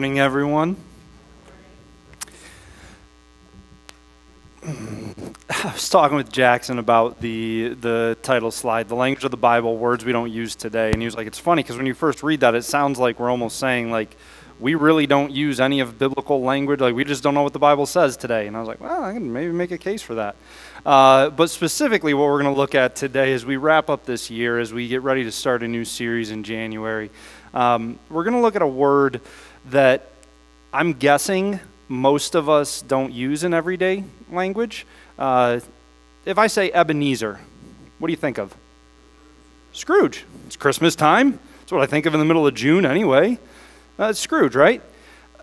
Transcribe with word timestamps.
morning, 0.00 0.18
everyone. 0.18 0.76
I 4.66 5.72
was 5.74 5.90
talking 5.90 6.16
with 6.16 6.32
Jackson 6.32 6.78
about 6.78 7.20
the 7.20 7.76
the 7.78 8.16
title 8.22 8.50
slide, 8.50 8.88
the 8.88 8.94
language 8.94 9.24
of 9.24 9.30
the 9.30 9.36
Bible, 9.36 9.76
words 9.76 10.02
we 10.02 10.12
don't 10.12 10.32
use 10.32 10.54
today, 10.54 10.90
and 10.90 11.02
he 11.02 11.04
was 11.04 11.14
like, 11.14 11.26
"It's 11.26 11.38
funny 11.38 11.62
because 11.62 11.76
when 11.76 11.84
you 11.84 11.92
first 11.92 12.22
read 12.22 12.40
that, 12.40 12.54
it 12.54 12.62
sounds 12.62 12.98
like 12.98 13.20
we're 13.20 13.28
almost 13.28 13.58
saying 13.58 13.90
like 13.90 14.16
we 14.58 14.74
really 14.74 15.06
don't 15.06 15.32
use 15.32 15.60
any 15.60 15.80
of 15.80 15.98
biblical 15.98 16.40
language, 16.40 16.80
like 16.80 16.94
we 16.94 17.04
just 17.04 17.22
don't 17.22 17.34
know 17.34 17.42
what 17.42 17.52
the 17.52 17.58
Bible 17.58 17.84
says 17.84 18.16
today." 18.16 18.46
And 18.46 18.56
I 18.56 18.60
was 18.60 18.68
like, 18.68 18.80
"Well, 18.80 19.04
I 19.04 19.12
can 19.12 19.30
maybe 19.30 19.52
make 19.52 19.70
a 19.70 19.76
case 19.76 20.00
for 20.00 20.14
that." 20.14 20.34
Uh, 20.86 21.28
but 21.28 21.50
specifically, 21.50 22.14
what 22.14 22.24
we're 22.24 22.40
going 22.40 22.54
to 22.54 22.58
look 22.58 22.74
at 22.74 22.96
today 22.96 23.34
as 23.34 23.44
we 23.44 23.58
wrap 23.58 23.90
up 23.90 24.06
this 24.06 24.30
year, 24.30 24.58
as 24.58 24.72
we 24.72 24.88
get 24.88 25.02
ready 25.02 25.24
to 25.24 25.30
start 25.30 25.62
a 25.62 25.68
new 25.68 25.84
series 25.84 26.30
in 26.30 26.42
January, 26.42 27.10
um, 27.52 27.98
we're 28.08 28.24
going 28.24 28.32
to 28.36 28.40
look 28.40 28.56
at 28.56 28.62
a 28.62 28.66
word 28.66 29.20
that 29.70 30.08
I'm 30.72 30.92
guessing 30.92 31.60
most 31.88 32.34
of 32.34 32.48
us 32.48 32.82
don't 32.82 33.12
use 33.12 33.42
in 33.44 33.52
everyday 33.52 34.04
language. 34.30 34.86
Uh, 35.18 35.60
if 36.24 36.38
I 36.38 36.46
say 36.46 36.70
Ebenezer, 36.70 37.40
what 37.98 38.08
do 38.08 38.12
you 38.12 38.16
think 38.16 38.38
of? 38.38 38.54
Scrooge. 39.72 40.24
It's 40.46 40.56
Christmas 40.56 40.94
time. 40.94 41.38
That's 41.60 41.72
what 41.72 41.82
I 41.82 41.86
think 41.86 42.06
of 42.06 42.14
in 42.14 42.20
the 42.20 42.26
middle 42.26 42.46
of 42.46 42.54
June 42.54 42.84
anyway. 42.84 43.38
Uh, 43.98 44.06
it's 44.06 44.20
Scrooge, 44.20 44.54
right? 44.54 44.82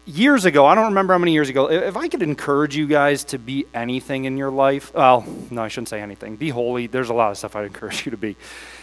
Years 0.06 0.46
ago, 0.46 0.66
I 0.66 0.76
don't 0.76 0.86
remember 0.86 1.14
how 1.14 1.18
many 1.18 1.34
years 1.34 1.50
ago, 1.50 1.70
if 1.70 1.98
I 1.98 2.08
could 2.08 2.22
encourage 2.22 2.76
you 2.76 2.88
guys 2.88 3.26
to 3.26 3.38
be 3.38 3.66
anything 3.74 4.26
in 4.26 4.38
your 4.38 4.52
life, 4.52 4.94
well, 4.94 5.26
no, 5.52 5.62
I 5.62 5.68
shouldn't 5.68 5.90
say 5.90 6.02
anything. 6.02 6.38
Be 6.38 6.50
holy. 6.50 6.88
There's 6.88 7.10
a 7.10 7.14
lot 7.14 7.32
of 7.32 7.38
stuff 7.38 7.56
I'd 7.56 7.66
encourage 7.66 8.06
you 8.06 8.12
to 8.12 8.18
be. 8.18 8.38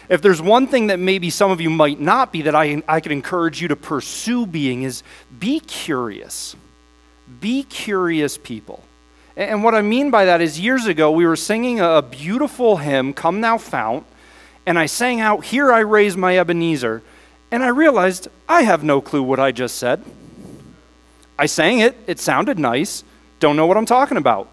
If 0.08 0.20
there's 0.20 0.42
one 0.42 0.66
thing 0.66 0.88
that 0.88 0.98
maybe 0.98 1.30
some 1.30 1.50
of 1.50 1.60
you 1.60 1.70
might 1.70 2.00
not 2.00 2.32
be 2.32 2.42
that 2.42 2.54
I, 2.54 2.82
I 2.86 3.00
could 3.00 3.12
encourage 3.12 3.62
you 3.62 3.68
to 3.68 3.76
pursue 3.76 4.46
being 4.46 4.82
is 4.82 5.02
be 5.38 5.60
curious. 5.60 6.56
Be 7.40 7.62
curious 7.62 8.36
people. 8.36 8.84
And 9.36 9.64
what 9.64 9.74
I 9.74 9.82
mean 9.82 10.10
by 10.10 10.26
that 10.26 10.40
is 10.40 10.60
years 10.60 10.86
ago, 10.86 11.10
we 11.10 11.26
were 11.26 11.36
singing 11.36 11.80
a 11.80 12.02
beautiful 12.02 12.76
hymn, 12.76 13.12
Come 13.12 13.40
Thou 13.40 13.58
Fount, 13.58 14.06
and 14.66 14.78
I 14.78 14.86
sang 14.86 15.20
out, 15.20 15.46
Here 15.46 15.72
I 15.72 15.80
raise 15.80 16.16
my 16.16 16.38
Ebenezer, 16.38 17.02
and 17.50 17.62
I 17.62 17.68
realized 17.68 18.28
I 18.48 18.62
have 18.62 18.84
no 18.84 19.00
clue 19.00 19.22
what 19.22 19.40
I 19.40 19.50
just 19.50 19.76
said. 19.76 20.04
I 21.36 21.46
sang 21.46 21.80
it, 21.80 21.96
it 22.06 22.20
sounded 22.20 22.58
nice, 22.58 23.02
don't 23.40 23.56
know 23.56 23.66
what 23.66 23.76
I'm 23.76 23.86
talking 23.86 24.16
about. 24.16 24.48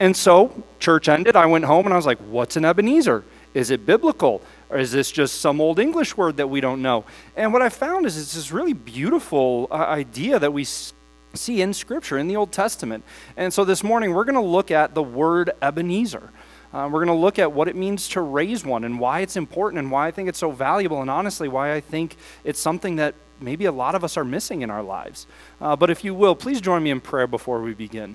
And 0.00 0.16
so, 0.16 0.64
church 0.80 1.08
ended, 1.08 1.36
I 1.36 1.46
went 1.46 1.66
home 1.66 1.84
and 1.84 1.92
I 1.92 1.96
was 1.96 2.06
like, 2.06 2.18
What's 2.18 2.56
an 2.56 2.64
Ebenezer? 2.64 3.24
Is 3.52 3.70
it 3.70 3.84
biblical? 3.84 4.40
Or 4.72 4.78
is 4.78 4.90
this 4.90 5.12
just 5.12 5.42
some 5.42 5.60
old 5.60 5.78
English 5.78 6.16
word 6.16 6.38
that 6.38 6.48
we 6.48 6.62
don't 6.62 6.80
know? 6.80 7.04
And 7.36 7.52
what 7.52 7.60
I 7.60 7.68
found 7.68 8.06
is 8.06 8.16
it's 8.16 8.34
this 8.34 8.50
really 8.50 8.72
beautiful 8.72 9.68
uh, 9.70 9.74
idea 9.74 10.38
that 10.38 10.54
we 10.54 10.64
see 10.64 11.60
in 11.60 11.74
Scripture, 11.74 12.16
in 12.16 12.26
the 12.26 12.36
Old 12.36 12.52
Testament. 12.52 13.04
And 13.36 13.52
so 13.52 13.66
this 13.66 13.84
morning, 13.84 14.14
we're 14.14 14.24
going 14.24 14.34
to 14.34 14.40
look 14.40 14.70
at 14.70 14.94
the 14.94 15.02
word 15.02 15.50
Ebenezer. 15.60 16.30
Uh, 16.72 16.88
we're 16.90 17.04
going 17.04 17.14
to 17.14 17.22
look 17.22 17.38
at 17.38 17.52
what 17.52 17.68
it 17.68 17.76
means 17.76 18.08
to 18.08 18.22
raise 18.22 18.64
one 18.64 18.84
and 18.84 18.98
why 18.98 19.20
it's 19.20 19.36
important 19.36 19.78
and 19.78 19.90
why 19.90 20.06
I 20.08 20.10
think 20.10 20.30
it's 20.30 20.38
so 20.38 20.50
valuable, 20.50 21.02
and 21.02 21.10
honestly, 21.10 21.48
why 21.48 21.74
I 21.74 21.80
think 21.80 22.16
it's 22.42 22.58
something 22.58 22.96
that 22.96 23.14
maybe 23.40 23.66
a 23.66 23.72
lot 23.72 23.94
of 23.94 24.02
us 24.04 24.16
are 24.16 24.24
missing 24.24 24.62
in 24.62 24.70
our 24.70 24.82
lives. 24.82 25.26
Uh, 25.60 25.76
but 25.76 25.90
if 25.90 26.02
you 26.02 26.14
will, 26.14 26.34
please 26.34 26.62
join 26.62 26.82
me 26.82 26.90
in 26.90 27.00
prayer 27.00 27.26
before 27.26 27.60
we 27.60 27.74
begin. 27.74 28.14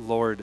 Lord, 0.00 0.42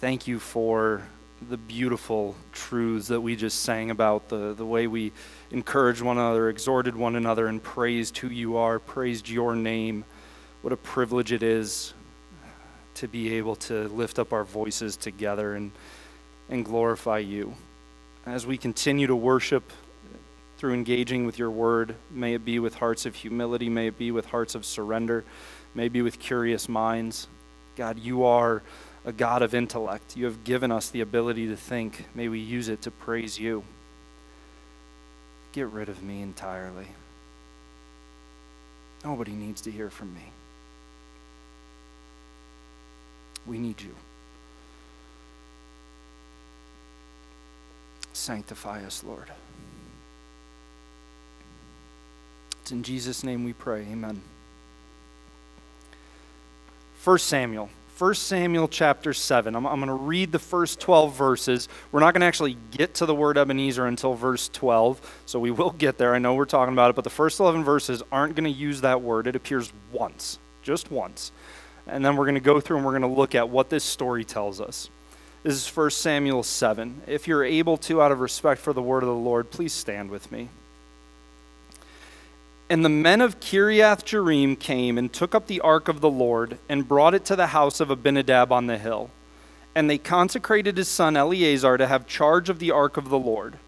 thank 0.00 0.26
you 0.26 0.40
for 0.40 1.02
the 1.48 1.56
beautiful 1.56 2.34
truths 2.52 3.08
that 3.08 3.20
we 3.20 3.36
just 3.36 3.62
sang 3.62 3.90
about, 3.90 4.28
the, 4.28 4.54
the 4.54 4.64
way 4.64 4.86
we 4.86 5.12
encouraged 5.50 6.02
one 6.02 6.18
another, 6.18 6.48
exhorted 6.48 6.96
one 6.96 7.16
another, 7.16 7.46
and 7.46 7.62
praised 7.62 8.18
who 8.18 8.28
you 8.28 8.56
are, 8.56 8.78
praised 8.78 9.28
your 9.28 9.54
name. 9.54 10.04
What 10.62 10.72
a 10.72 10.76
privilege 10.76 11.32
it 11.32 11.42
is 11.42 11.94
to 12.94 13.08
be 13.08 13.34
able 13.34 13.56
to 13.56 13.88
lift 13.88 14.18
up 14.18 14.32
our 14.32 14.44
voices 14.44 14.96
together 14.96 15.54
and, 15.54 15.72
and 16.48 16.64
glorify 16.64 17.18
you. 17.18 17.54
As 18.26 18.46
we 18.46 18.56
continue 18.56 19.06
to 19.06 19.16
worship 19.16 19.72
through 20.56 20.74
engaging 20.74 21.26
with 21.26 21.38
your 21.38 21.50
word, 21.50 21.94
may 22.10 22.34
it 22.34 22.44
be 22.44 22.58
with 22.58 22.76
hearts 22.76 23.04
of 23.04 23.14
humility, 23.14 23.68
may 23.68 23.88
it 23.88 23.98
be 23.98 24.10
with 24.10 24.26
hearts 24.26 24.54
of 24.54 24.64
surrender, 24.64 25.24
may 25.74 25.86
it 25.86 25.92
be 25.92 26.02
with 26.02 26.18
curious 26.18 26.68
minds. 26.68 27.28
God, 27.76 27.98
you 27.98 28.24
are 28.24 28.62
a 29.04 29.12
God 29.12 29.42
of 29.42 29.54
intellect. 29.54 30.16
You 30.16 30.24
have 30.24 30.44
given 30.44 30.72
us 30.72 30.88
the 30.88 31.00
ability 31.00 31.46
to 31.48 31.56
think. 31.56 32.06
May 32.14 32.28
we 32.28 32.38
use 32.38 32.68
it 32.68 32.82
to 32.82 32.90
praise 32.90 33.38
you. 33.38 33.64
Get 35.52 35.68
rid 35.68 35.88
of 35.88 36.02
me 36.02 36.22
entirely. 36.22 36.88
Nobody 39.04 39.32
needs 39.32 39.60
to 39.62 39.70
hear 39.70 39.90
from 39.90 40.14
me. 40.14 40.32
We 43.46 43.58
need 43.58 43.80
you. 43.82 43.94
Sanctify 48.14 48.84
us, 48.84 49.04
Lord. 49.04 49.30
It's 52.62 52.72
in 52.72 52.82
Jesus' 52.82 53.22
name 53.22 53.44
we 53.44 53.52
pray. 53.52 53.82
Amen. 53.82 54.22
1 57.04 57.18
Samuel 57.18 57.68
1 57.96 58.14
Samuel 58.14 58.66
chapter 58.66 59.14
7. 59.14 59.54
I'm, 59.54 59.64
I'm 59.66 59.76
going 59.76 59.86
to 59.86 59.94
read 59.94 60.32
the 60.32 60.38
first 60.40 60.80
12 60.80 61.14
verses. 61.14 61.68
We're 61.92 62.00
not 62.00 62.12
going 62.12 62.22
to 62.22 62.26
actually 62.26 62.56
get 62.72 62.94
to 62.94 63.06
the 63.06 63.14
word 63.14 63.38
Ebenezer 63.38 63.86
until 63.86 64.14
verse 64.14 64.48
12, 64.48 65.22
so 65.26 65.38
we 65.38 65.52
will 65.52 65.70
get 65.70 65.96
there. 65.96 66.12
I 66.12 66.18
know 66.18 66.34
we're 66.34 66.44
talking 66.44 66.72
about 66.72 66.90
it, 66.90 66.96
but 66.96 67.04
the 67.04 67.10
first 67.10 67.38
11 67.38 67.62
verses 67.62 68.02
aren't 68.10 68.34
going 68.34 68.52
to 68.52 68.58
use 68.58 68.80
that 68.80 69.00
word. 69.00 69.28
It 69.28 69.36
appears 69.36 69.72
once, 69.92 70.40
just 70.60 70.90
once. 70.90 71.30
And 71.86 72.04
then 72.04 72.16
we're 72.16 72.24
going 72.24 72.34
to 72.34 72.40
go 72.40 72.58
through 72.58 72.78
and 72.78 72.86
we're 72.86 72.98
going 72.98 73.02
to 73.02 73.08
look 73.08 73.36
at 73.36 73.48
what 73.48 73.70
this 73.70 73.84
story 73.84 74.24
tells 74.24 74.60
us. 74.60 74.90
This 75.44 75.54
is 75.54 75.76
1 75.76 75.90
Samuel 75.90 76.42
7. 76.42 77.02
If 77.06 77.28
you're 77.28 77.44
able 77.44 77.76
to, 77.76 78.02
out 78.02 78.10
of 78.10 78.18
respect 78.18 78.60
for 78.60 78.72
the 78.72 78.82
word 78.82 79.04
of 79.04 79.08
the 79.08 79.14
Lord, 79.14 79.52
please 79.52 79.72
stand 79.72 80.10
with 80.10 80.32
me. 80.32 80.48
And 82.70 82.84
the 82.84 82.88
men 82.88 83.20
of 83.20 83.40
Kiriath 83.40 84.04
Jearim 84.04 84.58
came 84.58 84.96
and 84.96 85.12
took 85.12 85.34
up 85.34 85.46
the 85.46 85.60
ark 85.60 85.88
of 85.88 86.00
the 86.00 86.10
Lord 86.10 86.58
and 86.68 86.88
brought 86.88 87.14
it 87.14 87.24
to 87.26 87.36
the 87.36 87.48
house 87.48 87.78
of 87.78 87.90
Abinadab 87.90 88.50
on 88.50 88.66
the 88.66 88.78
hill. 88.78 89.10
And 89.74 89.90
they 89.90 89.98
consecrated 89.98 90.76
his 90.76 90.88
son 90.88 91.16
Eleazar 91.16 91.76
to 91.76 91.86
have 91.86 92.06
charge 92.06 92.48
of 92.48 92.60
the 92.60 92.70
ark 92.70 92.96
of 92.96 93.10
the 93.10 93.18
Lord. 93.18 93.58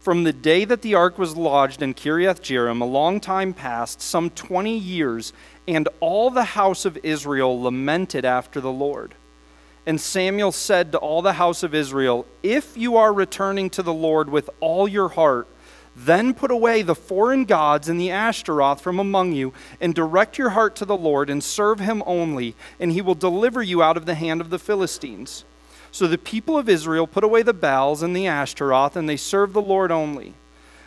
From 0.00 0.24
the 0.24 0.34
day 0.34 0.66
that 0.66 0.82
the 0.82 0.94
ark 0.94 1.18
was 1.18 1.36
lodged 1.36 1.80
in 1.80 1.94
Kiriath 1.94 2.42
Jearim, 2.42 2.82
a 2.82 2.84
long 2.84 3.20
time 3.20 3.54
passed, 3.54 4.02
some 4.02 4.28
twenty 4.28 4.76
years, 4.76 5.32
and 5.66 5.88
all 6.00 6.28
the 6.28 6.44
house 6.44 6.84
of 6.84 6.98
Israel 7.02 7.62
lamented 7.62 8.26
after 8.26 8.60
the 8.60 8.72
Lord. 8.72 9.14
And 9.86 9.98
Samuel 9.98 10.52
said 10.52 10.92
to 10.92 10.98
all 10.98 11.22
the 11.22 11.34
house 11.34 11.62
of 11.62 11.74
Israel, 11.74 12.26
If 12.42 12.76
you 12.76 12.96
are 12.96 13.12
returning 13.14 13.70
to 13.70 13.82
the 13.82 13.94
Lord 13.94 14.28
with 14.28 14.50
all 14.60 14.86
your 14.86 15.08
heart, 15.08 15.48
then 15.96 16.34
put 16.34 16.50
away 16.50 16.82
the 16.82 16.94
foreign 16.94 17.44
gods 17.44 17.88
and 17.88 18.00
the 18.00 18.10
Ashtaroth 18.10 18.80
from 18.80 18.98
among 18.98 19.32
you, 19.32 19.52
and 19.80 19.94
direct 19.94 20.38
your 20.38 20.50
heart 20.50 20.74
to 20.76 20.84
the 20.84 20.96
Lord, 20.96 21.30
and 21.30 21.42
serve 21.42 21.78
him 21.80 22.02
only, 22.06 22.54
and 22.80 22.92
he 22.92 23.00
will 23.00 23.14
deliver 23.14 23.62
you 23.62 23.82
out 23.82 23.96
of 23.96 24.06
the 24.06 24.16
hand 24.16 24.40
of 24.40 24.50
the 24.50 24.58
Philistines. 24.58 25.44
So 25.92 26.08
the 26.08 26.18
people 26.18 26.58
of 26.58 26.68
Israel 26.68 27.06
put 27.06 27.22
away 27.22 27.42
the 27.42 27.52
Baals 27.52 28.02
and 28.02 28.16
the 28.16 28.26
Ashtaroth, 28.26 28.96
and 28.96 29.08
they 29.08 29.16
served 29.16 29.52
the 29.52 29.62
Lord 29.62 29.92
only. 29.92 30.34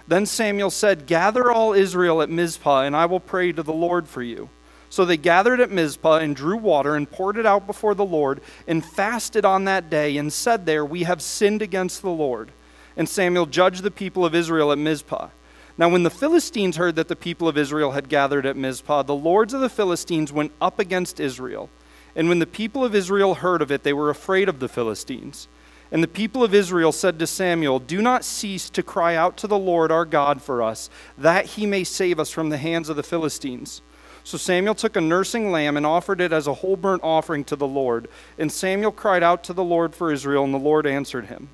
Then 0.06 0.26
Samuel 0.26 0.72
said, 0.72 1.08
Gather 1.08 1.52
all 1.52 1.74
Israel 1.74 2.22
at 2.22 2.30
Mizpah, 2.30 2.82
and 2.82 2.96
I 2.96 3.06
will 3.06 3.22
pray 3.22 3.54
to 3.54 3.64
the 3.64 3.74
Lord 3.74 4.10
for 4.10 4.22
you. 4.22 4.50
So 4.90 5.06
they 5.06 5.18
gathered 5.18 5.60
at 5.60 5.72
Mizpah 5.72 6.18
and 6.18 6.36
drew 6.36 6.58
water 6.58 6.96
and 6.96 7.10
poured 7.10 7.38
it 7.38 7.46
out 7.46 7.68
before 7.68 7.96
the 7.96 8.06
Lord, 8.06 8.42
and 8.68 8.86
fasted 8.86 9.46
on 9.46 9.64
that 9.66 9.90
day, 9.90 10.18
and 10.18 10.32
said 10.32 10.66
there, 10.66 10.84
We 10.84 11.04
have 11.04 11.22
sinned 11.22 11.62
against 11.62 12.02
the 12.02 12.10
Lord 12.10 12.52
and 12.98 13.08
Samuel 13.08 13.46
judged 13.46 13.84
the 13.84 13.92
people 13.92 14.26
of 14.26 14.36
Israel 14.36 14.72
at 14.72 14.78
Mizpah. 14.78 15.30
Now, 15.78 15.90
when 15.90 16.02
the 16.02 16.10
Philistines 16.10 16.78
heard 16.78 16.96
that 16.96 17.08
the 17.08 17.16
people 17.16 17.48
of 17.48 17.58
Israel 17.58 17.92
had 17.92 18.10
gathered 18.10 18.48
at 18.48 18.58
Mizpah, 18.58 19.04
the 19.04 19.16
lords 19.16 19.54
of 19.54 19.62
the 19.62 19.70
Philistines 19.70 20.34
went 20.34 20.52
up 20.60 20.80
against 20.80 21.20
Israel. 21.20 21.70
And 22.16 22.28
when 22.28 22.40
the 22.40 22.48
people 22.48 22.84
of 22.84 22.96
Israel 22.96 23.36
heard 23.36 23.62
of 23.62 23.72
it, 23.72 23.84
they 23.84 23.94
were 23.94 24.10
afraid 24.10 24.50
of 24.50 24.60
the 24.60 24.68
Philistines. 24.68 25.48
And 25.92 26.04
the 26.04 26.08
people 26.08 26.44
of 26.44 26.56
Israel 26.56 26.92
said 26.92 27.20
to 27.20 27.28
Samuel, 27.28 27.80
Do 27.80 28.02
not 28.02 28.26
cease 28.26 28.72
to 28.72 28.82
cry 28.82 29.16
out 29.16 29.38
to 29.38 29.48
the 29.48 29.58
Lord 29.58 29.92
our 29.92 30.04
God 30.04 30.42
for 30.42 30.64
us, 30.64 30.90
that 31.16 31.46
he 31.46 31.68
may 31.68 31.84
save 31.84 32.20
us 32.20 32.32
from 32.32 32.50
the 32.50 32.58
hands 32.58 32.90
of 32.90 32.96
the 32.96 33.04
Philistines. 33.04 33.84
So 34.24 34.38
Samuel 34.38 34.76
took 34.76 34.96
a 34.96 35.02
nursing 35.02 35.52
lamb 35.52 35.78
and 35.78 35.86
offered 35.86 36.20
it 36.20 36.34
as 36.34 36.48
a 36.48 36.56
whole 36.56 36.76
burnt 36.76 37.04
offering 37.04 37.46
to 37.46 37.56
the 37.56 37.68
Lord. 37.68 38.10
And 38.38 38.52
Samuel 38.52 38.92
cried 38.92 39.24
out 39.24 39.44
to 39.46 39.54
the 39.54 39.64
Lord 39.64 39.96
for 39.96 40.12
Israel, 40.12 40.44
and 40.44 40.54
the 40.54 40.58
Lord 40.58 40.88
answered 40.88 41.28
him. 41.28 41.50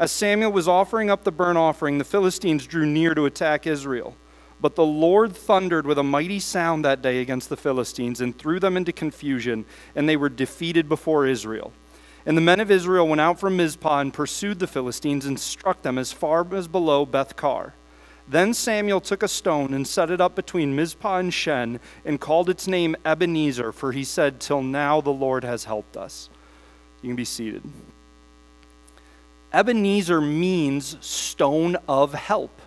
As 0.00 0.10
Samuel 0.10 0.50
was 0.50 0.66
offering 0.66 1.10
up 1.10 1.24
the 1.24 1.30
burnt 1.30 1.58
offering, 1.58 1.98
the 1.98 2.04
Philistines 2.04 2.66
drew 2.66 2.86
near 2.86 3.14
to 3.14 3.26
attack 3.26 3.66
Israel. 3.66 4.16
But 4.58 4.74
the 4.74 4.84
Lord 4.84 5.36
thundered 5.36 5.86
with 5.86 5.98
a 5.98 6.02
mighty 6.02 6.40
sound 6.40 6.86
that 6.86 7.02
day 7.02 7.20
against 7.20 7.50
the 7.50 7.56
Philistines 7.58 8.22
and 8.22 8.36
threw 8.36 8.58
them 8.58 8.78
into 8.78 8.94
confusion, 8.94 9.66
and 9.94 10.08
they 10.08 10.16
were 10.16 10.30
defeated 10.30 10.88
before 10.88 11.26
Israel. 11.26 11.74
And 12.24 12.34
the 12.34 12.40
men 12.40 12.60
of 12.60 12.70
Israel 12.70 13.06
went 13.06 13.20
out 13.20 13.38
from 13.38 13.58
Mizpah 13.58 14.00
and 14.00 14.14
pursued 14.14 14.58
the 14.58 14.66
Philistines 14.66 15.26
and 15.26 15.38
struck 15.38 15.82
them 15.82 15.98
as 15.98 16.12
far 16.12 16.46
as 16.54 16.66
below 16.66 17.04
Beth 17.04 17.36
Kar. 17.36 17.74
Then 18.26 18.54
Samuel 18.54 19.02
took 19.02 19.22
a 19.22 19.28
stone 19.28 19.74
and 19.74 19.86
set 19.86 20.10
it 20.10 20.20
up 20.20 20.34
between 20.34 20.74
Mizpah 20.74 21.18
and 21.18 21.34
Shen 21.34 21.78
and 22.06 22.18
called 22.18 22.48
its 22.48 22.66
name 22.66 22.96
Ebenezer, 23.04 23.70
for 23.70 23.92
he 23.92 24.04
said, 24.04 24.40
Till 24.40 24.62
now 24.62 25.02
the 25.02 25.10
Lord 25.10 25.44
has 25.44 25.64
helped 25.64 25.98
us. 25.98 26.30
You 27.02 27.10
can 27.10 27.16
be 27.16 27.26
seated. 27.26 27.62
Ebenezer 29.52 30.20
means 30.20 30.96
stone 31.00 31.76
of 31.88 32.14
help. 32.14 32.60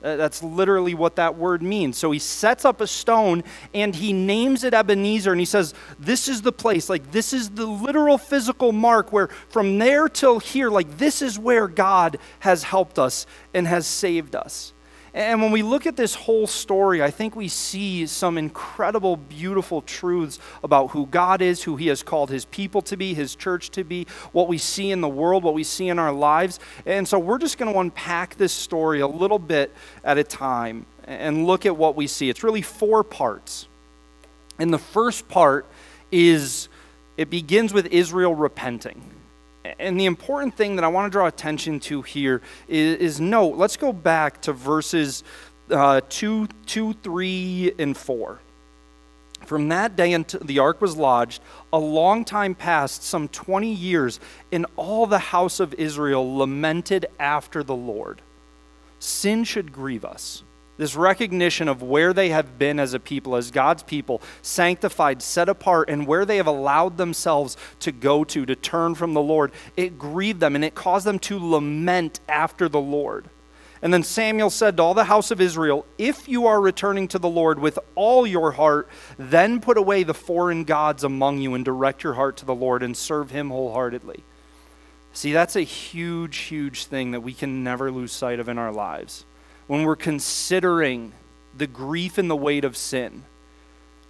That's 0.00 0.44
literally 0.44 0.94
what 0.94 1.16
that 1.16 1.36
word 1.36 1.60
means. 1.60 1.98
So 1.98 2.12
he 2.12 2.20
sets 2.20 2.64
up 2.64 2.80
a 2.80 2.86
stone 2.86 3.42
and 3.74 3.94
he 3.94 4.12
names 4.12 4.62
it 4.62 4.72
Ebenezer 4.72 5.32
and 5.32 5.40
he 5.40 5.44
says, 5.44 5.74
This 5.98 6.28
is 6.28 6.42
the 6.42 6.52
place. 6.52 6.88
Like, 6.88 7.10
this 7.10 7.32
is 7.32 7.50
the 7.50 7.66
literal 7.66 8.16
physical 8.16 8.70
mark 8.70 9.12
where 9.12 9.26
from 9.48 9.78
there 9.78 10.08
till 10.08 10.38
here, 10.38 10.70
like, 10.70 10.98
this 10.98 11.20
is 11.20 11.36
where 11.36 11.66
God 11.66 12.18
has 12.40 12.62
helped 12.62 12.98
us 12.98 13.26
and 13.52 13.66
has 13.66 13.88
saved 13.88 14.36
us. 14.36 14.72
And 15.14 15.40
when 15.40 15.50
we 15.50 15.62
look 15.62 15.86
at 15.86 15.96
this 15.96 16.14
whole 16.14 16.46
story, 16.46 17.02
I 17.02 17.10
think 17.10 17.34
we 17.34 17.48
see 17.48 18.06
some 18.06 18.36
incredible, 18.36 19.16
beautiful 19.16 19.82
truths 19.82 20.38
about 20.62 20.88
who 20.88 21.06
God 21.06 21.40
is, 21.40 21.62
who 21.62 21.76
He 21.76 21.88
has 21.88 22.02
called 22.02 22.30
His 22.30 22.44
people 22.46 22.82
to 22.82 22.96
be, 22.96 23.14
His 23.14 23.34
church 23.34 23.70
to 23.70 23.84
be, 23.84 24.06
what 24.32 24.48
we 24.48 24.58
see 24.58 24.90
in 24.90 25.00
the 25.00 25.08
world, 25.08 25.42
what 25.44 25.54
we 25.54 25.64
see 25.64 25.88
in 25.88 25.98
our 25.98 26.12
lives. 26.12 26.60
And 26.84 27.08
so 27.08 27.18
we're 27.18 27.38
just 27.38 27.58
going 27.58 27.72
to 27.72 27.78
unpack 27.78 28.36
this 28.36 28.52
story 28.52 29.00
a 29.00 29.08
little 29.08 29.38
bit 29.38 29.74
at 30.04 30.18
a 30.18 30.24
time 30.24 30.86
and 31.04 31.46
look 31.46 31.64
at 31.64 31.76
what 31.76 31.96
we 31.96 32.06
see. 32.06 32.28
It's 32.28 32.44
really 32.44 32.62
four 32.62 33.02
parts. 33.02 33.66
And 34.58 34.72
the 34.72 34.78
first 34.78 35.28
part 35.28 35.66
is 36.12 36.68
it 37.16 37.30
begins 37.30 37.72
with 37.72 37.86
Israel 37.86 38.34
repenting. 38.34 39.17
And 39.78 39.98
the 39.98 40.06
important 40.06 40.56
thing 40.56 40.76
that 40.76 40.84
I 40.84 40.88
want 40.88 41.10
to 41.10 41.10
draw 41.10 41.26
attention 41.26 41.80
to 41.80 42.02
here 42.02 42.42
is, 42.68 42.96
is 42.98 43.20
note, 43.20 43.56
let's 43.56 43.76
go 43.76 43.92
back 43.92 44.40
to 44.42 44.52
verses 44.52 45.24
uh, 45.70 46.00
2, 46.08 46.48
2, 46.66 46.92
3, 46.94 47.72
and 47.78 47.96
4. 47.96 48.38
From 49.44 49.68
that 49.68 49.96
day 49.96 50.12
until 50.12 50.40
the 50.40 50.58
ark 50.58 50.80
was 50.80 50.96
lodged, 50.96 51.42
a 51.72 51.78
long 51.78 52.24
time 52.24 52.54
passed, 52.54 53.02
some 53.02 53.28
20 53.28 53.72
years, 53.72 54.20
and 54.52 54.66
all 54.76 55.06
the 55.06 55.18
house 55.18 55.60
of 55.60 55.74
Israel 55.74 56.36
lamented 56.36 57.06
after 57.18 57.62
the 57.62 57.76
Lord. 57.76 58.20
Sin 58.98 59.44
should 59.44 59.72
grieve 59.72 60.04
us 60.04 60.42
this 60.78 60.96
recognition 60.96 61.68
of 61.68 61.82
where 61.82 62.14
they 62.14 62.30
have 62.30 62.58
been 62.58 62.80
as 62.80 62.94
a 62.94 63.00
people, 63.00 63.36
as 63.36 63.50
God's 63.50 63.82
people, 63.82 64.22
sanctified, 64.40 65.20
set 65.20 65.48
apart, 65.48 65.90
and 65.90 66.06
where 66.06 66.24
they 66.24 66.38
have 66.38 66.46
allowed 66.46 66.96
themselves 66.96 67.56
to 67.80 67.92
go 67.92 68.24
to, 68.24 68.46
to 68.46 68.56
turn 68.56 68.94
from 68.94 69.12
the 69.12 69.20
Lord, 69.20 69.52
it 69.76 69.98
grieved 69.98 70.40
them 70.40 70.54
and 70.54 70.64
it 70.64 70.74
caused 70.74 71.04
them 71.04 71.18
to 71.20 71.38
lament 71.38 72.20
after 72.28 72.68
the 72.68 72.80
Lord. 72.80 73.28
And 73.82 73.92
then 73.92 74.02
Samuel 74.02 74.50
said 74.50 74.76
to 74.76 74.82
all 74.82 74.94
the 74.94 75.04
house 75.04 75.30
of 75.30 75.40
Israel, 75.40 75.84
If 75.98 76.28
you 76.28 76.46
are 76.46 76.60
returning 76.60 77.06
to 77.08 77.18
the 77.18 77.28
Lord 77.28 77.58
with 77.58 77.78
all 77.94 78.26
your 78.26 78.52
heart, 78.52 78.88
then 79.18 79.60
put 79.60 79.78
away 79.78 80.02
the 80.02 80.14
foreign 80.14 80.64
gods 80.64 81.04
among 81.04 81.38
you 81.38 81.54
and 81.54 81.64
direct 81.64 82.02
your 82.02 82.14
heart 82.14 82.36
to 82.38 82.44
the 82.44 82.54
Lord 82.54 82.82
and 82.82 82.96
serve 82.96 83.30
him 83.30 83.50
wholeheartedly. 83.50 84.24
See, 85.12 85.32
that's 85.32 85.56
a 85.56 85.62
huge, 85.62 86.36
huge 86.38 86.86
thing 86.86 87.12
that 87.12 87.20
we 87.20 87.32
can 87.32 87.64
never 87.64 87.90
lose 87.90 88.12
sight 88.12 88.40
of 88.40 88.48
in 88.48 88.58
our 88.58 88.72
lives 88.72 89.24
when 89.68 89.84
we're 89.84 89.96
considering 89.96 91.12
the 91.56 91.66
grief 91.66 92.18
and 92.18 92.28
the 92.28 92.36
weight 92.36 92.64
of 92.64 92.76
sin, 92.76 93.24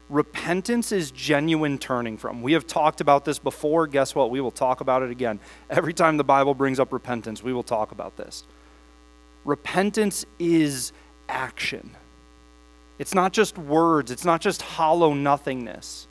repentance 0.08 0.90
is 0.92 1.10
genuine 1.10 1.76
turning 1.76 2.16
from. 2.16 2.42
We 2.42 2.54
have 2.54 2.66
talked 2.66 3.00
about 3.00 3.24
this 3.24 3.38
before. 3.38 3.86
Guess 3.86 4.14
what? 4.14 4.30
We 4.30 4.40
will 4.40 4.50
talk 4.50 4.80
about 4.80 5.02
it 5.02 5.10
again. 5.10 5.38
Every 5.68 5.92
time 5.92 6.16
the 6.16 6.24
Bible 6.24 6.54
brings 6.54 6.80
up 6.80 6.92
repentance, 6.92 7.42
we 7.42 7.52
will 7.52 7.62
talk 7.62 7.92
about 7.92 8.16
this. 8.16 8.44
Repentance 9.44 10.24
is 10.38 10.92
action. 11.28 11.94
It's 12.98 13.14
not 13.14 13.32
just 13.32 13.56
words, 13.58 14.10
it's 14.10 14.24
not 14.24 14.40
just 14.40 14.62
hollow 14.62 15.14
nothingness. 15.14 16.07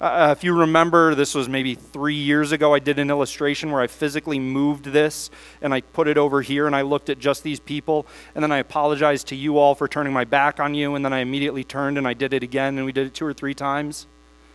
Uh, 0.00 0.32
if 0.36 0.44
you 0.44 0.56
remember, 0.56 1.16
this 1.16 1.34
was 1.34 1.48
maybe 1.48 1.74
three 1.74 2.14
years 2.14 2.52
ago. 2.52 2.72
I 2.72 2.78
did 2.78 3.00
an 3.00 3.10
illustration 3.10 3.72
where 3.72 3.80
I 3.80 3.88
physically 3.88 4.38
moved 4.38 4.84
this 4.84 5.28
and 5.60 5.74
I 5.74 5.80
put 5.80 6.06
it 6.06 6.16
over 6.16 6.40
here 6.40 6.68
and 6.68 6.76
I 6.76 6.82
looked 6.82 7.10
at 7.10 7.18
just 7.18 7.42
these 7.42 7.58
people. 7.58 8.06
And 8.34 8.42
then 8.42 8.52
I 8.52 8.58
apologized 8.58 9.26
to 9.28 9.36
you 9.36 9.58
all 9.58 9.74
for 9.74 9.88
turning 9.88 10.12
my 10.12 10.24
back 10.24 10.60
on 10.60 10.74
you. 10.74 10.94
And 10.94 11.04
then 11.04 11.12
I 11.12 11.18
immediately 11.18 11.64
turned 11.64 11.98
and 11.98 12.06
I 12.06 12.14
did 12.14 12.32
it 12.32 12.44
again 12.44 12.76
and 12.76 12.86
we 12.86 12.92
did 12.92 13.08
it 13.08 13.14
two 13.14 13.26
or 13.26 13.32
three 13.32 13.54
times. 13.54 14.06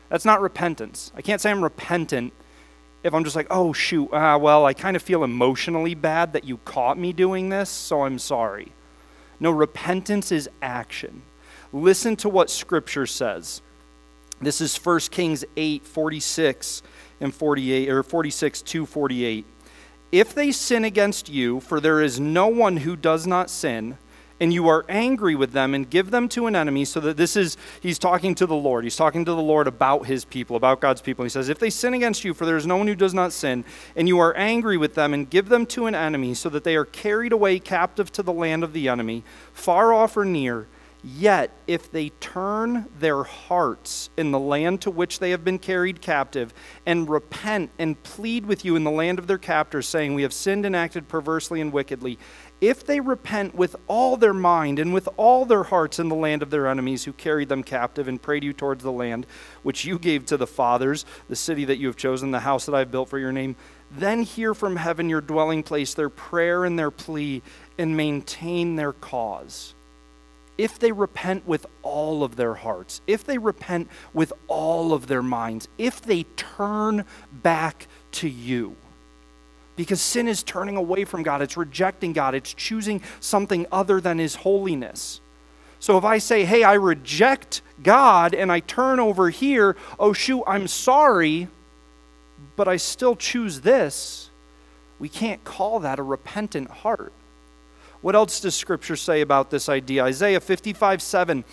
That's 0.08 0.26
not 0.26 0.40
repentance. 0.40 1.12
I 1.16 1.22
can't 1.22 1.42
say 1.42 1.52
I'm 1.52 1.64
repentant 1.64 2.34
if 3.04 3.14
I'm 3.14 3.26
just 3.26 3.36
like, 3.36 3.48
oh, 3.52 3.74
shoot, 3.74 4.14
uh, 4.14 4.38
well, 4.42 4.66
I 4.66 4.74
kind 4.74 4.96
of 4.96 5.02
feel 5.02 5.26
emotionally 5.26 5.94
bad 5.94 6.34
that 6.34 6.46
you 6.46 6.58
caught 6.60 6.98
me 6.98 7.12
doing 7.12 7.50
this, 7.50 7.70
so 7.70 8.04
I'm 8.04 8.18
sorry. 8.18 8.72
No, 9.42 9.52
repentance 9.52 10.32
is 10.32 10.50
action. 10.62 11.24
Listen 11.74 12.16
to 12.18 12.30
what 12.30 12.50
Scripture 12.50 13.06
says. 13.06 13.62
This 14.44 14.62
is 14.62 14.76
1 14.78 15.00
Kings 15.12 15.46
8, 15.56 15.86
46 15.86 16.84
and 17.22 17.34
48, 17.34 17.90
or 17.90 18.04
46 18.04 18.62
to 18.62 18.86
48. 18.86 19.46
If 20.12 20.36
they 20.36 20.52
sin 20.52 20.86
against 20.86 21.30
you, 21.30 21.60
for 21.60 21.80
there 21.80 22.02
is 22.02 22.20
no 22.20 22.48
one 22.48 22.78
who 22.78 22.96
does 22.96 23.26
not 23.26 23.50
sin, 23.50 23.98
and 24.40 24.54
you 24.54 24.68
are 24.68 24.86
angry 24.90 25.36
with 25.36 25.54
them 25.54 25.74
and 25.74 25.90
give 25.90 26.12
them 26.12 26.28
to 26.30 26.48
an 26.48 26.56
enemy, 26.56 26.86
so 26.86 27.00
that 27.00 27.18
this 27.18 27.36
is, 27.36 27.56
he's 27.82 27.98
talking 27.98 28.36
to 28.36 28.46
the 28.46 28.56
Lord. 28.56 28.84
He's 28.84 28.96
talking 28.96 29.24
to 29.26 29.32
the 29.32 29.42
Lord 29.42 29.68
about 29.68 30.06
his 30.06 30.26
people, 30.26 30.56
about 30.56 30.82
God's 30.82 31.02
people. 31.02 31.24
He 31.24 31.30
says, 31.30 31.50
If 31.50 31.60
they 31.60 31.70
sin 31.70 31.94
against 31.94 32.24
you, 32.24 32.34
for 32.34 32.46
there 32.46 32.58
is 32.58 32.68
no 32.68 32.78
one 32.78 32.88
who 32.88 32.96
does 32.96 33.14
not 33.14 33.32
sin, 33.32 33.64
and 33.96 34.08
you 34.08 34.20
are 34.20 34.36
angry 34.36 34.76
with 34.76 34.96
them 34.96 35.14
and 35.14 35.30
give 35.30 35.50
them 35.50 35.66
to 35.68 35.86
an 35.86 35.96
enemy, 35.96 36.34
so 36.34 36.50
that 36.50 36.64
they 36.64 36.76
are 36.76 36.86
carried 36.86 37.32
away 37.32 37.58
captive 37.58 38.12
to 38.12 38.24
the 38.24 38.34
land 38.34 38.64
of 38.64 38.74
the 38.74 38.90
enemy, 38.90 39.24
far 39.54 39.94
off 39.94 40.18
or 40.18 40.26
near, 40.26 40.68
Yet, 41.06 41.52
if 41.68 41.92
they 41.92 42.10
turn 42.22 42.86
their 42.98 43.24
hearts 43.24 44.10
in 44.16 44.32
the 44.32 44.40
land 44.40 44.80
to 44.82 44.92
which 44.92 45.20
they 45.20 45.32
have 45.32 45.44
been 45.44 45.60
carried 45.60 46.00
captive, 46.02 46.54
and 46.86 47.10
repent 47.10 47.72
and 47.78 48.02
plead 48.04 48.46
with 48.46 48.64
you 48.64 48.78
in 48.78 48.86
the 48.86 48.92
land 48.92 49.20
of 49.20 49.28
their 49.28 49.38
captors, 49.38 49.86
saying, 49.86 50.14
We 50.14 50.22
have 50.22 50.32
sinned 50.32 50.66
and 50.66 50.74
acted 50.74 51.10
perversely 51.10 51.60
and 51.60 51.74
wickedly, 51.74 52.18
if 52.62 52.86
they 52.86 53.02
repent 53.02 53.54
with 53.54 53.76
all 53.88 54.16
their 54.16 54.34
mind 54.34 54.80
and 54.80 54.94
with 54.94 55.10
all 55.18 55.44
their 55.44 55.64
hearts 55.64 56.00
in 56.00 56.08
the 56.08 56.16
land 56.16 56.42
of 56.42 56.50
their 56.52 56.68
enemies 56.68 57.04
who 57.04 57.12
carried 57.12 57.50
them 57.50 57.64
captive 57.64 58.08
and 58.08 58.22
prayed 58.22 58.46
you 58.46 58.54
towards 58.54 58.82
the 58.82 58.92
land 58.92 59.28
which 59.64 59.84
you 59.84 60.00
gave 60.00 60.26
to 60.28 60.38
the 60.38 60.48
fathers, 60.48 61.06
the 61.28 61.36
city 61.36 61.66
that 61.66 61.80
you 61.80 61.88
have 61.88 61.98
chosen, 61.98 62.32
the 62.32 62.40
house 62.40 62.66
that 62.66 62.76
I 62.76 62.80
have 62.80 62.92
built 62.92 63.10
for 63.10 63.20
your 63.20 63.34
name, 63.34 63.58
then 63.92 64.24
hear 64.24 64.54
from 64.54 64.78
heaven 64.78 65.10
your 65.10 65.20
dwelling 65.20 65.64
place, 65.64 65.94
their 65.94 66.10
prayer 66.10 66.64
and 66.64 66.80
their 66.80 66.92
plea, 66.92 67.42
and 67.78 67.98
maintain 67.98 68.78
their 68.78 68.94
cause 68.94 69.76
if 70.58 70.78
they 70.80 70.92
repent 70.92 71.48
with 71.48 71.66
all 71.82 72.24
of 72.24 72.36
their 72.36 72.54
hearts, 72.54 73.02
if 73.08 73.24
they 73.24 73.38
repent 73.38 73.90
with 74.14 74.32
all 74.48 74.94
of 74.94 75.08
their 75.08 75.24
minds, 75.24 75.68
if 75.78 76.02
they 76.02 76.24
turn 76.36 77.06
back 77.32 77.88
to 78.12 78.28
you. 78.28 78.76
Because 79.76 80.02
sin 80.02 80.28
is 80.28 80.44
turning 80.44 80.78
away 80.78 81.04
from 81.06 81.24
God, 81.24 81.42
it's 81.42 81.58
rejecting 81.58 82.14
God, 82.14 82.36
it's 82.36 82.54
choosing 82.54 83.02
something 83.20 83.66
other 83.72 84.00
than 84.00 84.20
His 84.20 84.36
holiness. 84.36 85.20
So 85.80 85.98
if 85.98 86.06
I 86.06 86.20
say, 86.20 86.46
hey, 86.46 86.64
I 86.64 86.74
reject 86.74 87.62
God 87.82 88.34
and 88.34 88.52
I 88.52 88.62
turn 88.62 89.00
over 89.00 89.30
here, 89.30 89.76
oh, 90.00 90.14
shoot, 90.14 90.44
I'm 90.46 90.68
sorry, 90.68 91.50
but 92.56 92.68
I 92.68 92.78
still 92.78 93.16
choose 93.16 93.62
this, 93.62 94.30
we 95.00 95.10
can't 95.10 95.44
call 95.44 95.80
that 95.82 96.00
a 96.00 96.04
repentant 96.04 96.70
heart. 96.70 97.12
What 98.04 98.16
else 98.16 98.42
does 98.42 98.54
Scripture 98.54 98.98
say 98.98 99.22
about 99.22 99.50
this 99.50 99.70
idea? 99.70 100.04
Isaiah 100.04 100.42
55 100.42 101.02
7. 101.02 101.46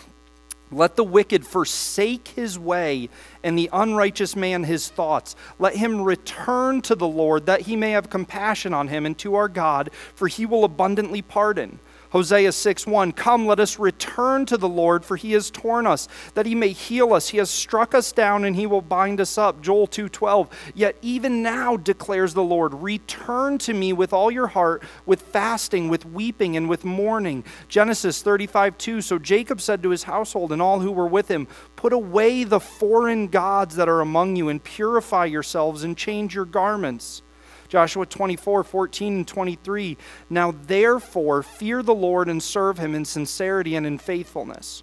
Let 0.72 0.96
the 0.96 1.04
wicked 1.04 1.46
forsake 1.46 2.26
his 2.26 2.58
way, 2.58 3.08
and 3.44 3.56
the 3.56 3.70
unrighteous 3.72 4.34
man 4.34 4.64
his 4.64 4.88
thoughts. 4.88 5.36
Let 5.60 5.76
him 5.76 6.02
return 6.02 6.80
to 6.82 6.96
the 6.96 7.06
Lord, 7.06 7.46
that 7.46 7.62
he 7.62 7.76
may 7.76 7.92
have 7.92 8.10
compassion 8.10 8.74
on 8.74 8.88
him, 8.88 9.06
and 9.06 9.16
to 9.18 9.36
our 9.36 9.48
God, 9.48 9.90
for 10.16 10.26
he 10.26 10.44
will 10.44 10.64
abundantly 10.64 11.22
pardon. 11.22 11.78
Hosea 12.10 12.52
6 12.52 12.86
1 12.86 13.12
Come, 13.12 13.46
let 13.46 13.60
us 13.60 13.78
return 13.78 14.46
to 14.46 14.56
the 14.56 14.68
Lord, 14.68 15.04
for 15.04 15.16
he 15.16 15.32
has 15.32 15.50
torn 15.50 15.86
us, 15.86 16.08
that 16.34 16.46
he 16.46 16.54
may 16.54 16.68
heal 16.68 17.12
us. 17.12 17.28
He 17.28 17.38
has 17.38 17.50
struck 17.50 17.94
us 17.94 18.12
down, 18.12 18.44
and 18.44 18.56
he 18.56 18.66
will 18.66 18.82
bind 18.82 19.20
us 19.20 19.38
up. 19.38 19.60
Joel 19.62 19.86
2 19.86 20.08
12 20.08 20.72
Yet 20.74 20.96
even 21.02 21.42
now, 21.42 21.76
declares 21.76 22.34
the 22.34 22.42
Lord, 22.42 22.74
return 22.74 23.58
to 23.58 23.74
me 23.74 23.92
with 23.92 24.12
all 24.12 24.30
your 24.30 24.48
heart, 24.48 24.82
with 25.06 25.22
fasting, 25.22 25.88
with 25.88 26.04
weeping, 26.04 26.56
and 26.56 26.68
with 26.68 26.84
mourning. 26.84 27.44
Genesis 27.68 28.22
35 28.22 28.76
2 28.76 29.00
So 29.00 29.18
Jacob 29.18 29.60
said 29.60 29.82
to 29.82 29.90
his 29.90 30.04
household 30.04 30.52
and 30.52 30.60
all 30.60 30.80
who 30.80 30.92
were 30.92 31.06
with 31.06 31.28
him, 31.28 31.46
Put 31.76 31.92
away 31.92 32.44
the 32.44 32.60
foreign 32.60 33.28
gods 33.28 33.76
that 33.76 33.88
are 33.88 34.00
among 34.00 34.36
you, 34.36 34.48
and 34.48 34.62
purify 34.62 35.26
yourselves, 35.26 35.84
and 35.84 35.96
change 35.96 36.34
your 36.34 36.44
garments. 36.44 37.22
Joshua 37.70 38.04
24, 38.04 38.64
14 38.64 39.14
and 39.14 39.28
23. 39.28 39.96
Now 40.28 40.50
therefore, 40.66 41.44
fear 41.44 41.84
the 41.84 41.94
Lord 41.94 42.28
and 42.28 42.42
serve 42.42 42.78
him 42.78 42.96
in 42.96 43.04
sincerity 43.04 43.76
and 43.76 43.86
in 43.86 43.96
faithfulness. 43.96 44.82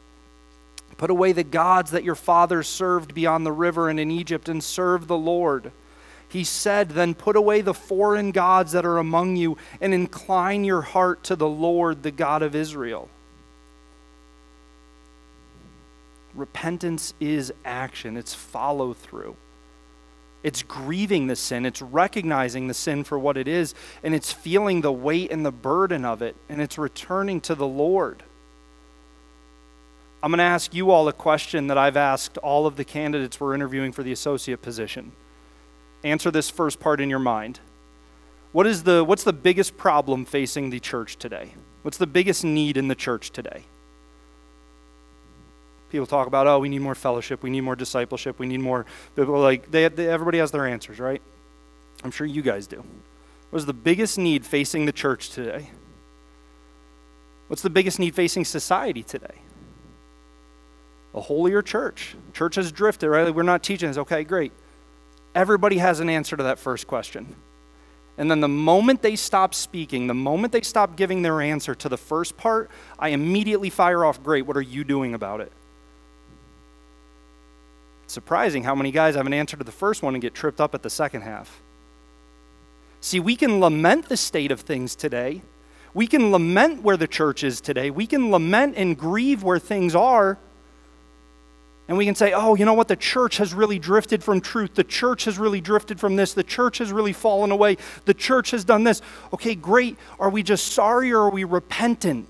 Put 0.97 1.11
away 1.11 1.33
the 1.33 1.43
gods 1.43 1.91
that 1.91 2.05
your 2.05 2.15
fathers 2.15 2.67
served 2.67 3.13
beyond 3.13 3.45
the 3.45 3.51
river 3.51 3.89
and 3.89 3.99
in 3.99 4.09
Egypt 4.09 4.47
and 4.47 4.63
serve 4.63 5.07
the 5.07 5.17
Lord. 5.17 5.73
He 6.29 6.45
said, 6.45 6.89
Then 6.89 7.13
put 7.13 7.35
away 7.35 7.59
the 7.59 7.73
foreign 7.73 8.31
gods 8.31 8.71
that 8.71 8.85
are 8.85 8.97
among 8.97 9.35
you 9.35 9.57
and 9.81 9.93
incline 9.93 10.63
your 10.63 10.81
heart 10.81 11.25
to 11.25 11.35
the 11.35 11.47
Lord, 11.47 12.03
the 12.03 12.11
God 12.11 12.41
of 12.41 12.55
Israel. 12.55 13.09
Repentance 16.33 17.13
is 17.19 17.53
action, 17.65 18.15
it's 18.15 18.33
follow 18.33 18.93
through. 18.93 19.35
It's 20.47 20.63
grieving 20.63 21.27
the 21.27 21.35
sin, 21.35 21.65
it's 21.65 21.81
recognizing 21.81 22.69
the 22.69 22.73
sin 22.73 23.03
for 23.03 23.19
what 23.19 23.35
it 23.35 23.49
is, 23.49 23.75
and 24.01 24.15
it's 24.15 24.31
feeling 24.31 24.79
the 24.79 24.93
weight 24.93 25.29
and 25.29 25.45
the 25.45 25.51
burden 25.51 26.05
of 26.05 26.21
it, 26.21 26.37
and 26.47 26.61
it's 26.61 26.77
returning 26.77 27.41
to 27.41 27.53
the 27.53 27.67
Lord. 27.67 28.23
I'm 30.23 30.31
going 30.31 30.37
to 30.37 30.45
ask 30.45 30.73
you 30.73 30.89
all 30.89 31.09
a 31.09 31.11
question 31.11 31.67
that 31.67 31.77
I've 31.77 31.97
asked 31.97 32.37
all 32.37 32.65
of 32.65 32.77
the 32.77 32.85
candidates 32.85 33.41
we're 33.41 33.55
interviewing 33.55 33.91
for 33.91 34.03
the 34.03 34.13
associate 34.13 34.61
position. 34.61 35.11
Answer 36.05 36.31
this 36.31 36.49
first 36.49 36.79
part 36.79 37.01
in 37.01 37.09
your 37.09 37.19
mind. 37.19 37.59
What 38.53 38.67
is 38.67 38.83
the, 38.83 39.03
what's 39.03 39.25
the 39.25 39.33
biggest 39.33 39.75
problem 39.75 40.23
facing 40.23 40.69
the 40.69 40.79
church 40.79 41.17
today? 41.17 41.55
What's 41.81 41.97
the 41.97 42.07
biggest 42.07 42.45
need 42.45 42.77
in 42.77 42.87
the 42.87 42.95
church 42.95 43.31
today? 43.31 43.63
People 45.89 46.05
talk 46.05 46.27
about, 46.27 46.47
oh, 46.47 46.59
we 46.59 46.69
need 46.69 46.81
more 46.81 46.95
fellowship, 46.95 47.43
we 47.43 47.49
need 47.49 47.61
more 47.61 47.75
discipleship, 47.75 48.39
we 48.39 48.47
need 48.47 48.59
more. 48.59 48.85
Like 49.15 49.71
they, 49.71 49.87
they, 49.87 50.09
everybody 50.09 50.39
has 50.39 50.51
their 50.51 50.67
answers, 50.67 50.99
right? 50.99 51.21
I'm 52.03 52.11
sure 52.11 52.27
you 52.27 52.41
guys 52.41 52.67
do. 52.67 52.83
What 53.49 53.59
is 53.59 53.65
the 53.65 53.73
biggest 53.73 54.17
need 54.17 54.45
facing 54.45 54.85
the 54.85 54.91
church 54.91 55.29
today? 55.29 55.69
What's 57.47 57.61
the 57.61 57.69
biggest 57.69 57.99
need 57.99 58.13
facing 58.13 58.43
society 58.43 59.03
today? 59.03 59.35
A 61.13 61.21
holier 61.21 61.61
church. 61.61 62.15
Church 62.33 62.55
has 62.55 62.71
drifted, 62.71 63.09
right? 63.09 63.33
We're 63.33 63.43
not 63.43 63.63
teaching 63.63 63.87
this. 63.87 63.97
Okay, 63.97 64.23
great. 64.25 64.51
Everybody 65.33 65.77
has 65.77 65.99
an 66.01 66.09
answer 66.09 66.35
to 66.35 66.43
that 66.43 66.59
first 66.59 66.87
question. 66.87 67.35
And 68.17 68.29
then 68.29 68.41
the 68.41 68.47
moment 68.47 69.01
they 69.01 69.15
stop 69.15 69.53
speaking, 69.53 70.07
the 70.07 70.13
moment 70.13 70.51
they 70.51 70.61
stop 70.61 70.95
giving 70.95 71.21
their 71.21 71.39
answer 71.39 71.75
to 71.75 71.87
the 71.87 71.97
first 71.97 72.35
part, 72.35 72.69
I 72.99 73.09
immediately 73.09 73.69
fire 73.69 74.03
off, 74.03 74.21
Great, 74.21 74.45
what 74.45 74.57
are 74.57 74.61
you 74.61 74.83
doing 74.83 75.13
about 75.13 75.39
it? 75.39 75.51
Surprising 78.07 78.63
how 78.63 78.73
many 78.73 78.91
guys 78.91 79.15
have 79.15 79.25
an 79.25 79.33
answer 79.33 79.57
to 79.57 79.63
the 79.63 79.71
first 79.71 80.01
one 80.01 80.15
and 80.15 80.21
get 80.21 80.33
tripped 80.33 80.61
up 80.61 80.73
at 80.73 80.81
the 80.81 80.89
second 80.89 81.21
half. 81.21 81.61
See, 83.01 83.19
we 83.19 83.35
can 83.35 83.59
lament 83.59 84.09
the 84.09 84.17
state 84.17 84.51
of 84.51 84.61
things 84.61 84.95
today. 84.95 85.41
We 85.93 86.07
can 86.07 86.31
lament 86.31 86.83
where 86.83 86.97
the 86.97 87.07
church 87.07 87.43
is 87.43 87.61
today. 87.61 87.91
We 87.91 88.07
can 88.07 88.31
lament 88.31 88.75
and 88.77 88.97
grieve 88.97 89.43
where 89.43 89.59
things 89.59 89.93
are. 89.93 90.37
And 91.87 91.97
we 91.97 92.05
can 92.05 92.15
say, 92.15 92.33
oh, 92.33 92.55
you 92.55 92.65
know 92.65 92.73
what? 92.73 92.89
The 92.89 92.97
church 92.97 93.37
has 93.37 93.53
really 93.53 93.79
drifted 93.79 94.23
from 94.23 94.41
truth. 94.41 94.75
The 94.75 94.83
church 94.83 95.25
has 95.25 95.37
really 95.37 95.61
drifted 95.61 95.99
from 95.99 96.15
this. 96.15 96.33
The 96.33 96.43
church 96.43 96.79
has 96.79 96.91
really 96.91 97.13
fallen 97.13 97.49
away. 97.49 97.77
The 98.05 98.13
church 98.13 98.51
has 98.51 98.65
done 98.65 98.83
this. 98.83 99.01
Okay, 99.33 99.55
great. 99.55 99.97
Are 100.19 100.29
we 100.29 100.43
just 100.43 100.67
sorry 100.67 101.11
or 101.11 101.21
are 101.21 101.29
we 101.29 101.45
repentant? 101.45 102.27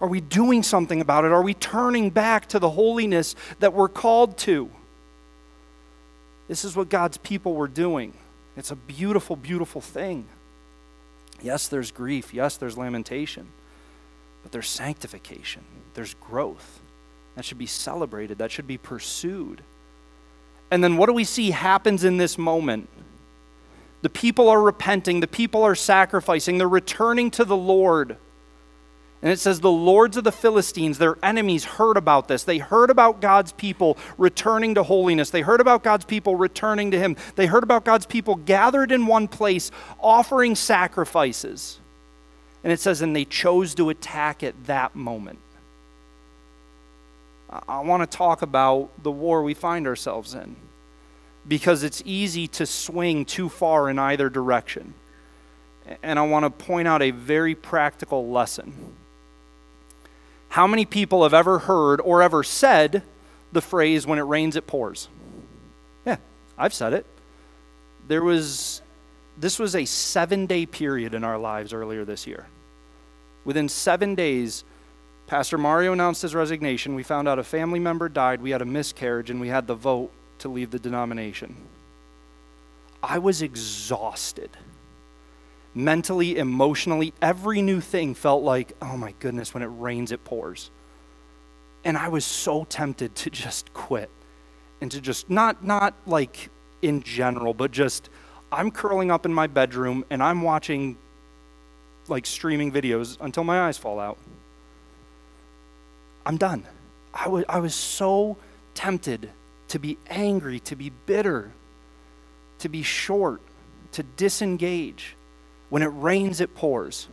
Are 0.00 0.08
we 0.08 0.20
doing 0.20 0.62
something 0.62 1.00
about 1.00 1.24
it? 1.24 1.32
Are 1.32 1.42
we 1.42 1.54
turning 1.54 2.10
back 2.10 2.46
to 2.48 2.58
the 2.58 2.70
holiness 2.70 3.34
that 3.58 3.72
we're 3.72 3.88
called 3.88 4.38
to? 4.38 4.70
This 6.46 6.64
is 6.64 6.76
what 6.76 6.88
God's 6.88 7.18
people 7.18 7.54
were 7.54 7.68
doing. 7.68 8.14
It's 8.56 8.70
a 8.70 8.76
beautiful, 8.76 9.36
beautiful 9.36 9.80
thing. 9.80 10.26
Yes, 11.42 11.68
there's 11.68 11.90
grief. 11.90 12.32
Yes, 12.32 12.56
there's 12.56 12.78
lamentation. 12.78 13.48
But 14.42 14.52
there's 14.52 14.68
sanctification, 14.68 15.62
there's 15.94 16.14
growth. 16.14 16.80
That 17.34 17.44
should 17.44 17.58
be 17.58 17.66
celebrated, 17.66 18.38
that 18.38 18.50
should 18.50 18.66
be 18.66 18.78
pursued. 18.78 19.62
And 20.70 20.82
then 20.82 20.96
what 20.96 21.06
do 21.06 21.12
we 21.12 21.24
see 21.24 21.50
happens 21.50 22.04
in 22.04 22.16
this 22.16 22.36
moment? 22.38 22.88
The 24.02 24.08
people 24.08 24.48
are 24.48 24.60
repenting, 24.60 25.20
the 25.20 25.26
people 25.26 25.62
are 25.62 25.74
sacrificing, 25.74 26.58
they're 26.58 26.68
returning 26.68 27.30
to 27.32 27.44
the 27.44 27.56
Lord. 27.56 28.16
And 29.20 29.32
it 29.32 29.40
says 29.40 29.60
the 29.60 29.70
lords 29.70 30.16
of 30.16 30.22
the 30.22 30.30
Philistines, 30.30 30.98
their 30.98 31.16
enemies, 31.24 31.64
heard 31.64 31.96
about 31.96 32.28
this. 32.28 32.44
They 32.44 32.58
heard 32.58 32.88
about 32.88 33.20
God's 33.20 33.50
people 33.50 33.98
returning 34.16 34.76
to 34.76 34.84
holiness. 34.84 35.30
They 35.30 35.40
heard 35.40 35.60
about 35.60 35.82
God's 35.82 36.04
people 36.04 36.36
returning 36.36 36.92
to 36.92 36.98
Him. 36.98 37.16
They 37.34 37.46
heard 37.46 37.64
about 37.64 37.84
God's 37.84 38.06
people 38.06 38.36
gathered 38.36 38.92
in 38.92 39.06
one 39.06 39.26
place, 39.26 39.72
offering 39.98 40.54
sacrifices. 40.54 41.80
And 42.62 42.72
it 42.72 42.78
says, 42.78 43.02
and 43.02 43.14
they 43.14 43.24
chose 43.24 43.74
to 43.74 43.90
attack 43.90 44.44
at 44.44 44.66
that 44.66 44.94
moment. 44.94 45.40
I 47.68 47.80
want 47.80 48.08
to 48.08 48.16
talk 48.16 48.42
about 48.42 48.90
the 49.02 49.10
war 49.10 49.42
we 49.42 49.54
find 49.54 49.86
ourselves 49.86 50.34
in 50.34 50.54
because 51.46 51.82
it's 51.82 52.02
easy 52.04 52.46
to 52.48 52.66
swing 52.66 53.24
too 53.24 53.48
far 53.48 53.88
in 53.88 53.98
either 53.98 54.28
direction. 54.28 54.92
And 56.02 56.18
I 56.18 56.22
want 56.26 56.44
to 56.44 56.50
point 56.50 56.86
out 56.86 57.00
a 57.00 57.10
very 57.10 57.54
practical 57.54 58.28
lesson. 58.30 58.94
How 60.48 60.66
many 60.66 60.84
people 60.84 61.22
have 61.22 61.34
ever 61.34 61.60
heard 61.60 62.00
or 62.00 62.22
ever 62.22 62.42
said 62.42 63.02
the 63.52 63.60
phrase, 63.60 64.06
when 64.06 64.18
it 64.18 64.22
rains, 64.22 64.56
it 64.56 64.66
pours? 64.66 65.08
Yeah, 66.04 66.16
I've 66.56 66.74
said 66.74 66.92
it. 66.92 67.06
There 68.06 68.22
was, 68.22 68.82
this 69.36 69.58
was 69.58 69.76
a 69.76 69.84
seven 69.84 70.46
day 70.46 70.66
period 70.66 71.14
in 71.14 71.24
our 71.24 71.38
lives 71.38 71.72
earlier 71.72 72.04
this 72.04 72.26
year. 72.26 72.46
Within 73.44 73.68
seven 73.68 74.14
days, 74.14 74.64
Pastor 75.26 75.58
Mario 75.58 75.92
announced 75.92 76.22
his 76.22 76.34
resignation. 76.34 76.94
We 76.94 77.02
found 77.02 77.28
out 77.28 77.38
a 77.38 77.44
family 77.44 77.78
member 77.78 78.08
died. 78.08 78.40
We 78.40 78.50
had 78.50 78.62
a 78.62 78.66
miscarriage, 78.66 79.30
and 79.30 79.40
we 79.40 79.48
had 79.48 79.66
the 79.66 79.74
vote 79.74 80.10
to 80.38 80.48
leave 80.48 80.70
the 80.70 80.78
denomination. 80.78 81.54
I 83.02 83.18
was 83.18 83.42
exhausted. 83.42 84.50
Mentally, 85.78 86.38
emotionally, 86.38 87.14
every 87.22 87.62
new 87.62 87.80
thing 87.80 88.12
felt 88.12 88.42
like, 88.42 88.72
oh 88.82 88.96
my 88.96 89.14
goodness, 89.20 89.54
when 89.54 89.62
it 89.62 89.66
rains, 89.66 90.10
it 90.10 90.24
pours. 90.24 90.72
And 91.84 91.96
I 91.96 92.08
was 92.08 92.24
so 92.24 92.64
tempted 92.64 93.14
to 93.14 93.30
just 93.30 93.72
quit 93.74 94.10
and 94.80 94.90
to 94.90 95.00
just 95.00 95.30
not 95.30 95.64
not 95.64 95.94
like 96.04 96.50
in 96.82 97.00
general, 97.04 97.54
but 97.54 97.70
just 97.70 98.10
I'm 98.50 98.72
curling 98.72 99.12
up 99.12 99.24
in 99.24 99.32
my 99.32 99.46
bedroom 99.46 100.04
and 100.10 100.20
I'm 100.20 100.42
watching 100.42 100.98
like 102.08 102.26
streaming 102.26 102.72
videos 102.72 103.16
until 103.20 103.44
my 103.44 103.68
eyes 103.68 103.78
fall 103.78 104.00
out. 104.00 104.18
I'm 106.26 106.38
done. 106.38 106.66
I 107.14 107.28
was, 107.28 107.44
I 107.48 107.60
was 107.60 107.76
so 107.76 108.36
tempted 108.74 109.30
to 109.68 109.78
be 109.78 109.96
angry, 110.08 110.58
to 110.58 110.74
be 110.74 110.90
bitter, 111.06 111.52
to 112.58 112.68
be 112.68 112.82
short, 112.82 113.40
to 113.92 114.02
disengage. 114.02 115.14
When 115.70 115.82
it 115.82 115.86
rains, 115.86 116.40
it 116.40 116.54
pours. 116.54 117.08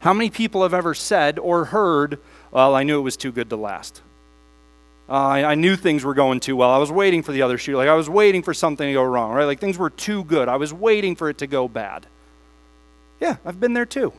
How 0.00 0.12
many 0.12 0.30
people 0.30 0.62
have 0.62 0.74
ever 0.74 0.94
said 0.94 1.38
or 1.38 1.66
heard, 1.66 2.20
Well, 2.50 2.74
I 2.74 2.82
knew 2.82 2.98
it 2.98 3.02
was 3.02 3.16
too 3.16 3.32
good 3.32 3.50
to 3.50 3.56
last? 3.56 4.02
Uh, 5.08 5.12
I, 5.12 5.44
I, 5.44 5.54
knew 5.54 5.76
things 5.76 6.04
were 6.04 6.14
going 6.14 6.40
too 6.40 6.56
well. 6.56 6.70
I 6.70 6.78
was 6.78 6.90
waiting 6.90 7.22
for 7.22 7.30
the 7.30 7.42
other 7.42 7.58
shoe. 7.58 7.76
Like, 7.76 7.88
I 7.88 7.94
was 7.94 8.10
waiting 8.10 8.42
for 8.42 8.52
something 8.52 8.88
to 8.88 8.92
go 8.92 9.04
wrong, 9.04 9.32
right? 9.32 9.44
Like, 9.44 9.60
things 9.60 9.78
were 9.78 9.90
too 9.90 10.24
good. 10.24 10.48
I 10.48 10.56
was 10.56 10.72
waiting 10.72 11.14
for 11.14 11.28
it 11.28 11.38
to 11.38 11.46
go 11.46 11.68
bad. 11.68 12.06
Yeah, 13.20 13.36
I've 13.44 13.60
been 13.60 13.72
there 13.72 13.86
too. 13.86 14.12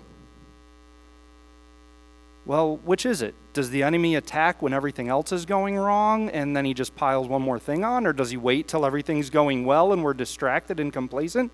Well, 2.45 2.77
which 2.77 3.05
is 3.05 3.21
it? 3.21 3.35
Does 3.51 3.69
the 3.69 3.83
enemy 3.83 4.15
attack 4.15 4.61
when 4.61 4.73
everything 4.73 5.09
else 5.09 5.33
is 5.33 5.45
going 5.45 5.75
wrong 5.75 6.29
and 6.29 6.55
then 6.55 6.63
he 6.63 6.73
just 6.73 6.95
piles 6.95 7.27
one 7.27 7.41
more 7.41 7.59
thing 7.59 7.83
on? 7.83 8.07
Or 8.07 8.13
does 8.13 8.29
he 8.29 8.37
wait 8.37 8.69
till 8.69 8.85
everything's 8.85 9.29
going 9.29 9.65
well 9.65 9.91
and 9.91 10.01
we're 10.01 10.13
distracted 10.13 10.79
and 10.79 10.93
complacent? 10.93 11.51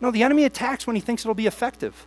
No, 0.00 0.10
the 0.10 0.22
enemy 0.22 0.44
attacks 0.44 0.86
when 0.86 0.96
he 0.96 1.00
thinks 1.00 1.22
it'll 1.22 1.34
be 1.34 1.46
effective. 1.46 2.06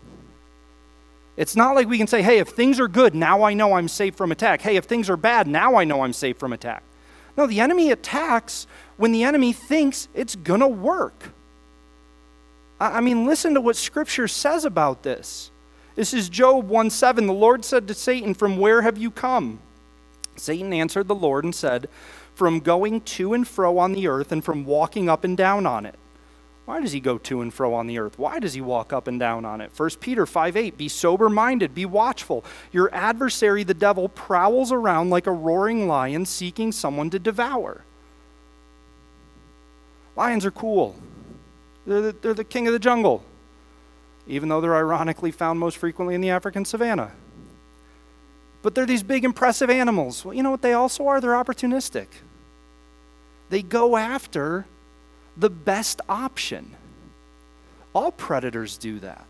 It's 1.37 1.55
not 1.55 1.75
like 1.75 1.87
we 1.87 1.97
can 1.97 2.07
say, 2.07 2.21
hey, 2.21 2.39
if 2.39 2.49
things 2.49 2.79
are 2.79 2.87
good, 2.87 3.15
now 3.15 3.43
I 3.43 3.53
know 3.53 3.73
I'm 3.73 3.87
safe 3.87 4.15
from 4.15 4.31
attack. 4.31 4.61
Hey, 4.61 4.75
if 4.75 4.85
things 4.85 5.09
are 5.09 5.17
bad, 5.17 5.47
now 5.47 5.75
I 5.75 5.83
know 5.83 6.01
I'm 6.03 6.13
safe 6.13 6.37
from 6.37 6.53
attack. 6.53 6.83
No, 7.37 7.47
the 7.47 7.59
enemy 7.59 7.91
attacks 7.91 8.67
when 8.97 9.11
the 9.11 9.23
enemy 9.23 9.53
thinks 9.53 10.07
it's 10.13 10.35
going 10.35 10.59
to 10.59 10.67
work. 10.67 11.31
I 12.79 12.99
mean, 12.99 13.25
listen 13.25 13.53
to 13.53 13.61
what 13.61 13.75
Scripture 13.75 14.27
says 14.27 14.65
about 14.65 15.03
this. 15.03 15.51
This 15.95 16.13
is 16.13 16.29
Job 16.29 16.67
1 16.67 16.89
7. 16.89 17.27
The 17.27 17.33
Lord 17.33 17.63
said 17.63 17.87
to 17.87 17.93
Satan, 17.93 18.33
From 18.33 18.57
where 18.57 18.81
have 18.81 18.97
you 18.97 19.11
come? 19.11 19.59
Satan 20.35 20.73
answered 20.73 21.07
the 21.07 21.15
Lord 21.15 21.43
and 21.43 21.53
said, 21.53 21.87
From 22.33 22.59
going 22.59 23.01
to 23.01 23.33
and 23.33 23.47
fro 23.47 23.77
on 23.77 23.93
the 23.93 24.07
earth 24.07 24.31
and 24.31 24.43
from 24.43 24.65
walking 24.65 25.09
up 25.09 25.23
and 25.23 25.37
down 25.37 25.65
on 25.65 25.85
it. 25.85 25.95
Why 26.71 26.79
does 26.79 26.93
he 26.93 27.01
go 27.01 27.17
to 27.17 27.41
and 27.41 27.53
fro 27.53 27.73
on 27.73 27.87
the 27.87 27.99
earth? 27.99 28.17
Why 28.17 28.39
does 28.39 28.53
he 28.53 28.61
walk 28.61 28.93
up 28.93 29.05
and 29.05 29.19
down 29.19 29.43
on 29.43 29.59
it? 29.59 29.73
1 29.75 29.89
Peter 29.99 30.25
5 30.25 30.55
8, 30.55 30.77
be 30.77 30.87
sober 30.87 31.27
minded, 31.27 31.75
be 31.75 31.85
watchful. 31.85 32.45
Your 32.71 32.89
adversary, 32.95 33.65
the 33.65 33.73
devil, 33.73 34.07
prowls 34.07 34.71
around 34.71 35.09
like 35.09 35.27
a 35.27 35.33
roaring 35.33 35.89
lion 35.89 36.25
seeking 36.25 36.71
someone 36.71 37.09
to 37.09 37.19
devour. 37.19 37.83
Lions 40.15 40.45
are 40.45 40.51
cool, 40.51 40.95
they're 41.85 41.99
the, 41.99 42.15
they're 42.21 42.33
the 42.33 42.45
king 42.45 42.67
of 42.67 42.73
the 42.73 42.79
jungle 42.79 43.25
even 44.25 44.47
though 44.47 44.61
they're 44.61 44.77
ironically 44.77 45.31
found 45.31 45.59
most 45.59 45.77
frequently 45.77 46.15
in 46.15 46.21
the 46.21 46.29
African 46.29 46.63
savannah. 46.63 47.11
But 48.61 48.75
they're 48.75 48.85
these 48.85 49.03
big, 49.03 49.25
impressive 49.25 49.69
animals. 49.69 50.23
Well, 50.23 50.33
you 50.33 50.41
know 50.41 50.51
what 50.51 50.61
they 50.61 50.71
also 50.71 51.05
are? 51.07 51.19
They're 51.19 51.31
opportunistic. 51.31 52.07
They 53.49 53.61
go 53.61 53.97
after 53.97 54.67
the 55.41 55.49
best 55.49 55.99
option. 56.07 56.75
All 57.93 58.11
predators 58.11 58.77
do 58.77 58.99
that. 58.99 59.25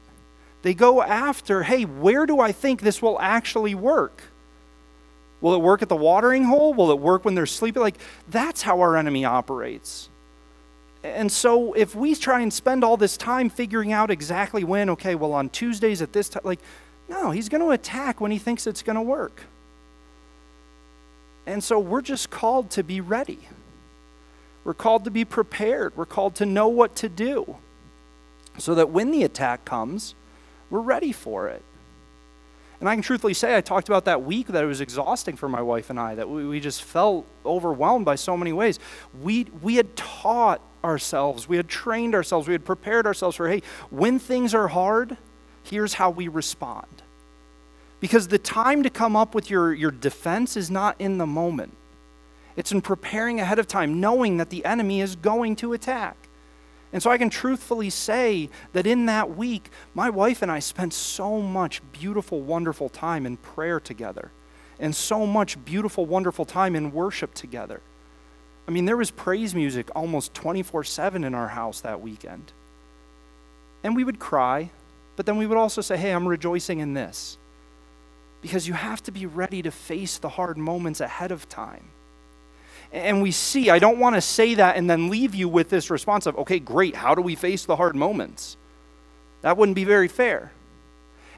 They 0.61 0.75
go 0.75 1.01
after, 1.01 1.63
hey, 1.63 1.85
where 1.85 2.25
do 2.25 2.39
I 2.39 2.51
think 2.51 2.81
this 2.81 3.01
will 3.01 3.19
actually 3.19 3.73
work? 3.73 4.21
Will 5.39 5.55
it 5.55 5.61
work 5.61 5.81
at 5.81 5.89
the 5.89 5.95
watering 5.95 6.43
hole? 6.43 6.73
Will 6.73 6.91
it 6.91 6.99
work 6.99 7.25
when 7.25 7.33
they're 7.33 7.47
sleeping? 7.47 7.81
Like, 7.81 7.97
that's 8.29 8.61
how 8.61 8.79
our 8.81 8.95
enemy 8.95 9.25
operates. 9.25 10.09
And 11.03 11.31
so, 11.31 11.73
if 11.73 11.95
we 11.95 12.13
try 12.13 12.41
and 12.41 12.53
spend 12.53 12.83
all 12.83 12.95
this 12.95 13.17
time 13.17 13.49
figuring 13.49 13.91
out 13.91 14.11
exactly 14.11 14.63
when, 14.63 14.87
okay, 14.91 15.15
well, 15.15 15.33
on 15.33 15.49
Tuesdays 15.49 16.03
at 16.03 16.13
this 16.13 16.29
time, 16.29 16.43
like, 16.45 16.59
no, 17.09 17.31
he's 17.31 17.49
going 17.49 17.61
to 17.61 17.71
attack 17.71 18.21
when 18.21 18.29
he 18.29 18.37
thinks 18.37 18.67
it's 18.67 18.83
going 18.83 18.97
to 18.97 19.01
work. 19.01 19.45
And 21.47 21.63
so, 21.63 21.79
we're 21.79 22.03
just 22.03 22.29
called 22.29 22.69
to 22.71 22.83
be 22.83 23.01
ready. 23.01 23.39
We're 24.63 24.73
called 24.73 25.05
to 25.05 25.11
be 25.11 25.25
prepared. 25.25 25.95
We're 25.95 26.05
called 26.05 26.35
to 26.35 26.45
know 26.45 26.67
what 26.67 26.95
to 26.97 27.09
do 27.09 27.57
so 28.57 28.75
that 28.75 28.89
when 28.89 29.11
the 29.11 29.23
attack 29.23 29.65
comes, 29.65 30.13
we're 30.69 30.81
ready 30.81 31.11
for 31.11 31.47
it. 31.47 31.63
And 32.79 32.89
I 32.89 32.95
can 32.95 33.03
truthfully 33.03 33.35
say, 33.35 33.55
I 33.55 33.61
talked 33.61 33.89
about 33.89 34.05
that 34.05 34.23
week 34.23 34.47
that 34.47 34.63
it 34.63 34.67
was 34.67 34.81
exhausting 34.81 35.35
for 35.35 35.47
my 35.47 35.61
wife 35.61 35.91
and 35.91 35.99
I, 35.99 36.15
that 36.15 36.27
we, 36.27 36.47
we 36.47 36.59
just 36.59 36.81
felt 36.81 37.27
overwhelmed 37.45 38.05
by 38.05 38.15
so 38.15 38.35
many 38.35 38.53
ways. 38.53 38.79
We, 39.21 39.45
we 39.61 39.75
had 39.75 39.95
taught 39.95 40.61
ourselves, 40.83 41.47
we 41.47 41.57
had 41.57 41.67
trained 41.67 42.15
ourselves, 42.15 42.47
we 42.47 42.53
had 42.53 42.65
prepared 42.65 43.05
ourselves 43.05 43.37
for 43.37 43.47
hey, 43.47 43.61
when 43.91 44.17
things 44.17 44.55
are 44.55 44.67
hard, 44.67 45.15
here's 45.63 45.93
how 45.93 46.09
we 46.09 46.27
respond. 46.27 46.87
Because 47.99 48.29
the 48.29 48.39
time 48.39 48.81
to 48.81 48.89
come 48.89 49.15
up 49.15 49.35
with 49.35 49.51
your, 49.51 49.73
your 49.73 49.91
defense 49.91 50.57
is 50.57 50.71
not 50.71 50.95
in 50.97 51.19
the 51.19 51.27
moment, 51.27 51.77
it's 52.55 52.71
in 52.71 52.81
preparing 52.81 53.39
ahead 53.39 53.59
of 53.59 53.67
time, 53.67 53.99
knowing 53.99 54.37
that 54.37 54.49
the 54.49 54.65
enemy 54.65 55.01
is 55.01 55.15
going 55.15 55.55
to 55.57 55.73
attack. 55.73 56.15
And 56.93 57.01
so 57.01 57.09
I 57.09 57.17
can 57.17 57.29
truthfully 57.29 57.89
say 57.89 58.49
that 58.73 58.85
in 58.85 59.05
that 59.05 59.35
week, 59.35 59.69
my 59.93 60.09
wife 60.09 60.41
and 60.41 60.51
I 60.51 60.59
spent 60.59 60.93
so 60.93 61.41
much 61.41 61.81
beautiful, 61.93 62.41
wonderful 62.41 62.89
time 62.89 63.25
in 63.25 63.37
prayer 63.37 63.79
together, 63.79 64.31
and 64.79 64.93
so 64.95 65.25
much 65.25 65.63
beautiful, 65.63 66.05
wonderful 66.05 66.43
time 66.43 66.75
in 66.75 66.91
worship 66.91 67.33
together. 67.33 67.81
I 68.67 68.71
mean, 68.71 68.85
there 68.85 68.97
was 68.97 69.11
praise 69.11 69.55
music 69.55 69.89
almost 69.95 70.33
24 70.33 70.83
7 70.83 71.23
in 71.23 71.33
our 71.33 71.49
house 71.49 71.81
that 71.81 72.01
weekend. 72.01 72.51
And 73.83 73.95
we 73.95 74.03
would 74.03 74.19
cry, 74.19 74.69
but 75.15 75.25
then 75.25 75.37
we 75.37 75.47
would 75.47 75.57
also 75.57 75.81
say, 75.81 75.97
hey, 75.97 76.11
I'm 76.11 76.27
rejoicing 76.27 76.79
in 76.79 76.93
this. 76.93 77.37
Because 78.41 78.67
you 78.67 78.73
have 78.73 79.01
to 79.03 79.11
be 79.11 79.25
ready 79.25 79.61
to 79.61 79.71
face 79.71 80.17
the 80.17 80.29
hard 80.29 80.57
moments 80.57 80.99
ahead 80.99 81.31
of 81.31 81.47
time 81.47 81.85
and 82.91 83.21
we 83.21 83.31
see. 83.31 83.69
I 83.69 83.79
don't 83.79 83.99
want 83.99 84.15
to 84.15 84.21
say 84.21 84.55
that 84.55 84.75
and 84.75 84.89
then 84.89 85.09
leave 85.09 85.33
you 85.33 85.47
with 85.47 85.69
this 85.69 85.89
response 85.89 86.25
of, 86.25 86.37
okay, 86.39 86.59
great, 86.59 86.95
how 86.95 87.15
do 87.15 87.21
we 87.21 87.35
face 87.35 87.65
the 87.65 87.75
hard 87.75 87.95
moments? 87.95 88.57
That 89.41 89.57
wouldn't 89.57 89.75
be 89.75 89.85
very 89.85 90.07
fair. 90.07 90.51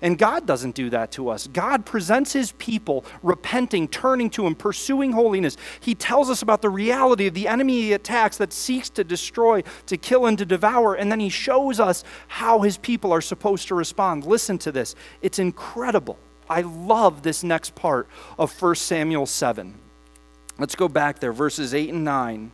And 0.02 0.18
God 0.18 0.46
doesn't 0.46 0.76
do 0.76 0.90
that 0.90 1.12
to 1.14 1.30
us. 1.30 1.48
God 1.48 1.86
presents 1.86 2.34
his 2.34 2.52
people 2.54 3.06
repenting, 3.22 3.88
turning 3.88 4.30
to 4.32 4.46
him, 4.46 4.54
pursuing 4.54 5.14
holiness. 5.14 5.56
He 5.80 5.96
tells 5.96 6.30
us 6.30 6.42
about 6.42 6.62
the 6.62 6.70
reality 6.70 7.28
of 7.28 7.34
the 7.34 7.48
enemy 7.48 7.82
he 7.84 7.94
attacks 7.94 8.36
that 8.38 8.52
seeks 8.52 8.90
to 8.92 9.06
destroy, 9.06 9.64
to 9.86 9.96
kill, 9.96 10.26
and 10.26 10.38
to 10.40 10.46
devour. 10.46 10.96
And 10.96 11.10
then 11.10 11.22
he 11.22 11.30
shows 11.30 11.80
us 11.80 12.04
how 12.28 12.60
his 12.60 12.78
people 12.78 13.14
are 13.14 13.22
supposed 13.22 13.70
to 13.70 13.76
respond. 13.76 14.26
Listen 14.26 14.58
to 14.58 14.74
this. 14.74 14.94
It's 15.22 15.40
incredible. 15.40 16.18
I 16.50 16.62
love 16.62 17.24
this 17.24 17.42
next 17.42 17.74
part 17.74 18.10
of 18.38 18.62
1 18.62 18.76
Samuel 18.76 19.26
7. 19.26 19.80
Let's 20.58 20.76
go 20.76 20.88
back 20.88 21.20
there, 21.20 21.34
verses 21.34 21.74
8 21.74 21.90
and 21.90 22.04
9. 22.04 22.52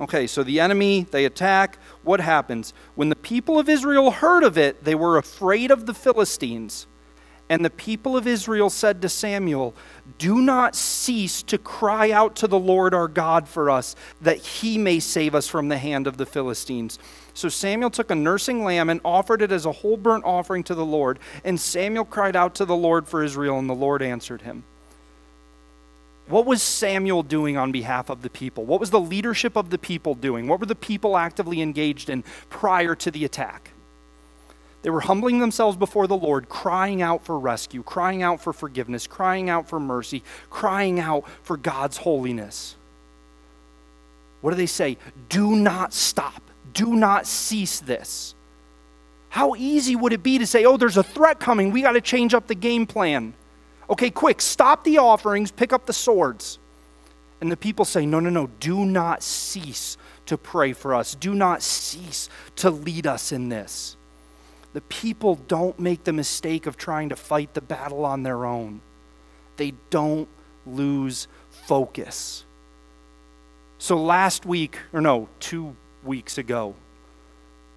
Okay, 0.00 0.26
so 0.26 0.42
the 0.42 0.60
enemy, 0.60 1.06
they 1.10 1.24
attack. 1.24 1.78
What 2.04 2.20
happens? 2.20 2.72
When 2.94 3.08
the 3.08 3.16
people 3.16 3.58
of 3.58 3.68
Israel 3.68 4.10
heard 4.10 4.44
of 4.44 4.56
it, 4.56 4.84
they 4.84 4.94
were 4.94 5.18
afraid 5.18 5.70
of 5.70 5.86
the 5.86 5.94
Philistines. 5.94 6.86
And 7.50 7.64
the 7.64 7.70
people 7.70 8.16
of 8.16 8.26
Israel 8.26 8.68
said 8.68 9.00
to 9.02 9.08
Samuel, 9.08 9.74
Do 10.18 10.40
not 10.40 10.76
cease 10.76 11.42
to 11.44 11.56
cry 11.56 12.10
out 12.10 12.36
to 12.36 12.46
the 12.46 12.58
Lord 12.58 12.92
our 12.92 13.08
God 13.08 13.48
for 13.48 13.70
us, 13.70 13.96
that 14.20 14.36
he 14.36 14.76
may 14.76 15.00
save 15.00 15.34
us 15.34 15.48
from 15.48 15.68
the 15.68 15.78
hand 15.78 16.06
of 16.06 16.18
the 16.18 16.26
Philistines. 16.26 16.98
So 17.32 17.48
Samuel 17.48 17.90
took 17.90 18.10
a 18.10 18.14
nursing 18.14 18.64
lamb 18.64 18.90
and 18.90 19.00
offered 19.04 19.40
it 19.40 19.50
as 19.50 19.64
a 19.64 19.72
whole 19.72 19.96
burnt 19.96 20.24
offering 20.24 20.62
to 20.64 20.74
the 20.74 20.84
Lord. 20.84 21.18
And 21.42 21.58
Samuel 21.58 22.04
cried 22.04 22.36
out 22.36 22.54
to 22.56 22.66
the 22.66 22.76
Lord 22.76 23.08
for 23.08 23.24
Israel, 23.24 23.58
and 23.58 23.68
the 23.68 23.74
Lord 23.74 24.02
answered 24.02 24.42
him. 24.42 24.64
What 26.28 26.44
was 26.44 26.62
Samuel 26.62 27.22
doing 27.22 27.56
on 27.56 27.72
behalf 27.72 28.10
of 28.10 28.22
the 28.22 28.28
people? 28.28 28.66
What 28.66 28.80
was 28.80 28.90
the 28.90 29.00
leadership 29.00 29.56
of 29.56 29.70
the 29.70 29.78
people 29.78 30.14
doing? 30.14 30.46
What 30.46 30.60
were 30.60 30.66
the 30.66 30.74
people 30.74 31.16
actively 31.16 31.62
engaged 31.62 32.10
in 32.10 32.22
prior 32.50 32.94
to 32.96 33.10
the 33.10 33.24
attack? 33.24 33.70
They 34.82 34.90
were 34.90 35.00
humbling 35.00 35.40
themselves 35.40 35.76
before 35.76 36.06
the 36.06 36.16
Lord, 36.16 36.48
crying 36.48 37.02
out 37.02 37.24
for 37.24 37.38
rescue, 37.38 37.82
crying 37.82 38.22
out 38.22 38.40
for 38.40 38.52
forgiveness, 38.52 39.06
crying 39.06 39.50
out 39.50 39.68
for 39.68 39.80
mercy, 39.80 40.22
crying 40.50 41.00
out 41.00 41.24
for 41.42 41.56
God's 41.56 41.96
holiness. 41.96 42.76
What 44.40 44.50
do 44.50 44.56
they 44.56 44.66
say? 44.66 44.98
Do 45.28 45.56
not 45.56 45.92
stop. 45.92 46.42
Do 46.74 46.94
not 46.94 47.26
cease 47.26 47.80
this. 47.80 48.34
How 49.30 49.54
easy 49.56 49.96
would 49.96 50.12
it 50.12 50.22
be 50.22 50.38
to 50.38 50.46
say, 50.46 50.64
oh, 50.64 50.76
there's 50.76 50.96
a 50.96 51.02
threat 51.02 51.40
coming. 51.40 51.72
We 51.72 51.82
got 51.82 51.92
to 51.92 52.00
change 52.00 52.34
up 52.34 52.46
the 52.46 52.54
game 52.54 52.86
plan. 52.86 53.34
Okay, 53.90 54.10
quick, 54.10 54.40
stop 54.40 54.84
the 54.84 54.98
offerings, 54.98 55.50
pick 55.50 55.72
up 55.72 55.86
the 55.86 55.92
swords. 55.92 56.58
And 57.40 57.50
the 57.50 57.56
people 57.56 57.84
say, 57.84 58.04
No, 58.04 58.20
no, 58.20 58.30
no, 58.30 58.48
do 58.60 58.84
not 58.84 59.22
cease 59.22 59.96
to 60.26 60.36
pray 60.36 60.72
for 60.72 60.94
us. 60.94 61.14
Do 61.14 61.34
not 61.34 61.62
cease 61.62 62.28
to 62.56 62.70
lead 62.70 63.06
us 63.06 63.32
in 63.32 63.48
this. 63.48 63.96
The 64.74 64.80
people 64.82 65.36
don't 65.48 65.78
make 65.78 66.04
the 66.04 66.12
mistake 66.12 66.66
of 66.66 66.76
trying 66.76 67.08
to 67.08 67.16
fight 67.16 67.54
the 67.54 67.60
battle 67.60 68.04
on 68.04 68.22
their 68.22 68.44
own, 68.44 68.80
they 69.56 69.72
don't 69.90 70.28
lose 70.66 71.28
focus. 71.50 72.44
So 73.78 73.96
last 73.96 74.44
week, 74.44 74.78
or 74.92 75.00
no, 75.00 75.28
two 75.38 75.76
weeks 76.02 76.36
ago, 76.36 76.74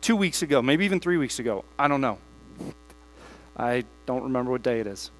two 0.01 0.15
weeks 0.15 0.41
ago, 0.41 0.61
maybe 0.61 0.83
even 0.83 0.99
three 0.99 1.17
weeks 1.17 1.37
ago, 1.37 1.63
I 1.77 1.87
don't 1.87 2.01
know. 2.01 2.17
I 3.55 3.85
don't 4.07 4.23
remember 4.23 4.51
what 4.51 4.63
day 4.63 4.79
it 4.79 4.87
is 4.87 5.11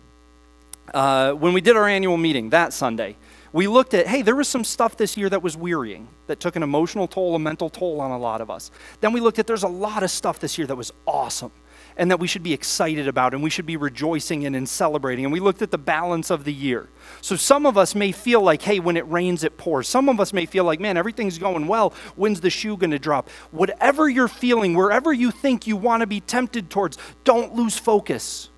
uh, 0.93 1.33
when 1.33 1.53
we 1.53 1.61
did 1.61 1.75
our 1.75 1.87
annual 1.87 2.17
meeting 2.17 2.49
that 2.49 2.73
Sunday, 2.73 3.15
we 3.53 3.67
looked 3.67 3.93
at, 3.93 4.07
hey, 4.07 4.21
there 4.21 4.35
was 4.35 4.47
some 4.47 4.63
stuff 4.63 4.95
this 4.95 5.17
year 5.17 5.29
that 5.29 5.43
was 5.43 5.57
wearying, 5.57 6.07
that 6.27 6.39
took 6.39 6.55
an 6.55 6.63
emotional 6.63 7.07
toll, 7.07 7.35
a 7.35 7.39
mental 7.39 7.69
toll 7.69 7.99
on 7.99 8.11
a 8.11 8.17
lot 8.17 8.39
of 8.39 8.49
us. 8.49 8.71
Then 9.01 9.11
we 9.11 9.19
looked 9.19 9.39
at, 9.39 9.47
there's 9.47 9.63
a 9.63 9.67
lot 9.67 10.03
of 10.03 10.11
stuff 10.11 10.39
this 10.39 10.57
year 10.57 10.67
that 10.67 10.75
was 10.75 10.93
awesome 11.05 11.51
and 11.97 12.09
that 12.09 12.19
we 12.19 12.27
should 12.27 12.43
be 12.43 12.53
excited 12.53 13.07
about 13.07 13.33
and 13.33 13.43
we 13.43 13.49
should 13.49 13.65
be 13.65 13.77
rejoicing 13.77 14.43
in 14.43 14.55
and 14.55 14.67
celebrating. 14.67 15.25
And 15.25 15.31
we 15.33 15.39
looked 15.39 15.61
at 15.61 15.71
the 15.71 15.77
balance 15.77 16.29
of 16.29 16.43
the 16.43 16.53
year. 16.53 16.89
So 17.21 17.35
some 17.35 17.65
of 17.65 17.77
us 17.77 17.95
may 17.95 18.11
feel 18.11 18.41
like, 18.41 18.61
hey, 18.61 18.79
when 18.79 18.97
it 18.97 19.07
rains, 19.09 19.43
it 19.43 19.57
pours. 19.57 19.87
Some 19.87 20.07
of 20.07 20.19
us 20.19 20.31
may 20.31 20.45
feel 20.45 20.63
like, 20.63 20.79
man, 20.79 20.95
everything's 20.95 21.37
going 21.37 21.67
well. 21.67 21.93
When's 22.15 22.41
the 22.41 22.49
shoe 22.49 22.77
going 22.77 22.91
to 22.91 22.99
drop? 22.99 23.29
Whatever 23.51 24.09
you're 24.09 24.27
feeling, 24.27 24.73
wherever 24.73 25.11
you 25.11 25.31
think 25.31 25.67
you 25.67 25.75
want 25.75 26.01
to 26.01 26.07
be 26.07 26.21
tempted 26.21 26.69
towards, 26.69 26.97
don't 27.23 27.55
lose 27.55 27.77
focus. 27.77 28.50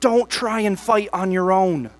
Don't 0.00 0.30
try 0.30 0.60
and 0.60 0.78
fight 0.78 1.08
on 1.12 1.32
your 1.32 1.52
own. 1.52 1.90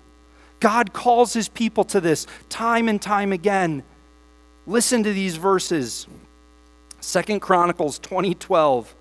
God 0.59 0.93
calls 0.93 1.33
his 1.33 1.49
people 1.49 1.83
to 1.85 2.01
this 2.01 2.27
time 2.49 2.87
and 2.87 3.01
time 3.01 3.31
again. 3.31 3.83
Listen 4.67 5.03
to 5.03 5.13
these 5.13 5.35
verses. 5.37 6.07
Second 6.99 7.39
Chronicles 7.39 7.97
2012. 7.99 8.95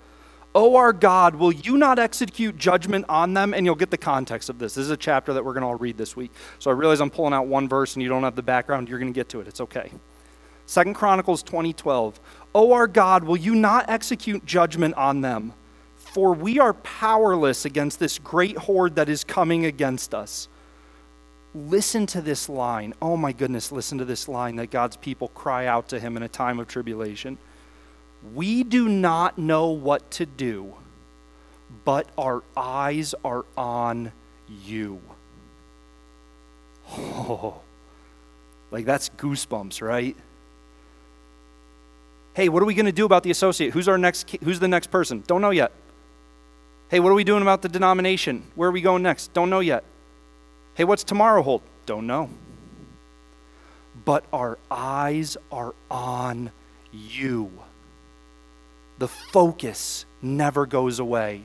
Oh, 0.54 0.76
our 0.76 0.92
God, 0.92 1.34
will 1.34 1.52
you 1.52 1.76
not 1.76 1.98
execute 1.98 2.56
judgment 2.56 3.04
on 3.08 3.34
them? 3.34 3.52
And 3.52 3.66
you'll 3.66 3.74
get 3.74 3.90
the 3.90 3.98
context 3.98 4.48
of 4.48 4.58
this. 4.58 4.74
This 4.74 4.84
is 4.84 4.90
a 4.90 4.96
chapter 4.96 5.32
that 5.34 5.44
we're 5.44 5.52
going 5.52 5.62
to 5.62 5.68
all 5.68 5.74
read 5.74 5.98
this 5.98 6.16
week. 6.16 6.32
So 6.58 6.70
I 6.70 6.74
realize 6.74 7.00
I'm 7.00 7.10
pulling 7.10 7.34
out 7.34 7.46
one 7.46 7.68
verse 7.68 7.94
and 7.94 8.02
you 8.02 8.08
don't 8.08 8.22
have 8.22 8.34
the 8.34 8.42
background. 8.42 8.88
You're 8.88 8.98
going 8.98 9.12
to 9.12 9.16
get 9.16 9.28
to 9.30 9.40
it. 9.40 9.48
It's 9.48 9.60
okay. 9.60 9.90
Second 10.66 10.94
Chronicles 10.94 11.42
2012. 11.42 12.18
Oh, 12.54 12.72
our 12.72 12.86
God, 12.86 13.24
will 13.24 13.36
you 13.36 13.54
not 13.54 13.88
execute 13.88 14.44
judgment 14.46 14.94
on 14.94 15.20
them? 15.20 15.52
For 16.18 16.32
we 16.32 16.58
are 16.58 16.74
powerless 16.74 17.64
against 17.64 18.00
this 18.00 18.18
great 18.18 18.58
horde 18.58 18.96
that 18.96 19.08
is 19.08 19.22
coming 19.22 19.66
against 19.66 20.12
us. 20.12 20.48
Listen 21.54 22.06
to 22.06 22.20
this 22.20 22.48
line. 22.48 22.92
Oh 23.00 23.16
my 23.16 23.30
goodness, 23.30 23.70
listen 23.70 23.98
to 23.98 24.04
this 24.04 24.26
line 24.26 24.56
that 24.56 24.72
God's 24.72 24.96
people 24.96 25.28
cry 25.28 25.66
out 25.66 25.90
to 25.90 26.00
him 26.00 26.16
in 26.16 26.24
a 26.24 26.28
time 26.28 26.58
of 26.58 26.66
tribulation. 26.66 27.38
We 28.34 28.64
do 28.64 28.88
not 28.88 29.38
know 29.38 29.68
what 29.68 30.10
to 30.10 30.26
do, 30.26 30.74
but 31.84 32.08
our 32.18 32.42
eyes 32.56 33.14
are 33.24 33.44
on 33.56 34.10
you. 34.64 35.00
Oh, 36.90 37.60
like 38.72 38.86
that's 38.86 39.08
goosebumps, 39.10 39.80
right? 39.80 40.16
Hey, 42.34 42.48
what 42.48 42.60
are 42.60 42.66
we 42.66 42.74
going 42.74 42.86
to 42.86 42.90
do 42.92 43.04
about 43.04 43.22
the 43.22 43.30
associate? 43.30 43.72
Who's 43.72 43.86
our 43.86 43.98
next 43.98 44.28
who's 44.42 44.58
the 44.58 44.66
next 44.66 44.90
person? 44.90 45.22
Don't 45.24 45.42
know 45.42 45.50
yet. 45.50 45.70
Hey, 46.90 47.00
what 47.00 47.10
are 47.10 47.14
we 47.14 47.24
doing 47.24 47.42
about 47.42 47.60
the 47.60 47.68
denomination? 47.68 48.44
Where 48.54 48.70
are 48.70 48.72
we 48.72 48.80
going 48.80 49.02
next? 49.02 49.34
Don't 49.34 49.50
know 49.50 49.60
yet. 49.60 49.84
Hey, 50.74 50.84
what's 50.84 51.04
tomorrow 51.04 51.42
hold? 51.42 51.60
Don't 51.84 52.06
know. 52.06 52.30
But 54.06 54.24
our 54.32 54.58
eyes 54.70 55.36
are 55.52 55.74
on 55.90 56.50
you. 56.90 57.50
The 58.98 59.08
focus 59.08 60.06
never 60.22 60.64
goes 60.64 60.98
away. 60.98 61.42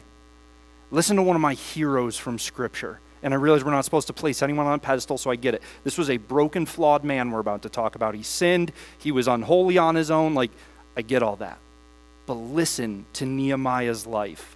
Listen 0.91 1.17
to 1.17 1.23
one 1.23 1.35
of 1.35 1.41
my 1.41 1.55
heroes 1.55 2.17
from 2.17 2.39
Scripture. 2.39 3.01
And 3.21 3.33
I 3.33 3.37
realize 3.37 3.65
we're 3.65 3.71
not 3.71 3.83
supposed 3.83 4.07
to 4.07 4.13
place 4.13 4.41
anyone 4.41 4.65
on 4.65 4.73
a 4.73 4.79
pedestal, 4.79 5.17
so 5.17 5.29
I 5.29 5.35
get 5.35 5.55
it. 5.55 5.63
This 5.83 5.97
was 5.97 6.09
a 6.09 6.17
broken, 6.17 6.65
flawed 6.65 7.03
man 7.03 7.31
we're 7.31 7.39
about 7.39 7.63
to 7.63 7.69
talk 7.69 7.95
about. 7.95 8.15
He 8.15 8.23
sinned, 8.23 8.71
he 8.97 9.11
was 9.11 9.27
unholy 9.27 9.77
on 9.77 9.95
his 9.95 10.09
own. 10.09 10.35
Like, 10.35 10.51
I 10.95 11.01
get 11.01 11.21
all 11.21 11.35
that. 11.37 11.57
But 12.27 12.35
listen 12.35 13.07
to 13.13 13.25
Nehemiah's 13.25 14.07
life. 14.07 14.55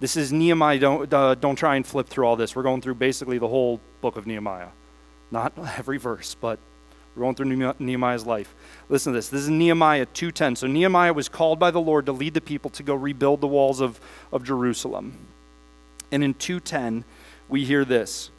This 0.00 0.16
is 0.16 0.32
Nehemiah. 0.32 0.78
Don't, 0.78 1.12
uh, 1.12 1.34
don't 1.34 1.56
try 1.56 1.76
and 1.76 1.86
flip 1.86 2.08
through 2.08 2.24
all 2.24 2.36
this. 2.36 2.54
We're 2.54 2.62
going 2.62 2.80
through 2.80 2.94
basically 2.94 3.38
the 3.38 3.48
whole 3.48 3.80
book 4.00 4.16
of 4.16 4.26
Nehemiah. 4.26 4.68
Not 5.30 5.52
every 5.78 5.98
verse, 5.98 6.36
but 6.36 6.58
we're 7.14 7.22
going 7.22 7.34
through 7.34 7.74
Nehemiah's 7.80 8.24
life. 8.24 8.54
Listen 8.88 9.12
to 9.12 9.18
this. 9.18 9.28
This 9.28 9.42
is 9.42 9.48
Nehemiah 9.48 10.06
2.10. 10.06 10.56
So 10.56 10.68
Nehemiah 10.68 11.12
was 11.12 11.28
called 11.28 11.58
by 11.58 11.72
the 11.72 11.80
Lord 11.80 12.06
to 12.06 12.12
lead 12.12 12.34
the 12.34 12.40
people 12.40 12.70
to 12.72 12.84
go 12.84 12.94
rebuild 12.94 13.40
the 13.40 13.48
walls 13.48 13.80
of, 13.80 14.00
of 14.30 14.44
Jerusalem. 14.44 15.18
And 16.12 16.22
in 16.22 16.34
2.10, 16.34 17.02
we 17.48 17.64
hear 17.64 17.84
this. 17.84 18.30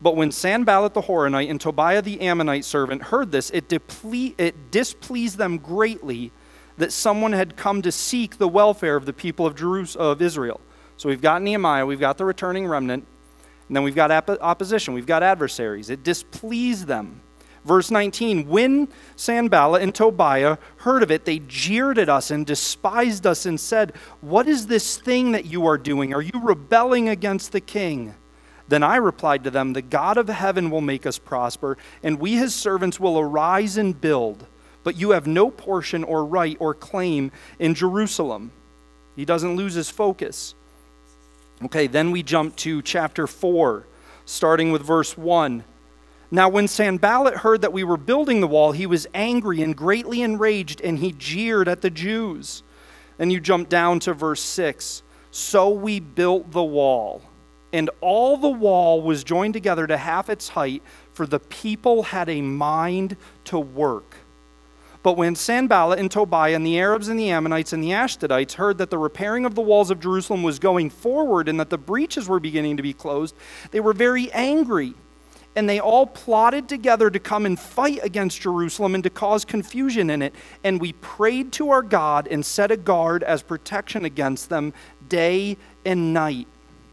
But 0.00 0.14
when 0.14 0.30
Sanballat 0.30 0.94
the 0.94 1.02
Horonite 1.02 1.50
and 1.50 1.60
Tobiah 1.60 2.00
the 2.00 2.20
Ammonite 2.20 2.64
servant 2.64 3.02
heard 3.02 3.32
this, 3.32 3.50
it, 3.50 3.68
deple- 3.68 4.34
it 4.38 4.70
displeased 4.70 5.36
them 5.36 5.58
greatly 5.58 6.30
that 6.76 6.92
someone 6.92 7.32
had 7.32 7.56
come 7.56 7.82
to 7.82 7.90
seek 7.90 8.38
the 8.38 8.46
welfare 8.46 8.94
of 8.94 9.04
the 9.04 9.12
people 9.12 9.44
of, 9.44 9.56
Jerus- 9.56 9.96
of 9.96 10.22
Israel. 10.22 10.60
So 10.98 11.08
we've 11.08 11.22
got 11.22 11.42
Nehemiah, 11.42 11.86
we've 11.86 12.00
got 12.00 12.18
the 12.18 12.24
returning 12.24 12.66
remnant, 12.66 13.06
and 13.68 13.76
then 13.76 13.84
we've 13.84 13.94
got 13.94 14.10
opposition, 14.10 14.94
we've 14.94 15.06
got 15.06 15.22
adversaries. 15.22 15.90
It 15.90 16.02
displeased 16.02 16.88
them. 16.88 17.22
Verse 17.64 17.90
19 17.92 18.48
When 18.48 18.88
Sanballat 19.14 19.82
and 19.82 19.94
Tobiah 19.94 20.58
heard 20.78 21.04
of 21.04 21.12
it, 21.12 21.24
they 21.24 21.38
jeered 21.38 21.98
at 21.98 22.08
us 22.08 22.32
and 22.32 22.44
despised 22.44 23.26
us 23.26 23.46
and 23.46 23.60
said, 23.60 23.94
What 24.20 24.48
is 24.48 24.66
this 24.66 24.96
thing 24.96 25.32
that 25.32 25.46
you 25.46 25.66
are 25.66 25.78
doing? 25.78 26.12
Are 26.12 26.22
you 26.22 26.32
rebelling 26.42 27.08
against 27.08 27.52
the 27.52 27.60
king? 27.60 28.14
Then 28.66 28.82
I 28.82 28.96
replied 28.96 29.44
to 29.44 29.50
them, 29.52 29.74
The 29.74 29.82
God 29.82 30.18
of 30.18 30.28
heaven 30.28 30.68
will 30.68 30.80
make 30.80 31.06
us 31.06 31.18
prosper, 31.18 31.78
and 32.02 32.18
we 32.18 32.34
his 32.34 32.56
servants 32.56 32.98
will 32.98 33.20
arise 33.20 33.76
and 33.76 33.98
build. 33.98 34.46
But 34.82 34.96
you 34.96 35.10
have 35.10 35.28
no 35.28 35.50
portion 35.50 36.02
or 36.02 36.24
right 36.24 36.56
or 36.58 36.74
claim 36.74 37.30
in 37.60 37.74
Jerusalem. 37.74 38.50
He 39.14 39.24
doesn't 39.24 39.56
lose 39.56 39.74
his 39.74 39.90
focus. 39.90 40.54
Okay, 41.60 41.88
then 41.88 42.12
we 42.12 42.22
jump 42.22 42.54
to 42.56 42.80
chapter 42.82 43.26
4, 43.26 43.84
starting 44.24 44.70
with 44.70 44.82
verse 44.82 45.18
1. 45.18 45.64
Now, 46.30 46.48
when 46.48 46.68
Sanballat 46.68 47.38
heard 47.38 47.62
that 47.62 47.72
we 47.72 47.82
were 47.82 47.96
building 47.96 48.40
the 48.40 48.46
wall, 48.46 48.72
he 48.72 48.86
was 48.86 49.08
angry 49.12 49.62
and 49.62 49.76
greatly 49.76 50.22
enraged, 50.22 50.80
and 50.80 50.98
he 50.98 51.12
jeered 51.12 51.66
at 51.66 51.80
the 51.80 51.90
Jews. 51.90 52.62
Then 53.16 53.30
you 53.30 53.40
jump 53.40 53.68
down 53.68 53.98
to 54.00 54.14
verse 54.14 54.42
6. 54.42 55.02
So 55.32 55.70
we 55.70 55.98
built 55.98 56.52
the 56.52 56.62
wall, 56.62 57.22
and 57.72 57.90
all 58.00 58.36
the 58.36 58.48
wall 58.48 59.02
was 59.02 59.24
joined 59.24 59.54
together 59.54 59.86
to 59.86 59.96
half 59.96 60.30
its 60.30 60.50
height, 60.50 60.82
for 61.12 61.26
the 61.26 61.40
people 61.40 62.04
had 62.04 62.28
a 62.28 62.40
mind 62.40 63.16
to 63.46 63.58
work. 63.58 64.14
But 65.08 65.16
when 65.16 65.36
Sanballat 65.36 65.98
and 65.98 66.10
Tobiah 66.10 66.54
and 66.54 66.66
the 66.66 66.78
Arabs 66.78 67.08
and 67.08 67.18
the 67.18 67.30
Ammonites 67.30 67.72
and 67.72 67.82
the 67.82 67.92
Ashdodites 67.92 68.52
heard 68.52 68.76
that 68.76 68.90
the 68.90 68.98
repairing 68.98 69.46
of 69.46 69.54
the 69.54 69.62
walls 69.62 69.90
of 69.90 70.00
Jerusalem 70.00 70.42
was 70.42 70.58
going 70.58 70.90
forward 70.90 71.48
and 71.48 71.58
that 71.58 71.70
the 71.70 71.78
breaches 71.78 72.28
were 72.28 72.38
beginning 72.38 72.76
to 72.76 72.82
be 72.82 72.92
closed, 72.92 73.34
they 73.70 73.80
were 73.80 73.94
very 73.94 74.30
angry 74.32 74.92
and 75.56 75.66
they 75.66 75.80
all 75.80 76.06
plotted 76.06 76.68
together 76.68 77.08
to 77.08 77.18
come 77.18 77.46
and 77.46 77.58
fight 77.58 78.00
against 78.02 78.42
Jerusalem 78.42 78.94
and 78.94 79.02
to 79.02 79.08
cause 79.08 79.46
confusion 79.46 80.10
in 80.10 80.20
it. 80.20 80.34
And 80.62 80.78
we 80.78 80.92
prayed 80.92 81.52
to 81.52 81.70
our 81.70 81.80
God 81.80 82.28
and 82.30 82.44
set 82.44 82.70
a 82.70 82.76
guard 82.76 83.22
as 83.22 83.42
protection 83.42 84.04
against 84.04 84.50
them 84.50 84.74
day 85.08 85.56
and 85.86 86.12
night. 86.12 86.48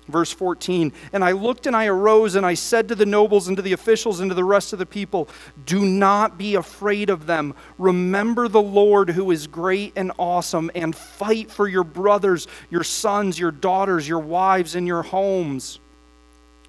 Verse 0.08 0.32
14, 0.32 0.94
and 1.14 1.24
I 1.24 1.32
looked 1.32 1.66
and 1.66 1.76
I 1.76 1.88
arose 1.88 2.36
and 2.36 2.46
I 2.46 2.54
said 2.54 2.88
to 2.90 2.96
the 2.96 3.08
nobles 3.08 3.48
and 3.48 3.58
to 3.58 3.64
the 3.64 3.74
officials 3.74 4.20
and 4.20 4.30
to 4.30 4.36
the 4.36 4.44
rest 4.44 4.72
of 4.72 4.78
the 4.78 4.86
people, 4.86 5.28
Do 5.66 5.84
not 5.84 6.38
be 6.38 6.54
afraid 6.54 7.10
of 7.10 7.26
them. 7.26 7.56
Remember 7.80 8.48
the 8.48 8.62
Lord 8.62 9.10
who 9.10 9.32
is 9.32 9.48
great 9.48 9.94
and 9.96 10.12
awesome, 10.20 10.70
and 10.76 10.96
fight 10.96 11.50
for 11.50 11.68
your 11.68 11.84
brothers, 11.84 12.48
your 12.70 12.84
sons, 12.84 13.40
your 13.40 13.52
daughters, 13.52 14.08
your 14.08 14.20
wives, 14.20 14.76
and 14.76 14.86
your 14.86 15.02
homes. 15.02 15.80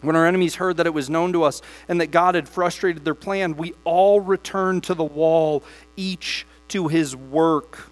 When 0.01 0.17
our 0.17 0.27
enemies 0.27 0.55
heard 0.55 0.79
that 0.79 0.87
it 0.87 0.95
was 0.95 1.11
known 1.11 1.33
to 1.35 1.43
us 1.43 1.61
and 1.89 2.01
that 2.01 2.11
God 2.11 2.37
had 2.37 2.49
frustrated 2.49 3.05
their 3.05 3.15
plan, 3.15 3.57
we 3.57 3.75
all 3.85 4.21
returned 4.21 4.85
to 4.85 4.95
the 4.95 5.05
wall, 5.05 5.63
each 5.97 6.47
to 6.69 6.89
his 6.89 7.15
work. 7.15 7.91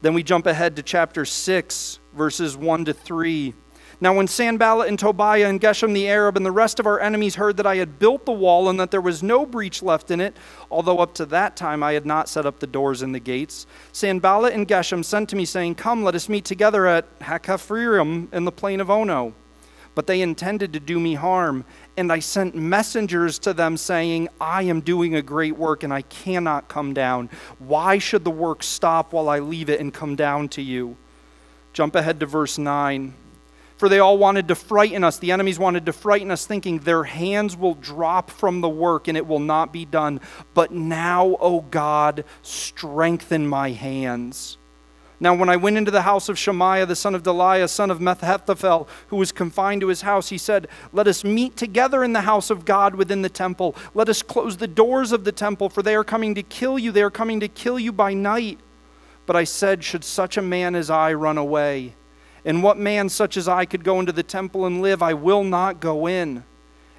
Then 0.00 0.14
we 0.14 0.24
jump 0.24 0.46
ahead 0.46 0.74
to 0.76 0.82
chapter 0.82 1.24
6, 1.24 1.98
verses 2.12 2.56
1 2.56 2.86
to 2.86 2.92
3. 2.92 3.54
Now, 4.02 4.12
when 4.12 4.26
Sanballat 4.26 4.88
and 4.88 4.98
Tobiah 4.98 5.48
and 5.48 5.60
Geshem 5.60 5.94
the 5.94 6.08
Arab 6.08 6.36
and 6.36 6.44
the 6.44 6.50
rest 6.50 6.80
of 6.80 6.88
our 6.88 6.98
enemies 6.98 7.36
heard 7.36 7.56
that 7.58 7.68
I 7.68 7.76
had 7.76 8.00
built 8.00 8.26
the 8.26 8.32
wall 8.32 8.68
and 8.68 8.80
that 8.80 8.90
there 8.90 9.00
was 9.00 9.22
no 9.22 9.46
breach 9.46 9.80
left 9.80 10.10
in 10.10 10.20
it, 10.20 10.36
although 10.72 10.98
up 10.98 11.14
to 11.14 11.26
that 11.26 11.54
time 11.54 11.84
I 11.84 11.92
had 11.92 12.04
not 12.04 12.28
set 12.28 12.44
up 12.44 12.58
the 12.58 12.66
doors 12.66 13.02
and 13.02 13.14
the 13.14 13.20
gates, 13.20 13.64
Sanballat 13.92 14.54
and 14.54 14.66
Geshem 14.66 15.04
sent 15.04 15.28
to 15.28 15.36
me, 15.36 15.44
saying, 15.44 15.76
Come, 15.76 16.02
let 16.02 16.16
us 16.16 16.28
meet 16.28 16.44
together 16.44 16.84
at 16.88 17.16
Hakkephirim 17.20 18.32
in 18.34 18.44
the 18.44 18.50
plain 18.50 18.80
of 18.80 18.90
Ono 18.90 19.34
but 19.94 20.06
they 20.06 20.22
intended 20.22 20.72
to 20.72 20.80
do 20.80 20.98
me 20.98 21.12
harm. 21.12 21.66
And 21.98 22.10
I 22.10 22.18
sent 22.20 22.54
messengers 22.54 23.38
to 23.40 23.52
them 23.52 23.76
saying, 23.76 24.30
I 24.40 24.62
am 24.62 24.80
doing 24.80 25.14
a 25.14 25.20
great 25.20 25.58
work 25.58 25.82
and 25.82 25.92
I 25.92 26.00
cannot 26.00 26.66
come 26.66 26.94
down. 26.94 27.28
Why 27.58 27.98
should 27.98 28.24
the 28.24 28.30
work 28.30 28.62
stop 28.62 29.12
while 29.12 29.28
I 29.28 29.40
leave 29.40 29.68
it 29.68 29.80
and 29.80 29.92
come 29.92 30.16
down 30.16 30.48
to 30.48 30.62
you? 30.62 30.96
Jump 31.74 31.94
ahead 31.94 32.20
to 32.20 32.26
verse 32.26 32.56
9. 32.56 33.12
For 33.82 33.88
they 33.88 33.98
all 33.98 34.16
wanted 34.16 34.46
to 34.46 34.54
frighten 34.54 35.02
us. 35.02 35.18
The 35.18 35.32
enemies 35.32 35.58
wanted 35.58 35.86
to 35.86 35.92
frighten 35.92 36.30
us, 36.30 36.46
thinking 36.46 36.78
their 36.78 37.02
hands 37.02 37.56
will 37.56 37.74
drop 37.74 38.30
from 38.30 38.60
the 38.60 38.68
work 38.68 39.08
and 39.08 39.16
it 39.18 39.26
will 39.26 39.40
not 39.40 39.72
be 39.72 39.84
done. 39.84 40.20
But 40.54 40.70
now, 40.70 41.36
O 41.40 41.62
God, 41.62 42.22
strengthen 42.42 43.44
my 43.44 43.70
hands. 43.70 44.56
Now, 45.18 45.34
when 45.34 45.48
I 45.48 45.56
went 45.56 45.78
into 45.78 45.90
the 45.90 46.02
house 46.02 46.28
of 46.28 46.38
Shemaiah, 46.38 46.86
the 46.86 46.94
son 46.94 47.16
of 47.16 47.24
Delaiah, 47.24 47.68
son 47.68 47.90
of 47.90 47.98
Mehetabel, 47.98 48.86
who 49.08 49.16
was 49.16 49.32
confined 49.32 49.80
to 49.80 49.88
his 49.88 50.02
house, 50.02 50.28
he 50.28 50.38
said, 50.38 50.68
Let 50.92 51.08
us 51.08 51.24
meet 51.24 51.56
together 51.56 52.04
in 52.04 52.12
the 52.12 52.20
house 52.20 52.50
of 52.50 52.64
God 52.64 52.94
within 52.94 53.22
the 53.22 53.28
temple. 53.28 53.74
Let 53.94 54.08
us 54.08 54.22
close 54.22 54.58
the 54.58 54.68
doors 54.68 55.10
of 55.10 55.24
the 55.24 55.32
temple, 55.32 55.68
for 55.68 55.82
they 55.82 55.96
are 55.96 56.04
coming 56.04 56.36
to 56.36 56.44
kill 56.44 56.78
you. 56.78 56.92
They 56.92 57.02
are 57.02 57.10
coming 57.10 57.40
to 57.40 57.48
kill 57.48 57.80
you 57.80 57.90
by 57.90 58.14
night. 58.14 58.60
But 59.26 59.34
I 59.34 59.42
said, 59.42 59.82
Should 59.82 60.04
such 60.04 60.36
a 60.36 60.42
man 60.42 60.76
as 60.76 60.88
I 60.88 61.12
run 61.14 61.36
away? 61.36 61.96
And 62.44 62.62
what 62.62 62.78
man 62.78 63.08
such 63.08 63.36
as 63.36 63.46
I 63.46 63.64
could 63.64 63.84
go 63.84 64.00
into 64.00 64.12
the 64.12 64.22
temple 64.22 64.66
and 64.66 64.82
live? 64.82 65.02
I 65.02 65.14
will 65.14 65.44
not 65.44 65.80
go 65.80 66.06
in. 66.06 66.44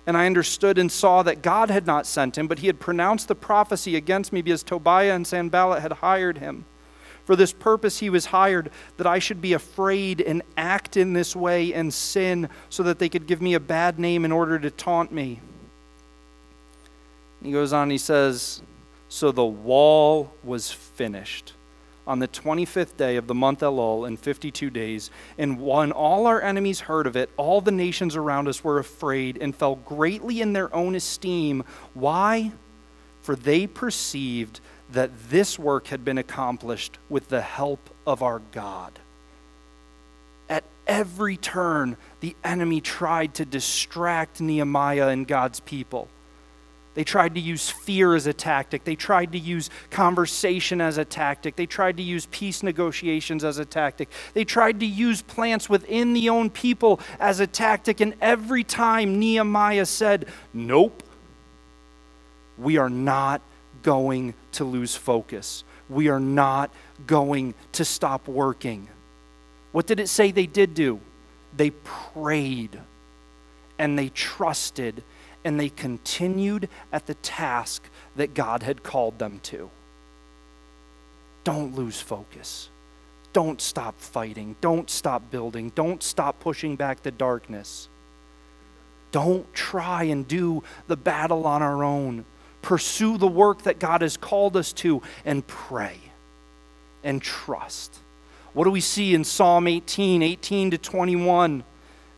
And 0.06 0.18
I 0.18 0.26
understood 0.26 0.78
and 0.78 0.92
saw 0.92 1.24
that 1.24 1.42
God 1.42 1.70
had 1.70 1.86
not 1.86 2.06
sent 2.06 2.38
him, 2.38 2.48
but 2.48 2.60
he 2.60 2.68
had 2.68 2.80
pronounced 2.80 3.28
the 3.28 3.36
prophecy 3.36 3.96
against 3.96 4.34
me 4.34 4.42
because 4.42 4.64
Tobiah 4.64 5.16
and 5.16 5.26
Sanballat 5.26 5.82
had 5.82 5.94
hired 5.94 6.38
him. 6.38 6.66
For 7.26 7.38
this 7.38 7.54
purpose 7.54 8.00
he 8.00 8.10
was 8.10 8.26
hired, 8.28 8.70
that 8.98 9.08
I 9.08 9.20
should 9.20 9.42
be 9.42 9.54
afraid 9.54 10.20
and 10.20 10.42
act 10.58 10.98
in 10.98 11.14
this 11.14 11.36
way 11.36 11.74
and 11.74 11.94
sin, 11.94 12.50
so 12.70 12.84
that 12.84 13.00
they 13.00 13.08
could 13.08 13.28
give 13.28 13.42
me 13.42 13.54
a 13.54 13.62
bad 13.62 13.98
name 13.98 14.26
in 14.26 14.32
order 14.34 14.60
to 14.60 14.70
taunt 14.70 15.12
me. 15.14 15.40
He 17.42 17.54
goes 17.54 17.72
on, 17.72 17.90
he 17.90 17.98
says, 17.98 18.62
So 19.08 19.32
the 19.32 19.46
wall 19.46 20.34
was 20.44 20.70
finished 20.70 21.54
on 22.06 22.20
the 22.20 22.28
25th 22.28 22.98
day 22.98 23.16
of 23.16 23.28
the 23.28 23.34
month 23.34 23.60
Elul 23.60 24.08
in 24.08 24.18
52 24.18 24.70
days. 24.70 25.10
And 25.38 25.60
when 25.60 25.92
all 25.92 26.28
our 26.28 26.42
enemies 26.42 26.82
heard 26.82 27.08
of 27.08 27.16
it, 27.16 27.30
all 27.38 27.62
the 27.62 27.72
nations 27.72 28.16
around 28.16 28.48
us 28.48 28.64
were 28.64 28.80
afraid 28.80 29.38
and 29.40 29.56
fell 29.56 29.76
greatly 29.76 30.42
in 30.42 30.54
their 30.54 30.74
own 30.76 30.96
esteem. 30.96 31.64
Why? 31.94 32.52
For 33.22 33.36
they 33.36 33.68
perceived 33.68 34.60
that 34.92 35.30
this 35.30 35.58
work 35.58 35.88
had 35.88 36.04
been 36.04 36.18
accomplished 36.18 36.98
with 37.10 37.30
the 37.30 37.42
help 37.42 37.90
of 38.06 38.22
our 38.22 38.42
God. 38.52 39.00
At 40.50 40.66
every 40.86 41.38
turn, 41.38 41.98
the 42.20 42.36
enemy 42.44 42.82
tried 42.82 43.34
to 43.36 43.46
distract 43.46 44.42
Nehemiah 44.42 45.08
and 45.08 45.28
God's 45.28 45.62
people. 45.62 46.10
They 46.96 47.04
tried 47.04 47.34
to 47.36 47.40
use 47.40 47.70
fear 47.70 48.16
as 48.16 48.28
a 48.28 48.34
tactic. 48.34 48.84
They 48.84 48.96
tried 48.96 49.32
to 49.32 49.40
use 49.40 49.70
conversation 49.90 50.80
as 50.80 50.98
a 50.98 51.06
tactic. 51.06 51.56
They 51.56 51.66
tried 51.66 51.98
to 51.98 52.04
use 52.04 52.28
peace 52.28 52.62
negotiations 52.62 53.44
as 53.44 53.58
a 53.58 53.66
tactic. 53.66 54.10
They 54.34 54.46
tried 54.46 54.80
to 54.82 54.86
use 54.86 55.22
plants 55.22 55.68
within 55.70 56.14
the 56.14 56.30
own 56.30 56.50
people 56.52 57.00
as 57.20 57.40
a 57.40 57.48
tactic. 57.48 58.00
And 58.00 58.14
every 58.22 58.64
time 58.64 59.20
Nehemiah 59.20 59.88
said, 59.88 60.28
Nope, 60.54 61.02
we 62.58 62.78
are 62.78 62.90
not 62.90 63.42
going 63.82 64.36
to 64.54 64.64
lose 64.64 64.96
focus. 64.96 65.64
We 65.90 66.10
are 66.10 66.20
not 66.20 66.72
going 67.08 67.56
to 67.74 67.86
stop 67.86 68.28
working. 68.28 68.88
What 69.72 69.88
did 69.88 70.00
it 70.00 70.08
say 70.08 70.32
they 70.32 70.46
did 70.46 70.76
do? 70.76 71.00
They 71.58 71.72
prayed 71.72 72.80
and 73.80 73.98
they 73.98 74.10
trusted 74.10 75.04
and 75.46 75.60
they 75.60 75.70
continued 75.70 76.70
at 76.92 77.06
the 77.06 77.16
task 77.16 77.84
that 78.16 78.34
God 78.34 78.64
had 78.64 78.84
called 78.84 79.20
them 79.20 79.40
to. 79.44 79.70
Don't 81.44 81.76
lose 81.76 82.00
focus. 82.00 82.70
Don't 83.34 83.60
stop 83.60 84.00
fighting. 84.00 84.56
Don't 84.62 84.90
stop 84.90 85.30
building. 85.32 85.72
Don't 85.76 86.02
stop 86.02 86.40
pushing 86.40 86.76
back 86.76 87.02
the 87.02 87.12
darkness. 87.12 87.90
Don't 89.12 89.52
try 89.54 90.04
and 90.04 90.28
do 90.28 90.64
the 90.88 90.98
battle 90.98 91.46
on 91.46 91.62
our 91.62 91.84
own. 91.84 92.26
Pursue 92.62 93.18
the 93.18 93.28
work 93.28 93.64
that 93.64 93.80
God 93.80 94.02
has 94.02 94.18
called 94.18 94.56
us 94.56 94.72
to 94.74 95.02
and 95.26 95.46
pray 95.46 95.98
and 97.04 97.22
trust. 97.22 98.00
What 98.54 98.64
do 98.66 98.70
we 98.72 98.82
see 98.82 99.14
in 99.14 99.24
Psalm 99.24 99.68
18, 99.68 100.22
18 100.22 100.72
to 100.72 100.78
21? 100.78 101.64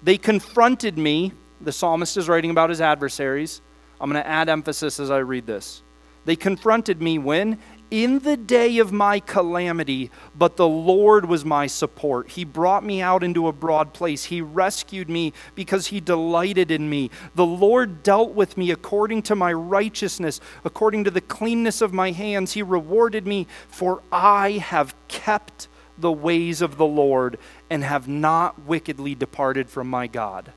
They 0.03 0.17
confronted 0.17 0.97
me. 0.97 1.31
The 1.65 1.71
psalmist 1.71 2.15
is 2.15 2.29
writing 2.29 2.51
about 2.51 2.69
his 2.69 2.79
adversaries. 2.79 3.61
I'm 3.99 4.11
going 4.11 4.21
to 4.21 4.29
add 4.29 4.49
emphasis 4.49 4.99
as 4.99 5.09
I 5.09 5.17
read 5.17 5.47
this. 5.47 5.81
They 6.25 6.35
confronted 6.35 7.01
me 7.01 7.17
when? 7.17 7.57
In 7.89 8.19
the 8.19 8.37
day 8.37 8.77
of 8.77 8.91
my 8.91 9.19
calamity, 9.19 10.11
but 10.35 10.57
the 10.57 10.67
Lord 10.67 11.25
was 11.25 11.43
my 11.43 11.65
support. 11.65 12.29
He 12.31 12.43
brought 12.43 12.83
me 12.83 13.01
out 13.01 13.23
into 13.23 13.47
a 13.47 13.53
broad 13.53 13.93
place. 13.93 14.25
He 14.25 14.41
rescued 14.41 15.09
me 15.09 15.33
because 15.55 15.87
he 15.87 15.99
delighted 15.99 16.69
in 16.69 16.87
me. 16.87 17.09
The 17.33 17.45
Lord 17.45 18.03
dealt 18.03 18.33
with 18.33 18.57
me 18.57 18.69
according 18.69 19.23
to 19.23 19.35
my 19.35 19.51
righteousness, 19.51 20.39
according 20.63 21.03
to 21.05 21.11
the 21.11 21.21
cleanness 21.21 21.81
of 21.81 21.93
my 21.93 22.11
hands. 22.11 22.53
He 22.53 22.61
rewarded 22.61 23.25
me, 23.25 23.47
for 23.67 24.03
I 24.11 24.51
have 24.51 24.95
kept 25.07 25.67
the 25.97 26.11
ways 26.11 26.61
of 26.61 26.77
the 26.77 26.85
Lord 26.85 27.39
and 27.71 27.83
have 27.83 28.07
not 28.07 28.65
wickedly 28.65 29.15
departed 29.15 29.67
from 29.67 29.89
my 29.89 30.05
God. 30.05 30.53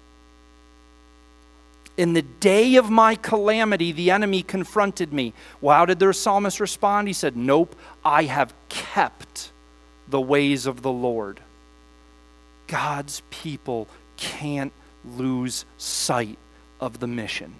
In 1.98 2.12
the 2.12 2.22
day 2.22 2.76
of 2.76 2.88
my 2.88 3.16
calamity, 3.16 3.90
the 3.90 4.12
enemy 4.12 4.44
confronted 4.44 5.12
me. 5.12 5.34
Well, 5.60 5.76
how 5.76 5.84
did 5.84 5.98
the 5.98 6.14
psalmist 6.14 6.60
respond? 6.60 7.08
He 7.08 7.12
said, 7.12 7.36
Nope, 7.36 7.74
I 8.04 8.22
have 8.22 8.54
kept 8.68 9.50
the 10.06 10.20
ways 10.20 10.64
of 10.64 10.82
the 10.82 10.92
Lord. 10.92 11.40
God's 12.68 13.22
people 13.30 13.88
can't 14.16 14.72
lose 15.04 15.64
sight 15.76 16.38
of 16.80 17.00
the 17.00 17.08
mission. 17.08 17.52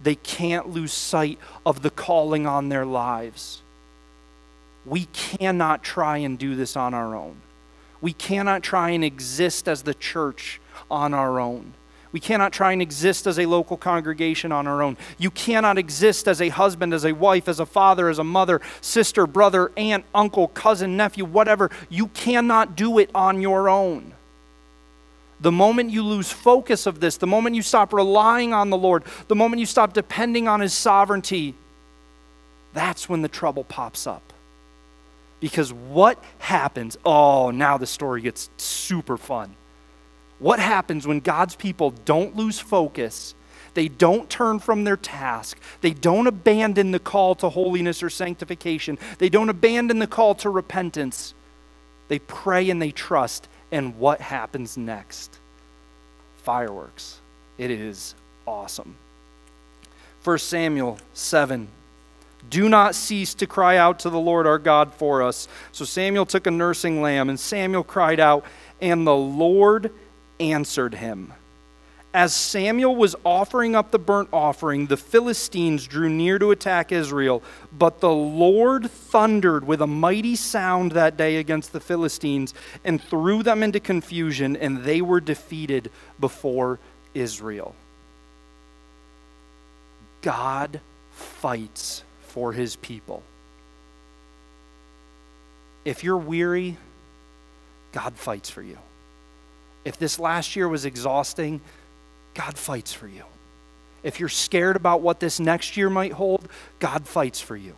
They 0.00 0.14
can't 0.14 0.68
lose 0.68 0.92
sight 0.92 1.40
of 1.66 1.82
the 1.82 1.90
calling 1.90 2.46
on 2.46 2.68
their 2.68 2.86
lives. 2.86 3.62
We 4.86 5.06
cannot 5.06 5.82
try 5.82 6.18
and 6.18 6.38
do 6.38 6.54
this 6.54 6.76
on 6.76 6.94
our 6.94 7.16
own. 7.16 7.36
We 8.00 8.12
cannot 8.12 8.62
try 8.62 8.90
and 8.90 9.04
exist 9.04 9.66
as 9.66 9.82
the 9.82 9.94
church 9.94 10.60
on 10.88 11.12
our 11.12 11.40
own. 11.40 11.74
We 12.12 12.20
cannot 12.20 12.52
try 12.52 12.72
and 12.72 12.82
exist 12.82 13.26
as 13.26 13.38
a 13.38 13.46
local 13.46 13.78
congregation 13.78 14.52
on 14.52 14.66
our 14.66 14.82
own. 14.82 14.98
You 15.16 15.30
cannot 15.30 15.78
exist 15.78 16.28
as 16.28 16.42
a 16.42 16.50
husband, 16.50 16.92
as 16.92 17.06
a 17.06 17.12
wife, 17.12 17.48
as 17.48 17.58
a 17.58 17.66
father, 17.66 18.10
as 18.10 18.18
a 18.18 18.24
mother, 18.24 18.60
sister, 18.82 19.26
brother, 19.26 19.72
aunt, 19.78 20.04
uncle, 20.14 20.48
cousin, 20.48 20.96
nephew, 20.96 21.24
whatever. 21.24 21.70
You 21.88 22.08
cannot 22.08 22.76
do 22.76 22.98
it 22.98 23.10
on 23.14 23.40
your 23.40 23.70
own. 23.70 24.12
The 25.40 25.50
moment 25.50 25.90
you 25.90 26.04
lose 26.04 26.30
focus 26.30 26.86
of 26.86 27.00
this, 27.00 27.16
the 27.16 27.26
moment 27.26 27.56
you 27.56 27.62
stop 27.62 27.92
relying 27.92 28.52
on 28.52 28.70
the 28.70 28.76
Lord, 28.76 29.04
the 29.28 29.34
moment 29.34 29.60
you 29.60 29.66
stop 29.66 29.94
depending 29.94 30.46
on 30.46 30.60
His 30.60 30.74
sovereignty, 30.74 31.54
that's 32.74 33.08
when 33.08 33.22
the 33.22 33.28
trouble 33.28 33.64
pops 33.64 34.06
up. 34.06 34.22
Because 35.40 35.72
what 35.72 36.22
happens? 36.38 36.96
Oh, 37.04 37.50
now 37.50 37.76
the 37.76 37.86
story 37.86 38.20
gets 38.20 38.50
super 38.58 39.16
fun. 39.16 39.56
What 40.42 40.58
happens 40.58 41.06
when 41.06 41.20
God's 41.20 41.54
people 41.54 41.92
don't 42.04 42.34
lose 42.34 42.58
focus? 42.58 43.36
They 43.74 43.86
don't 43.86 44.28
turn 44.28 44.58
from 44.58 44.82
their 44.82 44.96
task. 44.96 45.56
They 45.82 45.92
don't 45.92 46.26
abandon 46.26 46.90
the 46.90 46.98
call 46.98 47.36
to 47.36 47.48
holiness 47.48 48.02
or 48.02 48.10
sanctification. 48.10 48.98
They 49.18 49.28
don't 49.28 49.48
abandon 49.48 50.00
the 50.00 50.08
call 50.08 50.34
to 50.36 50.50
repentance. 50.50 51.32
They 52.08 52.18
pray 52.18 52.70
and 52.70 52.82
they 52.82 52.90
trust. 52.90 53.46
And 53.70 53.96
what 54.00 54.20
happens 54.20 54.76
next? 54.76 55.38
Fireworks. 56.38 57.20
It 57.56 57.70
is 57.70 58.16
awesome. 58.44 58.96
1 60.24 60.38
Samuel 60.38 60.98
7. 61.14 61.68
Do 62.50 62.68
not 62.68 62.96
cease 62.96 63.32
to 63.34 63.46
cry 63.46 63.76
out 63.76 64.00
to 64.00 64.10
the 64.10 64.18
Lord 64.18 64.48
our 64.48 64.58
God 64.58 64.92
for 64.92 65.22
us. 65.22 65.46
So 65.70 65.84
Samuel 65.84 66.26
took 66.26 66.48
a 66.48 66.50
nursing 66.50 67.00
lamb, 67.00 67.28
and 67.28 67.38
Samuel 67.38 67.84
cried 67.84 68.18
out, 68.18 68.44
and 68.80 69.06
the 69.06 69.14
Lord 69.14 69.92
answered 70.40 70.94
him. 70.94 71.32
As 72.14 72.34
Samuel 72.34 72.94
was 72.94 73.16
offering 73.24 73.74
up 73.74 73.90
the 73.90 73.98
burnt 73.98 74.28
offering, 74.34 74.86
the 74.86 74.98
Philistines 74.98 75.86
drew 75.86 76.10
near 76.10 76.38
to 76.38 76.50
attack 76.50 76.92
Israel. 76.92 77.42
But 77.72 78.00
the 78.00 78.12
Lord 78.12 78.90
thundered 78.90 79.66
with 79.66 79.80
a 79.80 79.86
mighty 79.86 80.36
sound 80.36 80.92
that 80.92 81.16
day 81.16 81.36
against 81.38 81.72
the 81.72 81.80
Philistines 81.80 82.52
and 82.84 83.02
threw 83.02 83.42
them 83.42 83.62
into 83.62 83.80
confusion, 83.80 84.56
and 84.56 84.84
they 84.84 85.00
were 85.00 85.20
defeated 85.20 85.90
before 86.20 86.78
Israel. 87.14 87.74
God 90.20 90.80
fights 91.12 92.04
for 92.22 92.52
his 92.52 92.76
people. 92.76 93.22
If 95.86 96.04
you're 96.04 96.18
weary, 96.18 96.76
God 97.92 98.14
fights 98.14 98.50
for 98.50 98.62
you. 98.62 98.78
If 99.84 99.98
this 99.98 100.18
last 100.18 100.56
year 100.56 100.68
was 100.68 100.84
exhausting, 100.84 101.60
God 102.34 102.56
fights 102.56 102.92
for 102.92 103.08
you. 103.08 103.24
If 104.02 104.18
you're 104.18 104.28
scared 104.28 104.76
about 104.76 105.00
what 105.00 105.20
this 105.20 105.38
next 105.38 105.76
year 105.76 105.88
might 105.88 106.12
hold, 106.12 106.48
God 106.78 107.06
fights 107.06 107.40
for 107.40 107.56
you. 107.56 107.76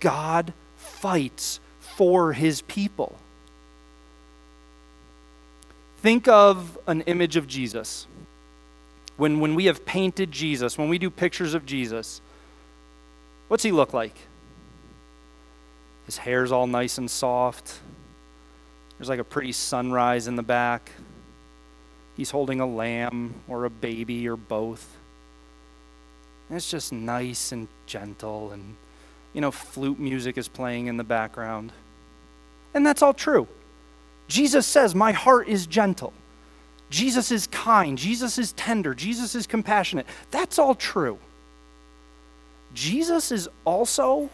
God 0.00 0.52
fights 0.76 1.60
for 1.78 2.32
his 2.32 2.62
people. 2.62 3.18
Think 5.98 6.26
of 6.28 6.78
an 6.86 7.02
image 7.02 7.36
of 7.36 7.46
Jesus. 7.46 8.06
When, 9.16 9.38
when 9.38 9.54
we 9.54 9.66
have 9.66 9.84
painted 9.84 10.32
Jesus, 10.32 10.78
when 10.78 10.88
we 10.88 10.98
do 10.98 11.10
pictures 11.10 11.52
of 11.52 11.66
Jesus, 11.66 12.22
what's 13.48 13.62
he 13.62 13.70
look 13.70 13.92
like? 13.92 14.14
His 16.06 16.18
hair's 16.18 16.50
all 16.50 16.66
nice 16.66 16.96
and 16.96 17.10
soft. 17.10 17.80
There's 19.00 19.08
like 19.08 19.18
a 19.18 19.24
pretty 19.24 19.52
sunrise 19.52 20.26
in 20.28 20.36
the 20.36 20.42
back. 20.42 20.92
He's 22.18 22.30
holding 22.30 22.60
a 22.60 22.66
lamb 22.66 23.32
or 23.48 23.64
a 23.64 23.70
baby 23.70 24.28
or 24.28 24.36
both. 24.36 24.94
And 26.50 26.56
it's 26.58 26.70
just 26.70 26.92
nice 26.92 27.50
and 27.50 27.66
gentle, 27.86 28.52
and, 28.52 28.76
you 29.32 29.40
know, 29.40 29.50
flute 29.50 29.98
music 29.98 30.36
is 30.36 30.48
playing 30.48 30.88
in 30.88 30.98
the 30.98 31.04
background. 31.04 31.72
And 32.74 32.84
that's 32.84 33.00
all 33.00 33.14
true. 33.14 33.48
Jesus 34.28 34.66
says, 34.66 34.94
My 34.94 35.12
heart 35.12 35.48
is 35.48 35.66
gentle. 35.66 36.12
Jesus 36.90 37.32
is 37.32 37.46
kind. 37.46 37.96
Jesus 37.96 38.36
is 38.36 38.52
tender. 38.52 38.92
Jesus 38.92 39.34
is 39.34 39.46
compassionate. 39.46 40.04
That's 40.30 40.58
all 40.58 40.74
true. 40.74 41.18
Jesus 42.74 43.32
is 43.32 43.48
also 43.64 44.28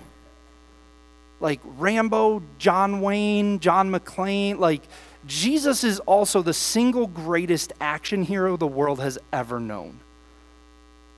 like 1.41 1.61
Rambo, 1.65 2.43
John 2.59 3.01
Wayne, 3.01 3.61
John 3.61 3.91
McClane. 3.91 4.59
Like, 4.59 4.83
Jesus 5.27 5.85
is 5.85 5.99
also 6.01 6.43
the 6.43 6.55
single 6.55 7.07
greatest 7.07 7.73
action 7.81 8.23
hero 8.23 8.57
the 8.57 8.67
world 8.67 9.01
has 9.01 9.19
ever 9.33 9.59
known. 9.59 10.01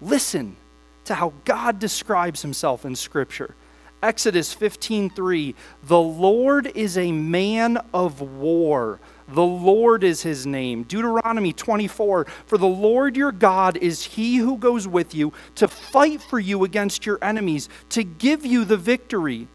Listen 0.01 0.57
to 1.05 1.15
how 1.15 1.33
God 1.45 1.79
describes 1.79 2.43
himself 2.43 2.85
in 2.85 2.97
Scripture. 2.97 3.55
Exodus 4.03 4.55
15:3 4.55 5.55
The 5.83 6.01
Lord 6.01 6.71
is 6.75 6.97
a 6.97 7.13
man 7.13 7.79
of 7.93 8.21
war. 8.21 9.01
The 9.27 9.45
Lord 9.45 10.05
is 10.05 10.23
his 10.23 10.47
name. 10.47 10.85
Deuteronomy 10.85 11.53
24 11.53 12.27
For 12.47 12.59
the 12.59 12.67
Lord 12.67 13.17
your 13.17 13.33
God 13.33 13.77
is 13.77 14.05
he 14.05 14.37
who 14.37 14.57
goes 14.57 14.87
with 14.87 15.15
you 15.15 15.33
to 15.57 15.69
fight 15.69 16.23
for 16.23 16.39
you 16.39 16.65
against 16.65 17.05
your 17.05 17.19
enemies, 17.21 17.69
to 17.91 18.05
give 18.05 18.47
you 18.47 18.65
the 18.65 18.77
victory. 18.77 19.49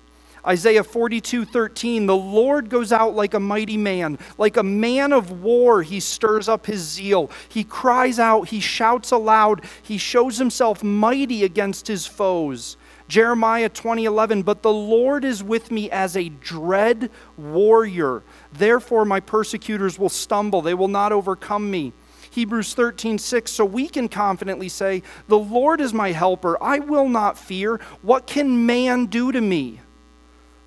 Isaiah 0.45 0.83
42 0.83 1.45
13, 1.45 2.05
the 2.05 2.15
Lord 2.15 2.69
goes 2.69 2.91
out 2.91 3.15
like 3.15 3.33
a 3.33 3.39
mighty 3.39 3.77
man, 3.77 4.19
like 4.37 4.57
a 4.57 4.63
man 4.63 5.13
of 5.13 5.41
war, 5.41 5.83
he 5.83 6.01
stirs 6.01 6.49
up 6.49 6.65
his 6.65 6.81
zeal. 6.81 7.31
He 7.47 7.63
cries 7.63 8.19
out, 8.19 8.49
he 8.49 8.59
shouts 8.59 9.11
aloud, 9.11 9.63
he 9.81 9.97
shows 9.97 10.37
himself 10.37 10.83
mighty 10.83 11.45
against 11.45 11.87
his 11.87 12.05
foes. 12.05 12.75
Jeremiah 13.07 13.69
20:11 13.69 14.43
But 14.43 14.63
the 14.63 14.73
Lord 14.73 15.23
is 15.23 15.43
with 15.43 15.71
me 15.71 15.89
as 15.91 16.17
a 16.17 16.29
dread 16.29 17.09
warrior. 17.37 18.23
Therefore 18.51 19.05
my 19.05 19.19
persecutors 19.21 19.97
will 19.97 20.09
stumble, 20.09 20.61
they 20.61 20.73
will 20.73 20.87
not 20.89 21.13
overcome 21.13 21.71
me. 21.71 21.93
Hebrews 22.31 22.73
13:6 22.73 23.51
So 23.51 23.63
we 23.63 23.87
can 23.87 24.09
confidently 24.09 24.67
say, 24.67 25.03
"The 25.27 25.37
Lord 25.37 25.79
is 25.79 25.93
my 25.93 26.11
helper; 26.11 26.61
I 26.61 26.79
will 26.79 27.07
not 27.07 27.37
fear. 27.37 27.79
What 28.01 28.25
can 28.25 28.65
man 28.65 29.05
do 29.05 29.31
to 29.31 29.39
me?" 29.39 29.79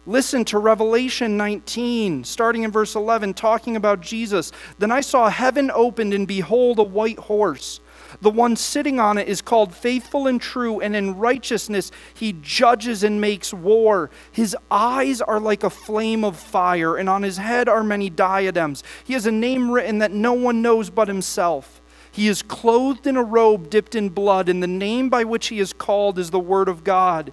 Listen 0.08 0.44
to 0.46 0.58
Revelation 0.58 1.36
19, 1.36 2.22
starting 2.22 2.62
in 2.62 2.70
verse 2.70 2.94
11, 2.94 3.34
talking 3.34 3.74
about 3.74 4.00
Jesus. 4.00 4.52
Then 4.78 4.92
I 4.92 5.00
saw 5.00 5.28
heaven 5.28 5.68
opened, 5.74 6.14
and 6.14 6.28
behold, 6.28 6.78
a 6.78 6.84
white 6.84 7.18
horse. 7.18 7.80
The 8.20 8.30
one 8.30 8.54
sitting 8.54 9.00
on 9.00 9.18
it 9.18 9.26
is 9.26 9.42
called 9.42 9.74
faithful 9.74 10.28
and 10.28 10.40
true, 10.40 10.80
and 10.80 10.94
in 10.94 11.16
righteousness 11.16 11.90
he 12.14 12.36
judges 12.40 13.02
and 13.02 13.20
makes 13.20 13.52
war. 13.52 14.10
His 14.30 14.56
eyes 14.70 15.20
are 15.20 15.40
like 15.40 15.64
a 15.64 15.70
flame 15.70 16.24
of 16.24 16.38
fire, 16.38 16.96
and 16.96 17.08
on 17.08 17.24
his 17.24 17.38
head 17.38 17.68
are 17.68 17.82
many 17.82 18.08
diadems. 18.08 18.84
He 19.02 19.14
has 19.14 19.26
a 19.26 19.32
name 19.32 19.72
written 19.72 19.98
that 19.98 20.12
no 20.12 20.34
one 20.34 20.62
knows 20.62 20.88
but 20.88 21.08
himself. 21.08 21.82
He 22.12 22.28
is 22.28 22.42
clothed 22.42 23.08
in 23.08 23.16
a 23.16 23.24
robe 23.24 23.70
dipped 23.70 23.96
in 23.96 24.10
blood, 24.10 24.48
and 24.48 24.62
the 24.62 24.68
name 24.68 25.08
by 25.08 25.24
which 25.24 25.48
he 25.48 25.58
is 25.58 25.72
called 25.72 26.16
is 26.16 26.30
the 26.30 26.38
Word 26.38 26.68
of 26.68 26.84
God. 26.84 27.32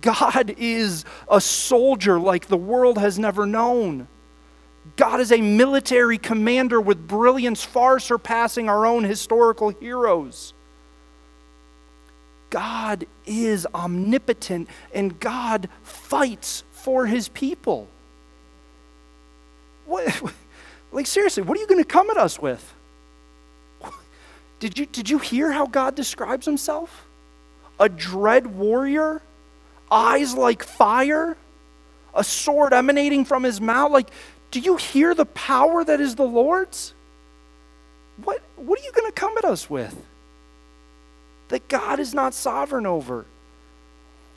God 0.00 0.54
is 0.58 1.04
a 1.30 1.40
soldier 1.40 2.18
like 2.18 2.46
the 2.46 2.56
world 2.56 2.98
has 2.98 3.18
never 3.18 3.46
known. 3.46 4.08
God 4.96 5.20
is 5.20 5.32
a 5.32 5.40
military 5.40 6.18
commander 6.18 6.80
with 6.80 7.06
brilliance 7.06 7.62
far 7.62 7.98
surpassing 7.98 8.68
our 8.68 8.86
own 8.86 9.04
historical 9.04 9.70
heroes. 9.70 10.54
God 12.50 13.06
is 13.26 13.66
omnipotent 13.74 14.68
and 14.92 15.18
God 15.20 15.68
fights 15.82 16.64
for 16.72 17.06
his 17.06 17.28
people. 17.28 17.88
What, 19.86 20.22
like, 20.92 21.06
seriously, 21.06 21.42
what 21.42 21.56
are 21.56 21.60
you 21.60 21.66
going 21.66 21.82
to 21.82 21.88
come 21.88 22.10
at 22.10 22.16
us 22.16 22.38
with? 22.38 22.74
Did 24.58 24.78
you, 24.78 24.86
did 24.86 25.08
you 25.08 25.18
hear 25.18 25.50
how 25.52 25.66
God 25.66 25.94
describes 25.94 26.44
himself? 26.44 27.06
A 27.78 27.88
dread 27.88 28.46
warrior, 28.46 29.22
eyes 29.90 30.34
like 30.34 30.62
fire, 30.62 31.36
a 32.14 32.24
sword 32.24 32.72
emanating 32.72 33.24
from 33.24 33.42
his 33.42 33.60
mouth. 33.60 33.92
Like, 33.92 34.10
do 34.50 34.60
you 34.60 34.76
hear 34.76 35.14
the 35.14 35.26
power 35.26 35.84
that 35.84 36.00
is 36.00 36.14
the 36.16 36.24
Lord's? 36.24 36.94
What, 38.24 38.42
what 38.56 38.78
are 38.78 38.84
you 38.84 38.92
going 38.92 39.08
to 39.08 39.12
come 39.12 39.36
at 39.38 39.44
us 39.44 39.70
with? 39.70 39.96
That 41.48 41.68
God 41.68 42.00
is 42.00 42.14
not 42.14 42.34
sovereign 42.34 42.86
over. 42.86 43.26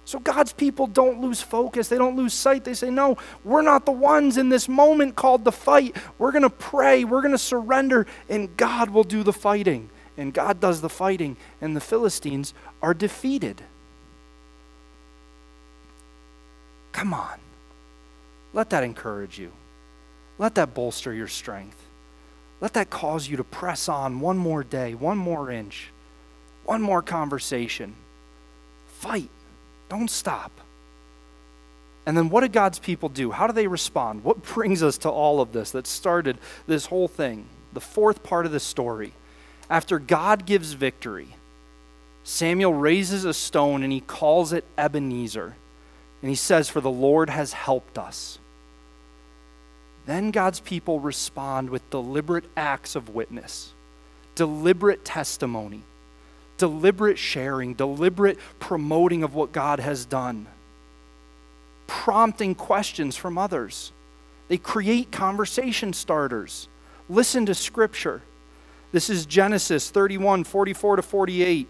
So 0.06 0.20
God's 0.20 0.52
people 0.52 0.88
don't 0.88 1.22
lose 1.22 1.42
focus. 1.42 1.88
They 1.88 1.98
don't 1.98 2.18
lose 2.18 2.34
sight. 2.34 2.66
They 2.66 2.74
say, 2.74 2.90
No, 2.90 3.18
we're 3.44 3.62
not 3.62 3.86
the 3.86 3.92
ones 3.92 4.38
in 4.38 4.50
this 4.50 4.68
moment 4.68 5.16
called 5.16 5.46
to 5.46 5.52
fight. 5.52 5.96
We're 6.18 6.32
going 6.32 6.44
to 6.44 6.50
pray. 6.50 7.06
We're 7.06 7.22
going 7.22 7.32
to 7.32 7.38
surrender, 7.38 8.06
and 8.28 8.56
God 8.58 8.90
will 8.90 9.06
do 9.06 9.24
the 9.24 9.32
fighting 9.32 9.90
and 10.18 10.34
God 10.34 10.60
does 10.60 10.82
the 10.82 10.90
fighting, 10.90 11.38
and 11.62 11.76
the 11.76 11.82
Philistines 11.82 12.54
are 12.82 12.94
defeated. 12.94 13.64
Come 16.94 17.14
on. 17.14 17.40
Let 18.54 18.70
that 18.70 18.84
encourage 18.84 19.38
you. 19.38 19.52
Let 20.38 20.56
that 20.56 20.74
bolster 20.74 21.14
your 21.14 21.28
strength. 21.28 21.78
Let 22.62 22.74
that 22.74 22.90
cause 22.90 23.28
you 23.28 23.36
to 23.38 23.44
press 23.44 23.90
on 23.90 24.22
one 24.22 24.38
more 24.38 24.64
day, 24.64 24.94
one 24.94 25.18
more 25.18 25.52
inch, 25.52 25.90
one 26.64 26.82
more 26.82 27.02
conversation. 27.02 27.96
Fight. 28.88 29.30
Don't 29.90 30.10
stop. 30.10 30.52
And 32.06 32.16
then 32.16 32.30
what 32.30 32.42
do 32.42 32.48
God's 32.48 32.80
people 32.80 33.10
do? 33.10 33.32
How 33.32 33.48
do 33.48 33.54
they 33.54 33.68
respond? 33.68 34.24
What 34.24 34.44
brings 34.54 34.82
us 34.82 34.98
to 35.00 35.10
all 35.10 35.42
of 35.42 35.52
this 35.52 35.72
that 35.72 35.88
started 35.88 36.38
this 36.68 36.86
whole 36.86 37.08
thing? 37.08 37.48
The 37.74 37.82
fourth 37.82 38.24
part 38.24 38.46
of 38.46 38.52
the 38.52 38.60
story 38.60 39.14
after 39.70 39.98
God 40.00 40.46
gives 40.46 40.74
victory, 40.74 41.30
Samuel 42.24 42.74
raises 42.74 43.26
a 43.26 43.34
stone 43.34 43.84
and 43.84 43.92
he 43.92 44.02
calls 44.02 44.54
it 44.54 44.66
Ebenezer. 44.78 45.56
And 46.24 46.30
he 46.30 46.36
says, 46.36 46.70
For 46.70 46.82
the 46.82 46.90
Lord 46.90 47.30
has 47.30 47.54
helped 47.54 48.00
us. 48.00 48.40
Then 50.08 50.32
God's 50.32 50.60
people 50.60 51.00
respond 51.00 51.70
with 51.70 51.88
deliberate 51.92 52.46
acts 52.58 52.96
of 52.96 53.10
witness, 53.10 53.74
deliberate 54.34 55.06
testimony, 55.06 55.84
deliberate 56.58 57.20
sharing, 57.20 57.76
deliberate 57.76 58.40
promoting 58.60 59.22
of 59.22 59.36
what 59.36 59.52
God 59.52 59.80
has 59.80 60.06
done, 60.06 60.48
prompting 61.86 62.56
questions 62.56 63.16
from 63.16 63.38
others. 63.38 63.92
They 64.48 64.58
create 64.58 65.12
conversation 65.12 65.94
starters, 65.94 66.68
listen 67.08 67.46
to 67.46 67.54
Scripture 67.54 68.24
this 68.94 69.10
is 69.10 69.26
Genesis 69.26 69.90
31 69.90 70.44
44 70.44 70.98
to 70.98 71.02
48. 71.02 71.68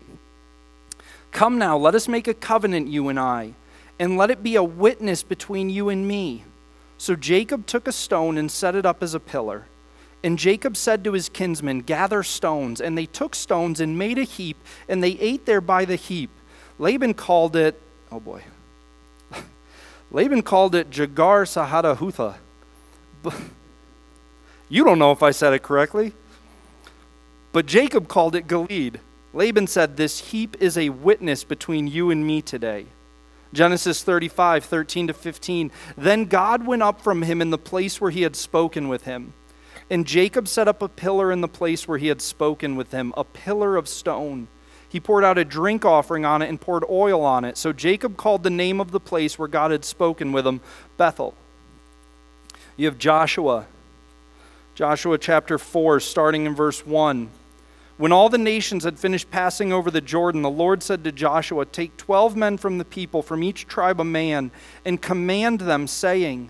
Come 1.32 1.58
now, 1.58 1.78
let 1.78 1.96
us 1.96 2.10
make 2.10 2.28
a 2.28 2.34
covenant, 2.34 2.90
you 2.90 3.08
and 3.08 3.18
I, 3.18 3.54
and 4.00 4.18
let 4.18 4.32
it 4.32 4.44
be 4.44 4.56
a 4.56 4.64
witness 4.64 5.24
between 5.24 5.70
you 5.70 5.90
and 5.90 6.08
me. 6.08 6.44
So 6.98 7.16
Jacob 7.16 7.66
took 7.66 7.88
a 7.88 7.92
stone 7.92 8.38
and 8.38 8.52
set 8.52 8.76
it 8.76 8.86
up 8.86 9.04
as 9.04 9.14
a 9.14 9.20
pillar. 9.20 9.66
And 10.24 10.40
Jacob 10.40 10.78
said 10.78 11.04
to 11.04 11.12
his 11.12 11.28
kinsmen, 11.28 11.82
Gather 11.82 12.24
stones. 12.24 12.80
And 12.80 12.98
they 12.98 13.06
took 13.06 13.36
stones 13.36 13.80
and 13.80 13.98
made 13.98 14.18
a 14.18 14.24
heap, 14.24 14.58
and 14.88 15.04
they 15.04 15.12
ate 15.12 15.46
there 15.46 15.62
by 15.62 15.86
the 15.86 15.98
heap. 15.98 16.30
Laban 16.80 17.14
called 17.14 17.56
it, 17.56 17.80
oh 18.12 18.20
boy. 18.20 18.44
Laban 20.12 20.42
called 20.42 20.76
it 20.76 20.90
Jagar 20.90 21.46
Sahadahutha. 21.46 22.36
You 24.70 24.84
don't 24.84 24.98
know 24.98 25.12
if 25.12 25.22
I 25.22 25.30
said 25.30 25.54
it 25.54 25.62
correctly. 25.62 26.14
But 27.52 27.68
Jacob 27.68 28.08
called 28.08 28.34
it 28.34 28.48
Galeed. 28.48 28.96
Laban 29.32 29.68
said, 29.68 29.98
This 29.98 30.32
heap 30.32 30.58
is 30.60 30.80
a 30.80 30.90
witness 30.90 31.44
between 31.44 31.86
you 31.86 32.10
and 32.10 32.26
me 32.26 32.42
today. 32.42 32.88
Genesis 33.54 34.04
35, 34.04 34.66
13 34.66 35.08
to 35.08 35.14
15. 35.14 35.72
Then 35.96 36.26
God 36.26 36.66
went 36.66 36.82
up 36.82 37.02
from 37.02 37.22
him 37.22 37.42
in 37.42 37.52
the 37.52 37.58
place 37.58 38.02
where 38.02 38.12
he 38.12 38.24
had 38.24 38.36
spoken 38.36 38.90
with 38.90 39.04
him. 39.04 39.34
And 39.90 40.08
Jacob 40.08 40.48
set 40.48 40.68
up 40.68 40.82
a 40.82 40.90
pillar 40.90 41.32
in 41.32 41.42
the 41.42 41.48
place 41.48 41.88
where 41.88 41.98
he 41.98 42.08
had 42.08 42.22
spoken 42.22 42.76
with 42.76 42.92
him, 42.92 43.14
a 43.16 43.24
pillar 43.24 43.78
of 43.78 43.88
stone. 43.88 44.48
He 44.90 45.00
poured 45.00 45.24
out 45.24 45.38
a 45.38 45.46
drink 45.46 45.86
offering 45.86 46.26
on 46.26 46.42
it 46.42 46.50
and 46.50 46.60
poured 46.60 46.84
oil 46.90 47.24
on 47.24 47.46
it. 47.46 47.58
So 47.58 47.74
Jacob 47.74 48.18
called 48.18 48.44
the 48.44 48.50
name 48.50 48.80
of 48.80 48.92
the 48.92 49.00
place 49.00 49.38
where 49.38 49.48
God 49.48 49.72
had 49.72 49.86
spoken 49.86 50.32
with 50.32 50.48
him 50.48 50.62
Bethel. 50.98 51.36
You 52.76 52.88
have 52.88 52.98
Joshua. 52.98 53.68
Joshua 54.76 55.18
chapter 55.20 55.60
4, 55.60 56.00
starting 56.00 56.46
in 56.46 56.56
verse 56.56 56.86
1. 56.86 57.30
When 57.98 58.12
all 58.12 58.28
the 58.28 58.40
nations 58.40 58.86
had 58.86 58.98
finished 58.98 59.30
passing 59.30 59.72
over 59.72 59.92
the 59.92 60.02
Jordan, 60.02 60.42
the 60.42 60.50
Lord 60.50 60.82
said 60.82 61.04
to 61.04 61.12
Joshua, 61.12 61.66
Take 61.66 61.96
twelve 61.96 62.36
men 62.36 62.58
from 62.58 62.80
the 62.80 62.86
people, 62.86 63.22
from 63.22 63.44
each 63.44 63.68
tribe 63.68 64.02
a 64.02 64.04
man, 64.04 64.52
and 64.84 65.02
command 65.02 65.62
them, 65.62 65.86
saying, 65.86 66.50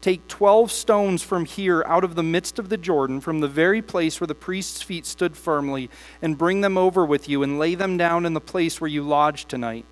Take 0.00 0.26
twelve 0.26 0.72
stones 0.72 1.22
from 1.22 1.44
here 1.44 1.84
out 1.86 2.02
of 2.02 2.16
the 2.16 2.22
midst 2.24 2.58
of 2.58 2.70
the 2.70 2.76
Jordan, 2.76 3.20
from 3.20 3.40
the 3.40 3.48
very 3.48 3.82
place 3.82 4.20
where 4.20 4.26
the 4.26 4.34
priest's 4.34 4.82
feet 4.82 5.06
stood 5.06 5.36
firmly, 5.36 5.90
and 6.20 6.36
bring 6.36 6.60
them 6.60 6.76
over 6.76 7.04
with 7.06 7.28
you, 7.28 7.44
and 7.44 7.58
lay 7.58 7.76
them 7.76 7.96
down 7.96 8.26
in 8.26 8.34
the 8.34 8.40
place 8.40 8.80
where 8.80 8.88
you 8.88 9.02
lodge 9.02 9.44
tonight. 9.44 9.84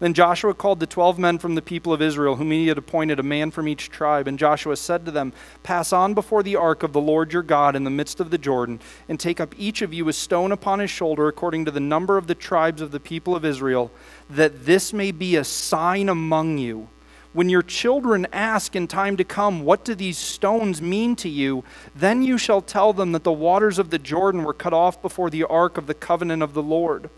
Then 0.00 0.14
Joshua 0.14 0.54
called 0.54 0.80
the 0.80 0.86
twelve 0.86 1.18
men 1.18 1.38
from 1.38 1.54
the 1.54 1.62
people 1.62 1.92
of 1.92 2.00
Israel, 2.00 2.36
whom 2.36 2.50
he 2.50 2.68
had 2.68 2.78
appointed, 2.78 3.20
a 3.20 3.22
man 3.22 3.50
from 3.50 3.68
each 3.68 3.90
tribe. 3.90 4.26
And 4.26 4.38
Joshua 4.38 4.76
said 4.76 5.04
to 5.04 5.10
them, 5.10 5.34
Pass 5.62 5.92
on 5.92 6.14
before 6.14 6.42
the 6.42 6.56
ark 6.56 6.82
of 6.82 6.94
the 6.94 7.00
Lord 7.00 7.34
your 7.34 7.42
God 7.42 7.76
in 7.76 7.84
the 7.84 7.90
midst 7.90 8.18
of 8.18 8.30
the 8.30 8.38
Jordan, 8.38 8.80
and 9.10 9.20
take 9.20 9.40
up 9.40 9.54
each 9.58 9.82
of 9.82 9.92
you 9.92 10.08
a 10.08 10.12
stone 10.14 10.52
upon 10.52 10.78
his 10.78 10.90
shoulder, 10.90 11.28
according 11.28 11.66
to 11.66 11.70
the 11.70 11.80
number 11.80 12.16
of 12.16 12.26
the 12.26 12.34
tribes 12.34 12.80
of 12.80 12.92
the 12.92 12.98
people 12.98 13.36
of 13.36 13.44
Israel, 13.44 13.92
that 14.30 14.64
this 14.64 14.94
may 14.94 15.12
be 15.12 15.36
a 15.36 15.44
sign 15.44 16.08
among 16.08 16.56
you. 16.56 16.88
When 17.34 17.50
your 17.50 17.62
children 17.62 18.26
ask 18.32 18.74
in 18.74 18.88
time 18.88 19.18
to 19.18 19.24
come, 19.24 19.64
What 19.64 19.84
do 19.84 19.94
these 19.94 20.16
stones 20.16 20.80
mean 20.80 21.14
to 21.16 21.28
you? 21.28 21.62
Then 21.94 22.22
you 22.22 22.38
shall 22.38 22.62
tell 22.62 22.94
them 22.94 23.12
that 23.12 23.24
the 23.24 23.32
waters 23.32 23.78
of 23.78 23.90
the 23.90 23.98
Jordan 23.98 24.44
were 24.44 24.54
cut 24.54 24.72
off 24.72 25.02
before 25.02 25.28
the 25.28 25.44
ark 25.44 25.76
of 25.76 25.86
the 25.86 25.94
covenant 25.94 26.42
of 26.42 26.54
the 26.54 26.62
Lord. 26.62 27.10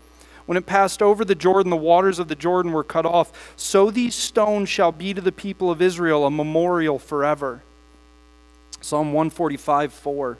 When 0.45 0.57
it 0.57 0.65
passed 0.65 1.01
over 1.01 1.23
the 1.23 1.35
Jordan, 1.35 1.69
the 1.69 1.77
waters 1.77 2.19
of 2.19 2.27
the 2.27 2.35
Jordan 2.35 2.73
were 2.73 2.83
cut 2.83 3.05
off. 3.05 3.53
So 3.55 3.89
these 3.89 4.15
stones 4.15 4.69
shall 4.69 4.91
be 4.91 5.13
to 5.13 5.21
the 5.21 5.31
people 5.31 5.71
of 5.71 5.81
Israel 5.81 6.25
a 6.25 6.31
memorial 6.31 6.99
forever. 6.99 7.63
Psalm 8.81 9.13
145 9.13 9.93
4. 9.93 10.37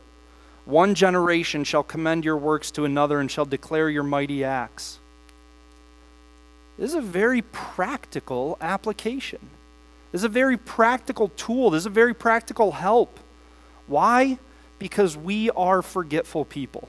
One 0.65 0.95
generation 0.95 1.63
shall 1.63 1.83
commend 1.83 2.23
your 2.23 2.37
works 2.37 2.71
to 2.71 2.85
another 2.85 3.19
and 3.19 3.29
shall 3.29 3.45
declare 3.45 3.89
your 3.89 4.03
mighty 4.03 4.43
acts. 4.43 4.99
This 6.77 6.91
is 6.91 6.95
a 6.95 7.01
very 7.01 7.41
practical 7.41 8.57
application. 8.61 9.39
This 10.11 10.21
is 10.21 10.25
a 10.25 10.29
very 10.29 10.57
practical 10.57 11.29
tool. 11.29 11.69
This 11.69 11.81
is 11.81 11.87
a 11.87 11.91
very 11.91 12.13
practical 12.13 12.71
help. 12.71 13.19
Why? 13.87 14.37
Because 14.79 15.17
we 15.17 15.49
are 15.51 15.81
forgetful 15.81 16.45
people. 16.45 16.87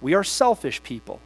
We 0.00 0.14
are 0.14 0.24
selfish 0.24 0.82
people. 0.82 1.20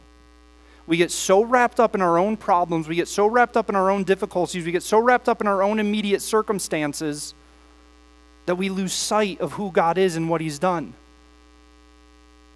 We 0.91 0.97
get 0.97 1.09
so 1.09 1.41
wrapped 1.41 1.79
up 1.79 1.95
in 1.95 2.01
our 2.01 2.17
own 2.17 2.35
problems, 2.35 2.89
we 2.89 2.97
get 2.97 3.07
so 3.07 3.25
wrapped 3.25 3.55
up 3.55 3.69
in 3.69 3.77
our 3.77 3.89
own 3.89 4.03
difficulties, 4.03 4.65
we 4.65 4.73
get 4.73 4.83
so 4.83 4.99
wrapped 4.99 5.29
up 5.29 5.39
in 5.39 5.47
our 5.47 5.63
own 5.63 5.79
immediate 5.79 6.21
circumstances 6.21 7.33
that 8.45 8.55
we 8.55 8.67
lose 8.67 8.91
sight 8.91 9.39
of 9.39 9.53
who 9.53 9.71
God 9.71 9.97
is 9.97 10.17
and 10.17 10.29
what 10.29 10.41
He's 10.41 10.59
done. 10.59 10.93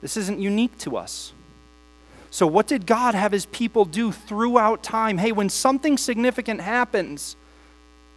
This 0.02 0.18
isn't 0.18 0.42
unique 0.42 0.78
to 0.80 0.98
us. 0.98 1.32
So, 2.30 2.46
what 2.46 2.68
did 2.68 2.86
God 2.86 3.16
have 3.16 3.32
his 3.32 3.46
people 3.46 3.86
do 3.86 4.12
throughout 4.12 4.84
time? 4.84 5.18
Hey, 5.18 5.32
when 5.32 5.48
something 5.48 5.98
significant 5.98 6.60
happens, 6.60 7.38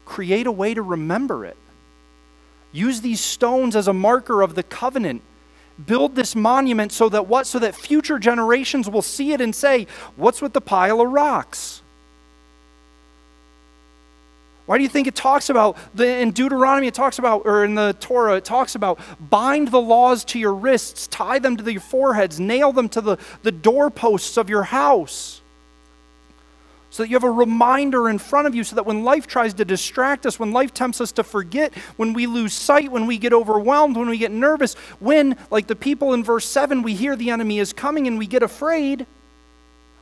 create 0.05 0.49
a 0.49 0.53
way 0.53 0.75
to 0.75 0.83
remember 0.83 1.45
it. 1.45 1.57
Use 2.73 3.03
these 3.03 3.21
stones 3.21 3.77
as 3.77 3.87
a 3.87 3.93
marker 3.93 4.43
of 4.43 4.57
the 4.57 4.65
covenant. 4.65 5.23
Build 5.87 6.15
this 6.17 6.35
monument 6.35 6.93
so 6.93 7.09
that 7.09 7.27
what? 7.29 7.47
So 7.47 7.59
that 7.61 7.75
future 7.75 8.19
generations 8.19 8.89
will 8.89 9.03
see 9.03 9.33
it 9.33 9.41
and 9.41 9.55
say, 9.55 9.87
What's 10.17 10.43
with 10.43 10.53
the 10.53 10.61
pile 10.61 11.01
of 11.01 11.11
rocks? 11.11 11.83
Why 14.69 14.77
do 14.77 14.83
you 14.83 14.91
think 14.91 15.07
it 15.07 15.15
talks 15.15 15.49
about, 15.49 15.79
the, 15.95 16.07
in 16.07 16.33
Deuteronomy, 16.33 16.89
it 16.89 16.93
talks 16.93 17.19
about, 17.19 17.47
or 17.47 17.65
in 17.65 17.75
the 17.75 17.97
Torah, 18.01 18.37
it 18.37 18.45
talks 18.45 18.75
about 18.75 19.01
bind 19.19 19.69
the 19.69 19.81
laws 19.81 20.27
to 20.27 20.39
your 20.39 20.53
wrists, 20.53 21.07
tie 21.07 21.39
them 21.39 21.57
to 21.57 21.73
your 21.73 21.81
foreheads, 21.81 22.39
nail 22.39 22.71
them 22.73 22.87
to 22.91 23.01
the, 23.01 23.17
the 23.43 23.51
doorposts 23.51 24.37
of 24.37 24.51
your 24.51 24.65
house? 24.65 25.41
So 26.91 27.03
that 27.03 27.11
you 27.11 27.17
have 27.17 27.25
a 27.25 27.31
reminder 27.31 28.09
in 28.09 28.19
front 28.19 28.47
of 28.47 28.55
you, 28.55 28.65
so 28.65 28.77
that 28.77 28.87
when 28.87 29.05
life 29.05 29.27
tries 29.27 29.53
to 29.55 29.65
distract 29.65 30.25
us, 30.25 30.39
when 30.39 30.53
life 30.53 30.73
tempts 30.73 31.01
us 31.01 31.13
to 31.13 31.23
forget, 31.25 31.75
when 31.97 32.15
we 32.15 32.27
lose 32.27 32.55
sight, 32.55 32.91
when 32.91 33.07
we 33.07 33.19
get 33.19 33.33
overwhelmed, 33.33 33.97
when 33.97 34.09
we 34.09 34.17
get 34.17 34.33
nervous, 34.33 34.75
when, 34.99 35.37
like 35.51 35.67
the 35.67 35.77
people 35.77 36.15
in 36.15 36.25
verse 36.25 36.47
7, 36.47 36.83
we 36.83 36.95
hear 36.95 37.15
the 37.15 37.31
enemy 37.31 37.59
is 37.59 37.75
coming 37.75 38.07
and 38.07 38.19
we 38.19 38.27
get 38.27 38.43
afraid, 38.43 39.07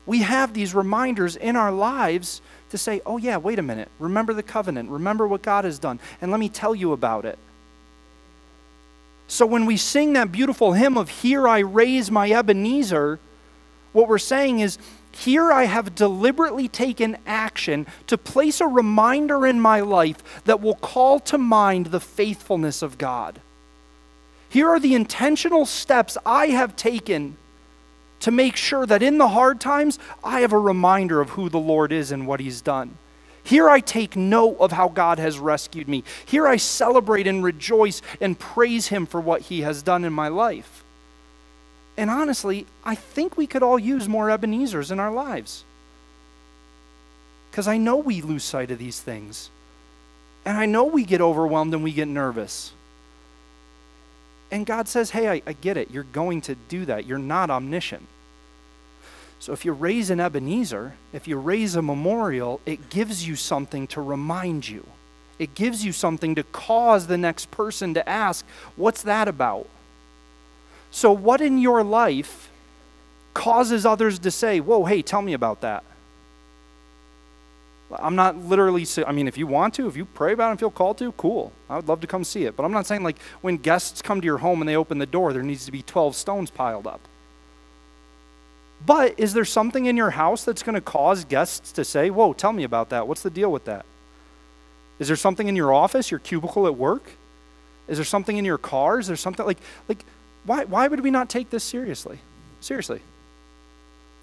we 0.06 0.20
have 0.20 0.54
these 0.54 0.74
reminders 0.74 1.34
in 1.34 1.56
our 1.56 1.72
lives 1.72 2.40
to 2.70 2.78
say, 2.78 3.00
oh, 3.04 3.16
yeah, 3.16 3.36
wait 3.36 3.58
a 3.58 3.62
minute. 3.62 3.88
Remember 3.98 4.32
the 4.32 4.42
covenant. 4.42 4.88
Remember 4.90 5.26
what 5.26 5.42
God 5.42 5.64
has 5.64 5.78
done. 5.80 5.98
And 6.20 6.30
let 6.30 6.38
me 6.38 6.48
tell 6.48 6.74
you 6.74 6.92
about 6.92 7.24
it. 7.24 7.38
So 9.28 9.44
when 9.44 9.66
we 9.66 9.76
sing 9.76 10.12
that 10.12 10.30
beautiful 10.30 10.72
hymn 10.72 10.96
of 10.96 11.08
Here 11.08 11.48
I 11.48 11.58
Raise 11.58 12.10
My 12.10 12.30
Ebenezer, 12.30 13.18
what 13.92 14.08
we're 14.08 14.18
saying 14.18 14.60
is, 14.60 14.78
Here 15.18 15.50
I 15.50 15.64
have 15.64 15.94
deliberately 15.94 16.68
taken 16.68 17.16
action 17.26 17.86
to 18.06 18.18
place 18.18 18.60
a 18.60 18.66
reminder 18.66 19.46
in 19.46 19.60
my 19.60 19.80
life 19.80 20.42
that 20.44 20.60
will 20.60 20.74
call 20.74 21.20
to 21.20 21.38
mind 21.38 21.86
the 21.86 22.00
faithfulness 22.00 22.82
of 22.82 22.98
God. 22.98 23.40
Here 24.48 24.68
are 24.68 24.80
the 24.80 24.94
intentional 24.94 25.66
steps 25.66 26.18
I 26.24 26.48
have 26.48 26.76
taken 26.76 27.36
to 28.20 28.30
make 28.30 28.56
sure 28.56 28.86
that 28.86 29.02
in 29.02 29.18
the 29.18 29.28
hard 29.28 29.60
times, 29.60 29.98
I 30.22 30.40
have 30.40 30.52
a 30.52 30.58
reminder 30.58 31.20
of 31.20 31.30
who 31.30 31.48
the 31.48 31.58
Lord 31.58 31.92
is 31.92 32.12
and 32.12 32.26
what 32.26 32.40
He's 32.40 32.60
done. 32.60 32.96
Here 33.42 33.68
I 33.68 33.80
take 33.80 34.16
note 34.16 34.56
of 34.58 34.72
how 34.72 34.88
God 34.88 35.18
has 35.18 35.38
rescued 35.38 35.88
me. 35.88 36.04
Here 36.24 36.46
I 36.46 36.56
celebrate 36.56 37.26
and 37.26 37.44
rejoice 37.44 38.02
and 38.20 38.38
praise 38.38 38.88
Him 38.88 39.06
for 39.06 39.20
what 39.20 39.42
He 39.42 39.60
has 39.60 39.82
done 39.82 40.04
in 40.04 40.12
my 40.12 40.28
life. 40.28 40.84
And 41.96 42.10
honestly, 42.10 42.66
I 42.84 42.94
think 42.94 43.36
we 43.36 43.46
could 43.46 43.62
all 43.62 43.78
use 43.78 44.08
more 44.08 44.30
Ebenezers 44.30 44.90
in 44.90 45.00
our 45.00 45.10
lives. 45.10 45.64
Because 47.50 47.66
I 47.66 47.78
know 47.78 47.96
we 47.96 48.20
lose 48.20 48.44
sight 48.44 48.70
of 48.70 48.78
these 48.78 49.00
things. 49.00 49.50
And 50.44 50.58
I 50.58 50.66
know 50.66 50.84
we 50.84 51.04
get 51.04 51.20
overwhelmed 51.20 51.72
and 51.74 51.82
we 51.82 51.92
get 51.92 52.06
nervous. 52.06 52.72
And 54.50 54.66
God 54.66 54.88
says, 54.88 55.10
hey, 55.10 55.28
I, 55.28 55.42
I 55.46 55.54
get 55.54 55.76
it. 55.76 55.90
You're 55.90 56.04
going 56.04 56.42
to 56.42 56.54
do 56.54 56.84
that. 56.84 57.06
You're 57.06 57.18
not 57.18 57.50
omniscient. 57.50 58.06
So 59.38 59.52
if 59.52 59.64
you 59.64 59.72
raise 59.72 60.10
an 60.10 60.20
Ebenezer, 60.20 60.94
if 61.12 61.26
you 61.26 61.36
raise 61.36 61.76
a 61.76 61.82
memorial, 61.82 62.60
it 62.64 62.90
gives 62.90 63.26
you 63.26 63.36
something 63.36 63.86
to 63.88 64.00
remind 64.00 64.68
you. 64.68 64.86
It 65.38 65.54
gives 65.54 65.84
you 65.84 65.92
something 65.92 66.34
to 66.36 66.42
cause 66.42 67.06
the 67.06 67.18
next 67.18 67.50
person 67.50 67.94
to 67.94 68.08
ask, 68.08 68.46
what's 68.76 69.02
that 69.02 69.28
about? 69.28 69.68
So, 70.90 71.12
what 71.12 71.40
in 71.40 71.58
your 71.58 71.84
life 71.84 72.50
causes 73.34 73.84
others 73.84 74.18
to 74.20 74.30
say, 74.30 74.60
whoa, 74.60 74.84
hey, 74.84 75.02
tell 75.02 75.22
me 75.22 75.34
about 75.34 75.60
that? 75.60 75.84
I'm 77.92 78.16
not 78.16 78.36
literally, 78.36 78.84
I 79.06 79.12
mean, 79.12 79.28
if 79.28 79.38
you 79.38 79.46
want 79.46 79.74
to, 79.74 79.86
if 79.86 79.96
you 79.96 80.06
pray 80.06 80.32
about 80.32 80.48
it 80.48 80.50
and 80.52 80.60
feel 80.60 80.70
called 80.70 80.98
to, 80.98 81.12
cool. 81.12 81.52
I 81.70 81.76
would 81.76 81.86
love 81.86 82.00
to 82.00 82.06
come 82.06 82.24
see 82.24 82.44
it. 82.44 82.56
But 82.56 82.64
I'm 82.64 82.72
not 82.72 82.86
saying 82.86 83.04
like 83.04 83.18
when 83.42 83.58
guests 83.58 84.02
come 84.02 84.20
to 84.20 84.24
your 84.24 84.38
home 84.38 84.60
and 84.60 84.68
they 84.68 84.74
open 84.74 84.98
the 84.98 85.06
door, 85.06 85.32
there 85.32 85.42
needs 85.42 85.66
to 85.66 85.72
be 85.72 85.82
12 85.82 86.16
stones 86.16 86.50
piled 86.50 86.86
up. 86.86 87.00
But 88.84 89.18
is 89.18 89.34
there 89.34 89.44
something 89.44 89.86
in 89.86 89.96
your 89.96 90.10
house 90.10 90.44
that's 90.44 90.62
going 90.62 90.74
to 90.74 90.80
cause 90.80 91.24
guests 91.24 91.72
to 91.72 91.84
say, 91.84 92.10
whoa, 92.10 92.32
tell 92.32 92.52
me 92.52 92.64
about 92.64 92.90
that? 92.90 93.06
What's 93.06 93.22
the 93.22 93.30
deal 93.30 93.52
with 93.52 93.64
that? 93.66 93.86
Is 94.98 95.08
there 95.08 95.16
something 95.16 95.48
in 95.48 95.56
your 95.56 95.72
office, 95.72 96.10
your 96.10 96.20
cubicle 96.20 96.66
at 96.66 96.76
work? 96.76 97.12
Is 97.88 97.98
there 97.98 98.04
something 98.04 98.36
in 98.36 98.44
your 98.44 98.58
car? 98.58 98.98
Is 98.98 99.06
there 99.06 99.16
something 99.16 99.46
like, 99.46 99.58
like 99.88 100.04
why, 100.46 100.64
why 100.64 100.88
would 100.88 101.00
we 101.00 101.10
not 101.10 101.28
take 101.28 101.50
this 101.50 101.64
seriously? 101.64 102.20
Seriously. 102.60 103.00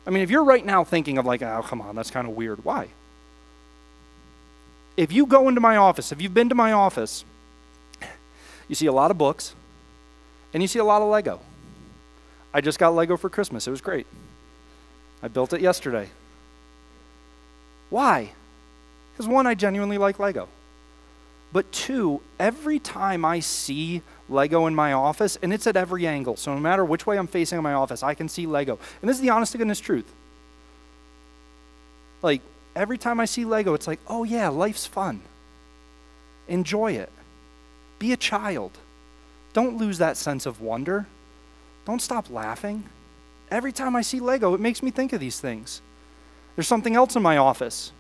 I 0.08 0.10
mean, 0.10 0.24
if 0.24 0.30
you're 0.30 0.44
right 0.44 0.66
now 0.66 0.84
thinking 0.84 1.18
of 1.18 1.26
like, 1.26 1.42
oh, 1.42 1.62
come 1.64 1.82
on, 1.82 1.96
that's 1.96 2.12
kind 2.12 2.28
of 2.28 2.36
weird. 2.36 2.66
Why? 2.66 2.90
if 4.96 5.12
you 5.12 5.26
go 5.26 5.48
into 5.48 5.62
my 5.62 5.78
office, 5.78 6.12
if 6.12 6.22
you've 6.22 6.34
been 6.34 6.50
to 6.50 6.56
my 6.56 6.72
office, 6.72 7.26
you 8.68 8.76
see 8.76 8.86
a 8.86 8.92
lot 8.92 9.12
of 9.12 9.18
books 9.18 9.56
and 10.54 10.62
you 10.62 10.68
see 10.68 10.80
a 10.80 10.84
lot 10.84 11.02
of 11.02 11.10
Lego. 11.10 11.40
I 12.54 12.62
just 12.62 12.78
got 12.78 12.94
Lego 12.94 13.18
for 13.18 13.30
Christmas. 13.30 13.68
It 13.68 13.72
was 13.72 13.82
great. 13.82 14.06
I 15.24 15.28
built 15.28 15.54
it 15.54 15.62
yesterday. 15.62 16.10
Why? 17.90 18.32
Because 19.12 19.28
one, 19.28 19.48
I 19.48 19.56
genuinely 19.56 19.98
like 19.98 20.20
Lego. 20.20 20.48
But 21.52 21.72
two, 21.72 22.22
every 22.40 22.80
time 22.80 23.26
I 23.26 23.40
see 23.40 24.02
Lego 24.30 24.68
in 24.68 24.76
my 24.76 24.94
office, 24.94 25.38
and 25.42 25.54
it's 25.54 25.68
at 25.68 25.76
every 25.76 26.08
angle, 26.08 26.36
so 26.38 26.54
no 26.54 26.60
matter 26.60 26.86
which 26.86 27.06
way 27.06 27.18
I'm 27.18 27.28
facing 27.28 27.58
in 27.58 27.64
my 27.64 27.74
office, 27.74 28.04
I 28.04 28.14
can 28.14 28.30
see 28.30 28.46
Lego. 28.46 28.80
And 29.02 29.10
this 29.10 29.18
is 29.18 29.22
the 29.22 29.30
honest 29.30 29.52
to 29.52 29.58
goodness 29.58 29.80
truth. 29.80 30.12
Like, 32.22 32.42
every 32.76 32.98
time 32.98 33.20
I 33.20 33.26
see 33.26 33.44
Lego, 33.44 33.74
it's 33.74 33.88
like, 33.88 34.00
oh 34.08 34.24
yeah, 34.24 34.48
life's 34.48 34.86
fun. 34.86 35.22
Enjoy 36.48 36.94
it. 36.94 37.12
Be 38.00 38.14
a 38.14 38.18
child. 38.18 38.72
Don't 39.52 39.78
lose 39.78 39.98
that 39.98 40.18
sense 40.18 40.46
of 40.46 40.62
wonder. 40.62 41.06
Don't 41.86 42.02
stop 42.02 42.30
laughing. 42.30 42.84
Every 43.52 43.72
time 43.72 43.96
I 43.96 44.02
see 44.02 44.20
Lego, 44.20 44.54
it 44.54 44.60
makes 44.60 44.82
me 44.82 44.90
think 44.90 45.14
of 45.14 45.20
these 45.20 45.40
things. 45.40 45.82
There's 46.56 46.68
something 46.68 46.96
else 46.96 47.16
in 47.16 47.22
my 47.22 47.38
office. 47.38 47.92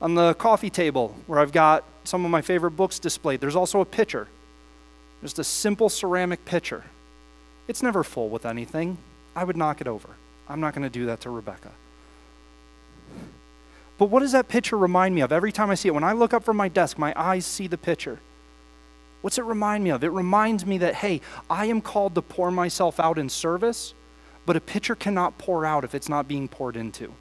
On 0.00 0.14
the 0.14 0.34
coffee 0.34 0.70
table, 0.70 1.16
where 1.26 1.38
I've 1.38 1.52
got 1.52 1.84
some 2.04 2.24
of 2.24 2.30
my 2.30 2.42
favorite 2.42 2.72
books 2.72 2.98
displayed, 2.98 3.40
there's 3.40 3.56
also 3.56 3.80
a 3.80 3.84
pitcher. 3.84 4.28
Just 5.24 5.38
a 5.38 5.44
simple 5.44 5.88
ceramic 5.88 6.44
pitcher. 6.44 6.84
It's 7.66 7.82
never 7.82 8.04
full 8.04 8.28
with 8.28 8.44
anything. 8.44 8.98
I 9.34 9.42
would 9.42 9.56
knock 9.56 9.80
it 9.80 9.88
over. 9.88 10.10
I'm 10.50 10.60
not 10.60 10.74
going 10.74 10.82
to 10.82 10.90
do 10.90 11.06
that 11.06 11.22
to 11.22 11.30
Rebecca. 11.30 11.70
But 13.96 14.10
what 14.10 14.20
does 14.20 14.32
that 14.32 14.48
picture 14.48 14.76
remind 14.76 15.14
me 15.14 15.22
of? 15.22 15.32
Every 15.32 15.50
time 15.50 15.70
I 15.70 15.76
see 15.76 15.88
it, 15.88 15.94
when 15.94 16.04
I 16.04 16.12
look 16.12 16.34
up 16.34 16.44
from 16.44 16.58
my 16.58 16.68
desk, 16.68 16.98
my 16.98 17.14
eyes 17.16 17.46
see 17.46 17.66
the 17.66 17.78
picture. 17.78 18.18
What's 19.22 19.38
it 19.38 19.44
remind 19.44 19.82
me 19.82 19.88
of? 19.88 20.04
It 20.04 20.10
reminds 20.10 20.66
me 20.66 20.76
that, 20.76 20.96
hey, 20.96 21.22
I 21.48 21.64
am 21.64 21.80
called 21.80 22.14
to 22.16 22.20
pour 22.20 22.50
myself 22.50 23.00
out 23.00 23.16
in 23.16 23.30
service, 23.30 23.94
but 24.44 24.56
a 24.56 24.60
pitcher 24.60 24.94
cannot 24.94 25.38
pour 25.38 25.64
out 25.64 25.84
if 25.84 25.94
it's 25.94 26.10
not 26.10 26.28
being 26.28 26.48
poured 26.48 26.76
into. 26.76 27.14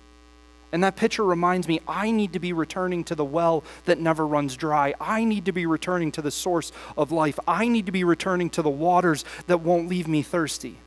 And 0.73 0.83
that 0.83 0.95
picture 0.95 1.23
reminds 1.23 1.67
me 1.67 1.79
I 1.87 2.09
need 2.09 2.33
to 2.33 2.39
be 2.39 2.51
returning 2.51 3.03
to 3.05 3.15
the 3.15 3.23
well 3.23 3.63
that 3.85 3.99
never 3.99 4.25
runs 4.25 4.57
dry. 4.57 4.95
I 4.99 5.23
need 5.23 5.45
to 5.45 5.51
be 5.51 5.67
returning 5.67 6.11
to 6.13 6.21
the 6.21 6.31
source 6.31 6.71
of 6.97 7.11
life. 7.11 7.39
I 7.47 7.67
need 7.67 7.85
to 7.85 7.91
be 7.91 8.03
returning 8.03 8.49
to 8.49 8.63
the 8.63 8.71
waters 8.71 9.23
that 9.45 9.61
won't 9.61 9.87
leave 9.87 10.07
me 10.07 10.23
thirsty. 10.23 10.77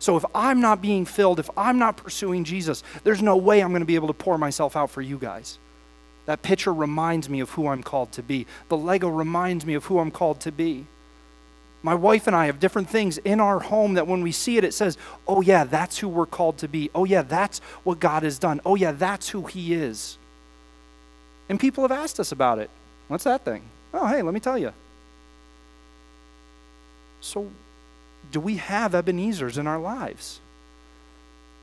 So 0.00 0.16
if 0.16 0.24
I'm 0.34 0.60
not 0.60 0.82
being 0.82 1.04
filled, 1.04 1.38
if 1.38 1.48
I'm 1.56 1.78
not 1.78 1.96
pursuing 1.96 2.42
Jesus, 2.42 2.82
there's 3.04 3.22
no 3.22 3.36
way 3.36 3.60
I'm 3.60 3.70
going 3.70 3.80
to 3.80 3.86
be 3.86 3.94
able 3.94 4.08
to 4.08 4.14
pour 4.14 4.36
myself 4.36 4.74
out 4.74 4.90
for 4.90 5.00
you 5.00 5.16
guys. 5.16 5.58
That 6.26 6.42
picture 6.42 6.74
reminds 6.74 7.28
me 7.28 7.40
of 7.40 7.50
who 7.50 7.68
I'm 7.68 7.82
called 7.82 8.10
to 8.12 8.22
be. 8.22 8.46
The 8.68 8.76
Lego 8.76 9.08
reminds 9.08 9.64
me 9.64 9.74
of 9.74 9.84
who 9.84 10.00
I'm 10.00 10.10
called 10.10 10.40
to 10.40 10.50
be. 10.50 10.86
My 11.82 11.94
wife 11.94 12.26
and 12.26 12.36
I 12.36 12.46
have 12.46 12.60
different 12.60 12.90
things 12.90 13.18
in 13.18 13.40
our 13.40 13.58
home 13.58 13.94
that 13.94 14.06
when 14.06 14.22
we 14.22 14.32
see 14.32 14.58
it, 14.58 14.64
it 14.64 14.74
says, 14.74 14.98
oh, 15.26 15.40
yeah, 15.40 15.64
that's 15.64 15.98
who 15.98 16.08
we're 16.08 16.26
called 16.26 16.58
to 16.58 16.68
be. 16.68 16.90
Oh, 16.94 17.04
yeah, 17.04 17.22
that's 17.22 17.60
what 17.84 18.00
God 18.00 18.22
has 18.22 18.38
done. 18.38 18.60
Oh, 18.66 18.74
yeah, 18.74 18.92
that's 18.92 19.30
who 19.30 19.46
He 19.46 19.72
is. 19.72 20.18
And 21.48 21.58
people 21.58 21.82
have 21.82 21.92
asked 21.92 22.20
us 22.20 22.32
about 22.32 22.58
it. 22.58 22.68
What's 23.08 23.24
that 23.24 23.44
thing? 23.44 23.62
Oh, 23.94 24.06
hey, 24.06 24.22
let 24.22 24.34
me 24.34 24.40
tell 24.40 24.58
you. 24.58 24.72
So, 27.20 27.50
do 28.30 28.40
we 28.40 28.56
have 28.56 28.92
Ebenezers 28.92 29.58
in 29.58 29.66
our 29.66 29.78
lives? 29.78 30.40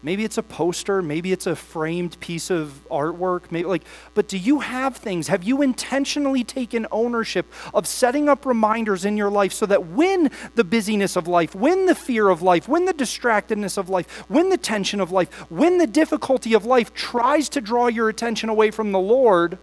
Maybe 0.03 0.23
it's 0.23 0.37
a 0.37 0.43
poster, 0.43 1.01
maybe 1.01 1.31
it's 1.31 1.47
a 1.47 1.55
framed 1.55 2.19
piece 2.19 2.51
of 2.51 2.85
artwork, 2.89 3.51
maybe 3.51 3.67
like 3.67 3.83
but 4.13 4.27
do 4.27 4.37
you 4.37 4.59
have 4.59 4.95
things? 4.95 5.27
Have 5.27 5.43
you 5.43 5.63
intentionally 5.63 6.43
taken 6.43 6.85
ownership 6.91 7.51
of 7.73 7.87
setting 7.87 8.29
up 8.29 8.45
reminders 8.45 9.05
in 9.05 9.17
your 9.17 9.31
life 9.31 9.53
so 9.53 9.65
that 9.65 9.87
when 9.87 10.29
the 10.53 10.63
busyness 10.63 11.15
of 11.15 11.27
life, 11.27 11.55
when 11.55 11.87
the 11.87 11.95
fear 11.95 12.29
of 12.29 12.43
life, 12.43 12.67
when 12.67 12.85
the 12.85 12.93
distractedness 12.93 13.77
of 13.77 13.89
life, 13.89 14.07
when 14.29 14.49
the 14.49 14.57
tension 14.57 15.01
of 15.01 15.11
life, 15.11 15.33
when 15.49 15.79
the 15.79 15.87
difficulty 15.87 16.53
of 16.53 16.63
life 16.63 16.93
tries 16.93 17.49
to 17.49 17.59
draw 17.59 17.87
your 17.87 18.07
attention 18.07 18.49
away 18.49 18.69
from 18.69 18.91
the 18.91 18.99
Lord, 18.99 19.57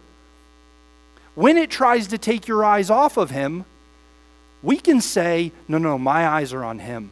when 1.33 1.57
it 1.57 1.69
tries 1.69 2.07
to 2.07 2.17
take 2.17 2.47
your 2.47 2.65
eyes 2.65 2.89
off 2.89 3.15
of 3.15 3.31
him, 3.31 3.63
we 4.61 4.77
can 4.77 4.99
say, 4.99 5.51
no, 5.67 5.77
no, 5.77 5.97
my 5.97 6.27
eyes 6.27 6.51
are 6.51 6.63
on 6.63 6.79
him. 6.79 7.09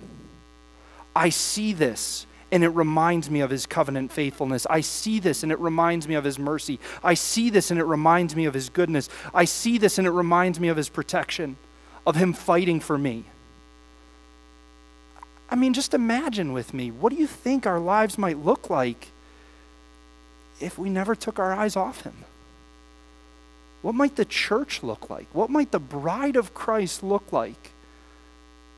I 1.16 1.30
see 1.30 1.72
this, 1.72 2.26
and 2.54 2.64
it 2.64 2.70
reminds 2.70 3.32
me 3.32 3.40
of 3.40 3.50
his 3.50 3.66
covenant 3.66 4.12
faithfulness. 4.12 4.68
I 4.70 4.82
see 4.82 5.20
this 5.20 5.42
and 5.42 5.52
it 5.52 5.58
reminds 5.58 6.08
me 6.08 6.14
of 6.14 6.24
his 6.24 6.38
mercy. 6.38 6.80
I 7.04 7.16
see 7.16 7.50
this 7.50 7.72
and 7.72 7.80
it 7.80 7.84
reminds 7.84 8.36
me 8.36 8.46
of 8.46 8.54
his 8.54 8.70
goodness. 8.70 9.10
I 9.34 9.46
see 9.46 9.80
this 9.80 9.98
and 9.98 10.06
it 10.06 10.12
reminds 10.12 10.60
me 10.60 10.68
of 10.68 10.78
his 10.78 10.88
protection, 10.88 11.58
of 12.06 12.16
him 12.16 12.32
fighting 12.32 12.80
for 12.80 12.96
me. 12.96 13.26
I 15.50 15.56
mean, 15.56 15.74
just 15.74 15.96
imagine 15.96 16.54
with 16.54 16.76
me 16.76 16.92
what 16.92 17.12
do 17.12 17.16
you 17.16 17.26
think 17.26 17.66
our 17.66 17.80
lives 17.80 18.20
might 18.20 18.38
look 18.38 18.70
like 18.70 19.08
if 20.62 20.78
we 20.78 20.92
never 20.92 21.16
took 21.16 21.40
our 21.40 21.54
eyes 21.54 21.76
off 21.76 22.02
him? 22.02 22.24
What 23.82 23.96
might 23.96 24.16
the 24.16 24.26
church 24.26 24.84
look 24.84 25.10
like? 25.10 25.26
What 25.34 25.50
might 25.50 25.72
the 25.72 25.80
bride 25.80 26.36
of 26.36 26.54
Christ 26.54 27.02
look 27.02 27.34
like 27.34 27.72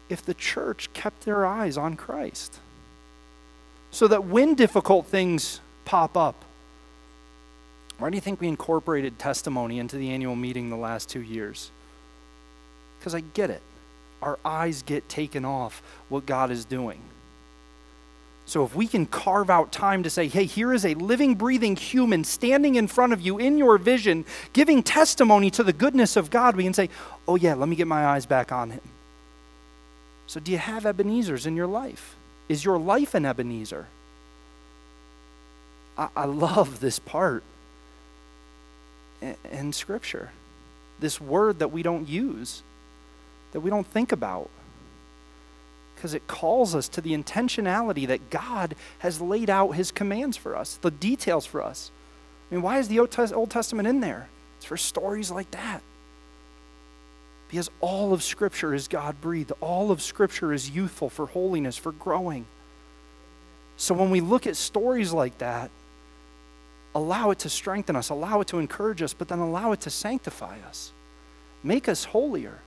if 0.07 0.25
the 0.25 0.33
church 0.33 0.93
kept 0.93 1.25
their 1.25 1.45
eyes 1.45 1.75
on 1.75 1.97
Christ? 1.97 2.59
So 3.95 4.09
that 4.09 4.25
when 4.25 4.55
difficult 4.55 5.05
things 5.05 5.61
pop 5.85 6.17
up, 6.17 6.43
why 7.97 8.09
do 8.09 8.17
you 8.17 8.21
think 8.21 8.41
we 8.41 8.49
incorporated 8.49 9.17
testimony 9.17 9.79
into 9.79 9.95
the 9.95 10.09
annual 10.09 10.35
meeting 10.35 10.69
the 10.69 10.75
last 10.75 11.07
two 11.07 11.21
years? 11.21 11.71
Because 12.99 13.15
I 13.15 13.21
get 13.21 13.49
it. 13.49 13.61
Our 14.21 14.37
eyes 14.43 14.81
get 14.81 15.07
taken 15.07 15.45
off 15.45 15.81
what 16.09 16.25
God 16.25 16.51
is 16.51 16.65
doing. 16.65 16.99
So, 18.45 18.65
if 18.65 18.75
we 18.75 18.85
can 18.85 19.05
carve 19.05 19.49
out 19.49 19.71
time 19.71 20.03
to 20.03 20.09
say, 20.09 20.27
hey, 20.27 20.43
here 20.43 20.73
is 20.73 20.85
a 20.85 20.93
living, 20.95 21.35
breathing 21.35 21.77
human 21.77 22.25
standing 22.25 22.75
in 22.75 22.89
front 22.89 23.13
of 23.13 23.21
you 23.21 23.37
in 23.37 23.57
your 23.57 23.77
vision, 23.77 24.25
giving 24.51 24.83
testimony 24.83 25.49
to 25.51 25.63
the 25.63 25.71
goodness 25.71 26.17
of 26.17 26.29
God, 26.29 26.57
we 26.57 26.65
can 26.65 26.73
say, 26.73 26.89
oh, 27.29 27.37
yeah, 27.37 27.53
let 27.53 27.69
me 27.69 27.77
get 27.77 27.87
my 27.87 28.05
eyes 28.07 28.25
back 28.25 28.51
on 28.51 28.71
him. 28.71 28.81
So, 30.27 30.41
do 30.41 30.51
you 30.51 30.57
have 30.57 30.85
Ebenezer's 30.85 31.45
in 31.45 31.55
your 31.55 31.67
life? 31.67 32.14
Is 32.47 32.63
your 32.63 32.77
life 32.77 33.13
an 33.13 33.25
Ebenezer? 33.25 33.87
I, 35.97 36.09
I 36.15 36.25
love 36.25 36.79
this 36.79 36.99
part 36.99 37.43
in, 39.21 39.35
in 39.51 39.73
Scripture, 39.73 40.31
this 40.99 41.19
word 41.19 41.59
that 41.59 41.71
we 41.71 41.83
don't 41.83 42.07
use, 42.07 42.61
that 43.51 43.61
we 43.61 43.69
don't 43.69 43.87
think 43.87 44.11
about 44.11 44.49
because 45.95 46.13
it 46.13 46.27
calls 46.27 46.75
us 46.75 46.87
to 46.89 47.01
the 47.01 47.17
intentionality 47.17 48.05
that 48.05 48.29
God 48.29 48.75
has 48.99 49.21
laid 49.21 49.49
out 49.49 49.71
his 49.71 49.91
commands 49.91 50.37
for 50.37 50.55
us, 50.55 50.75
the 50.75 50.91
details 50.91 51.45
for 51.45 51.63
us. 51.63 51.89
I 52.51 52.55
mean, 52.55 52.61
why 52.61 52.79
is 52.79 52.89
the 52.89 52.99
Old 52.99 53.49
Testament 53.49 53.87
in 53.87 54.01
there? 54.01 54.27
It's 54.57 54.65
for 54.65 54.77
stories 54.77 55.31
like 55.31 55.49
that. 55.51 55.81
Because 57.55 57.71
all 57.79 58.11
of 58.11 58.21
Scripture 58.21 58.73
is 58.73 58.89
God 58.89 59.21
breathed, 59.21 59.53
all 59.61 59.89
of 59.89 60.01
Scripture 60.01 60.51
is 60.51 60.69
youthful 60.69 61.09
for 61.09 61.25
holiness, 61.25 61.77
for 61.77 61.93
growing. 61.93 62.45
So 63.77 63.95
when 63.95 64.09
we 64.09 64.19
look 64.19 64.45
at 64.45 64.57
stories 64.57 65.13
like 65.13 65.37
that, 65.37 65.71
allow 66.93 67.31
it 67.31 67.39
to 67.39 67.49
strengthen 67.49 67.95
us, 67.95 68.09
allow 68.09 68.41
it 68.41 68.49
to 68.49 68.59
encourage 68.59 69.01
us, 69.01 69.13
but 69.13 69.29
then 69.29 69.39
allow 69.39 69.71
it 69.71 69.79
to 69.81 69.89
sanctify 69.89 70.57
us, 70.67 70.91
make 71.63 71.87
us 71.87 72.03
holier. 72.03 72.59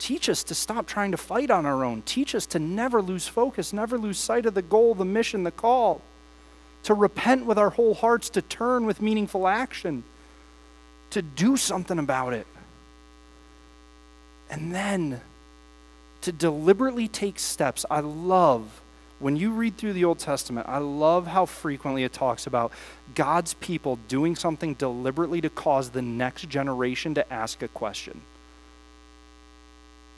Teach 0.00 0.28
us 0.28 0.42
to 0.42 0.54
stop 0.56 0.88
trying 0.88 1.12
to 1.12 1.16
fight 1.16 1.52
on 1.52 1.64
our 1.64 1.84
own. 1.84 2.02
Teach 2.02 2.34
us 2.34 2.44
to 2.46 2.58
never 2.58 3.00
lose 3.00 3.28
focus, 3.28 3.72
never 3.72 3.96
lose 3.96 4.18
sight 4.18 4.46
of 4.46 4.54
the 4.54 4.62
goal, 4.62 4.96
the 4.96 5.04
mission, 5.04 5.44
the 5.44 5.52
call. 5.52 6.02
To 6.82 6.94
repent 6.94 7.46
with 7.46 7.56
our 7.56 7.70
whole 7.70 7.94
hearts, 7.94 8.30
to 8.30 8.42
turn 8.42 8.84
with 8.84 9.00
meaningful 9.00 9.46
action, 9.46 10.02
to 11.10 11.22
do 11.22 11.56
something 11.56 12.00
about 12.00 12.32
it. 12.32 12.48
And 14.50 14.74
then 14.74 15.20
to 16.22 16.32
deliberately 16.32 17.08
take 17.08 17.38
steps. 17.38 17.84
I 17.90 18.00
love 18.00 18.80
when 19.18 19.36
you 19.36 19.50
read 19.50 19.78
through 19.78 19.94
the 19.94 20.04
Old 20.04 20.18
Testament, 20.18 20.68
I 20.68 20.78
love 20.78 21.26
how 21.26 21.46
frequently 21.46 22.04
it 22.04 22.12
talks 22.12 22.46
about 22.46 22.70
God's 23.14 23.54
people 23.54 23.98
doing 24.08 24.36
something 24.36 24.74
deliberately 24.74 25.40
to 25.40 25.48
cause 25.48 25.90
the 25.90 26.02
next 26.02 26.48
generation 26.50 27.14
to 27.14 27.32
ask 27.32 27.62
a 27.62 27.68
question. 27.68 28.20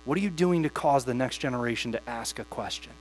What 0.04 0.18
are 0.18 0.20
you 0.20 0.30
doing 0.30 0.64
to 0.64 0.68
cause 0.68 1.04
the 1.04 1.14
next 1.14 1.38
generation 1.38 1.92
to 1.92 2.08
ask 2.08 2.38
a 2.40 2.44
question? 2.44 2.92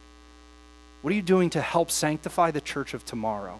What 1.01 1.11
are 1.11 1.15
you 1.15 1.21
doing 1.21 1.49
to 1.51 1.61
help 1.61 1.89
sanctify 1.89 2.51
the 2.51 2.61
church 2.61 2.93
of 2.93 3.03
tomorrow? 3.05 3.59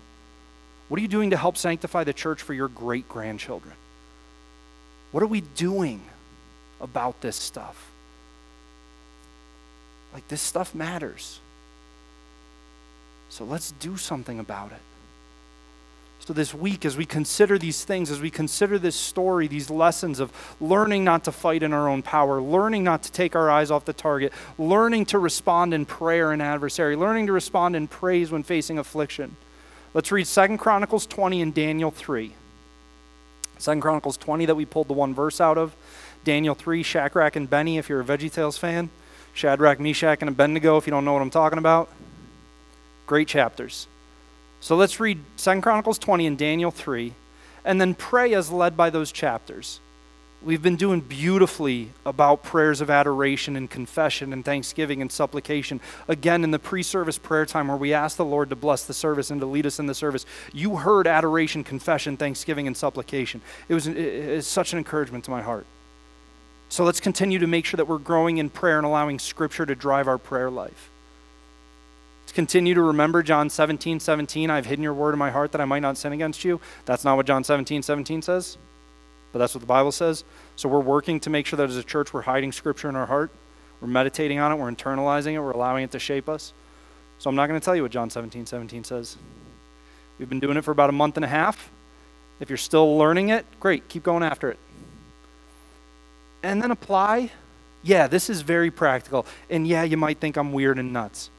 What 0.89 0.99
are 0.99 1.01
you 1.01 1.07
doing 1.07 1.31
to 1.31 1.37
help 1.37 1.57
sanctify 1.57 2.03
the 2.03 2.13
church 2.13 2.41
for 2.41 2.53
your 2.53 2.67
great 2.67 3.09
grandchildren? 3.09 3.73
What 5.11 5.23
are 5.23 5.27
we 5.27 5.41
doing 5.41 6.01
about 6.81 7.21
this 7.21 7.35
stuff? 7.35 7.91
Like, 10.13 10.27
this 10.27 10.41
stuff 10.41 10.73
matters. 10.73 11.39
So 13.29 13.43
let's 13.43 13.71
do 13.71 13.97
something 13.97 14.39
about 14.39 14.71
it. 14.71 14.81
So, 16.19 16.33
this 16.33 16.53
week, 16.53 16.85
as 16.85 16.97
we 16.97 17.05
consider 17.05 17.57
these 17.57 17.85
things, 17.85 18.11
as 18.11 18.19
we 18.19 18.29
consider 18.29 18.77
this 18.77 18.95
story, 18.95 19.47
these 19.47 19.69
lessons 19.69 20.19
of 20.19 20.33
learning 20.59 21.03
not 21.03 21.23
to 21.25 21.31
fight 21.31 21.63
in 21.63 21.71
our 21.71 21.87
own 21.87 22.01
power, 22.01 22.41
learning 22.41 22.83
not 22.83 23.03
to 23.03 23.11
take 23.11 23.35
our 23.35 23.49
eyes 23.49 23.71
off 23.71 23.85
the 23.85 23.93
target, 23.93 24.33
learning 24.57 25.05
to 25.05 25.19
respond 25.19 25.73
in 25.73 25.85
prayer 25.85 26.33
in 26.33 26.41
adversary, 26.41 26.95
learning 26.97 27.27
to 27.27 27.31
respond 27.31 27.75
in 27.75 27.87
praise 27.87 28.29
when 28.29 28.43
facing 28.43 28.77
affliction, 28.77 29.37
let's 29.93 30.11
read 30.11 30.27
Second 30.27 30.57
Chronicles 30.57 31.05
20 31.05 31.41
and 31.41 31.53
Daniel 31.53 31.91
3. 31.91 32.33
Second 33.57 33.81
Chronicles 33.81 34.17
20 34.17 34.47
that 34.47 34.55
we 34.55 34.65
pulled 34.65 34.87
the 34.87 34.93
one 34.93 35.13
verse 35.13 35.39
out 35.39 35.57
of. 35.57 35.75
Daniel 36.27 36.55
3, 36.55 36.83
Shadrach 36.83 37.37
and 37.37 37.49
Benny, 37.49 37.77
if 37.77 37.87
you're 37.87 38.01
a 38.01 38.03
VeggieTales 38.03 38.59
fan. 38.59 38.89
Shadrach, 39.33 39.79
Meshach, 39.79 40.17
and 40.19 40.27
Abednego, 40.27 40.75
if 40.75 40.85
you 40.85 40.91
don't 40.91 41.05
know 41.05 41.13
what 41.13 41.21
I'm 41.21 41.29
talking 41.29 41.57
about. 41.57 41.89
Great 43.05 43.29
chapters. 43.29 43.87
So 44.59 44.75
let's 44.75 44.99
read 44.99 45.19
2 45.37 45.61
Chronicles 45.61 45.97
20 45.97 46.27
and 46.27 46.37
Daniel 46.37 46.69
3, 46.69 47.13
and 47.63 47.79
then 47.79 47.95
pray 47.95 48.33
as 48.33 48.51
led 48.51 48.75
by 48.75 48.89
those 48.89 49.13
chapters. 49.13 49.79
We've 50.43 50.61
been 50.61 50.75
doing 50.75 50.99
beautifully 50.99 51.91
about 52.05 52.43
prayers 52.43 52.81
of 52.81 52.89
adoration 52.89 53.55
and 53.55 53.69
confession 53.69 54.33
and 54.33 54.43
thanksgiving 54.43 55.01
and 55.01 55.09
supplication. 55.09 55.79
Again, 56.09 56.43
in 56.43 56.51
the 56.51 56.59
pre 56.59 56.83
service 56.83 57.17
prayer 57.17 57.45
time 57.45 57.69
where 57.69 57.77
we 57.77 57.93
ask 57.93 58.17
the 58.17 58.25
Lord 58.25 58.49
to 58.49 58.57
bless 58.57 58.83
the 58.83 58.93
service 58.93 59.31
and 59.31 59.39
to 59.39 59.47
lead 59.47 59.65
us 59.65 59.79
in 59.79 59.85
the 59.85 59.95
service, 59.95 60.25
you 60.51 60.75
heard 60.75 61.07
adoration, 61.07 61.63
confession, 61.63 62.17
thanksgiving, 62.17 62.67
and 62.67 62.75
supplication. 62.75 63.39
It 63.69 63.73
was, 63.75 63.87
it 63.87 64.35
was 64.35 64.45
such 64.45 64.73
an 64.73 64.77
encouragement 64.77 65.23
to 65.23 65.31
my 65.31 65.41
heart. 65.41 65.65
So 66.69 66.83
let's 66.83 66.99
continue 66.99 67.39
to 67.39 67.47
make 67.47 67.65
sure 67.65 67.77
that 67.77 67.87
we're 67.87 67.97
growing 67.97 68.37
in 68.37 68.49
prayer 68.49 68.77
and 68.77 68.85
allowing 68.85 69.19
Scripture 69.19 69.65
to 69.65 69.75
drive 69.75 70.07
our 70.07 70.17
prayer 70.17 70.49
life 70.49 70.89
Let's 72.27 72.35
continue 72.35 72.73
to 72.73 72.81
remember 72.81 73.23
John 73.23 73.49
17, 73.49 74.01
17, 74.01 74.49
I've 74.49 74.65
hidden 74.65 74.83
your 74.83 74.93
word 74.93 75.13
in 75.13 75.17
my 75.17 75.31
heart 75.31 75.53
that 75.53 75.61
I 75.61 75.65
might 75.65 75.79
not 75.79 75.97
sin 75.97 76.11
against 76.11 76.43
you. 76.43 76.59
That's 76.83 77.05
not 77.05 77.15
what 77.15 77.25
John 77.25 77.45
17, 77.45 77.81
17 77.81 78.21
says, 78.21 78.57
but 79.31 79.39
that's 79.39 79.55
what 79.55 79.61
the 79.61 79.65
Bible 79.65 79.93
says. 79.93 80.25
So 80.57 80.67
we're 80.67 80.81
working 80.81 81.21
to 81.21 81.29
make 81.29 81.45
sure 81.45 81.55
that 81.55 81.69
as 81.69 81.77
a 81.77 81.83
church 81.85 82.11
we're 82.11 82.23
hiding 82.23 82.51
scripture 82.51 82.89
in 82.89 82.97
our 82.97 83.05
heart. 83.05 83.31
We're 83.79 83.87
meditating 83.87 84.39
on 84.39 84.51
it, 84.51 84.55
we're 84.55 84.69
internalizing 84.69 85.35
it, 85.35 85.39
we're 85.39 85.51
allowing 85.51 85.85
it 85.85 85.91
to 85.91 85.99
shape 85.99 86.27
us. 86.27 86.51
So 87.17 87.29
I'm 87.29 87.35
not 87.37 87.47
going 87.47 87.57
to 87.57 87.63
tell 87.63 87.77
you 87.77 87.83
what 87.83 87.91
John 87.93 88.09
17, 88.09 88.45
17 88.45 88.83
says. 88.83 89.15
We've 90.19 90.27
been 90.27 90.41
doing 90.41 90.57
it 90.57 90.65
for 90.65 90.71
about 90.71 90.89
a 90.89 90.91
month 90.91 91.15
and 91.15 91.23
a 91.23 91.29
half. 91.29 91.71
If 92.41 92.49
you're 92.49 92.57
still 92.57 92.97
learning 92.97 93.29
it, 93.29 93.45
great, 93.61 93.87
keep 93.87 94.03
going 94.03 94.23
after 94.23 94.51
it. 94.51 94.59
And 96.43 96.61
then 96.61 96.71
apply. 96.71 97.31
Yeah, 97.83 98.07
this 98.07 98.29
is 98.29 98.41
very 98.41 98.71
practical. 98.71 99.25
And 99.49 99.67
yeah, 99.67 99.83
you 99.83 99.97
might 99.97 100.19
think 100.19 100.37
I'm 100.37 100.53
weird 100.53 100.79
and 100.79 100.93
nuts. 100.93 101.29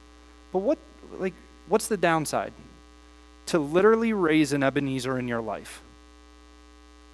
But 0.52 0.60
what 0.60 0.78
like, 1.18 1.34
what's 1.68 1.88
the 1.88 1.96
downside? 1.96 2.52
To 3.46 3.58
literally 3.58 4.12
raise 4.12 4.52
an 4.52 4.62
Ebenezer 4.62 5.18
in 5.18 5.28
your 5.28 5.40
life. 5.40 5.82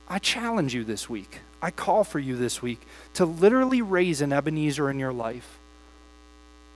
I 0.08 0.18
challenge 0.18 0.74
you 0.74 0.84
this 0.84 1.08
week. 1.08 1.40
I 1.62 1.70
call 1.70 2.04
for 2.04 2.18
you 2.18 2.36
this 2.36 2.60
week 2.60 2.80
to 3.14 3.24
literally 3.24 3.80
raise 3.80 4.20
an 4.20 4.32
Ebenezer 4.32 4.90
in 4.90 4.98
your 4.98 5.12
life. 5.12 5.58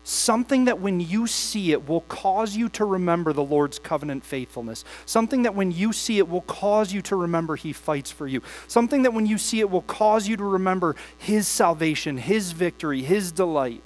Something 0.08 0.64
that 0.64 0.80
when 0.80 1.00
you 1.00 1.26
see 1.26 1.70
it 1.70 1.86
will 1.86 2.00
cause 2.00 2.56
you 2.56 2.70
to 2.70 2.86
remember 2.86 3.34
the 3.34 3.44
Lord's 3.44 3.78
covenant 3.78 4.24
faithfulness. 4.24 4.82
Something 5.04 5.42
that 5.42 5.54
when 5.54 5.70
you 5.70 5.92
see 5.92 6.16
it 6.16 6.30
will 6.30 6.40
cause 6.40 6.94
you 6.94 7.02
to 7.02 7.16
remember 7.16 7.56
He 7.56 7.74
fights 7.74 8.10
for 8.10 8.26
you. 8.26 8.40
Something 8.68 9.02
that 9.02 9.12
when 9.12 9.26
you 9.26 9.36
see 9.36 9.60
it 9.60 9.68
will 9.68 9.82
cause 9.82 10.26
you 10.26 10.38
to 10.38 10.44
remember 10.44 10.96
His 11.18 11.46
salvation, 11.46 12.16
His 12.16 12.52
victory, 12.52 13.02
His 13.02 13.32
delight 13.32 13.82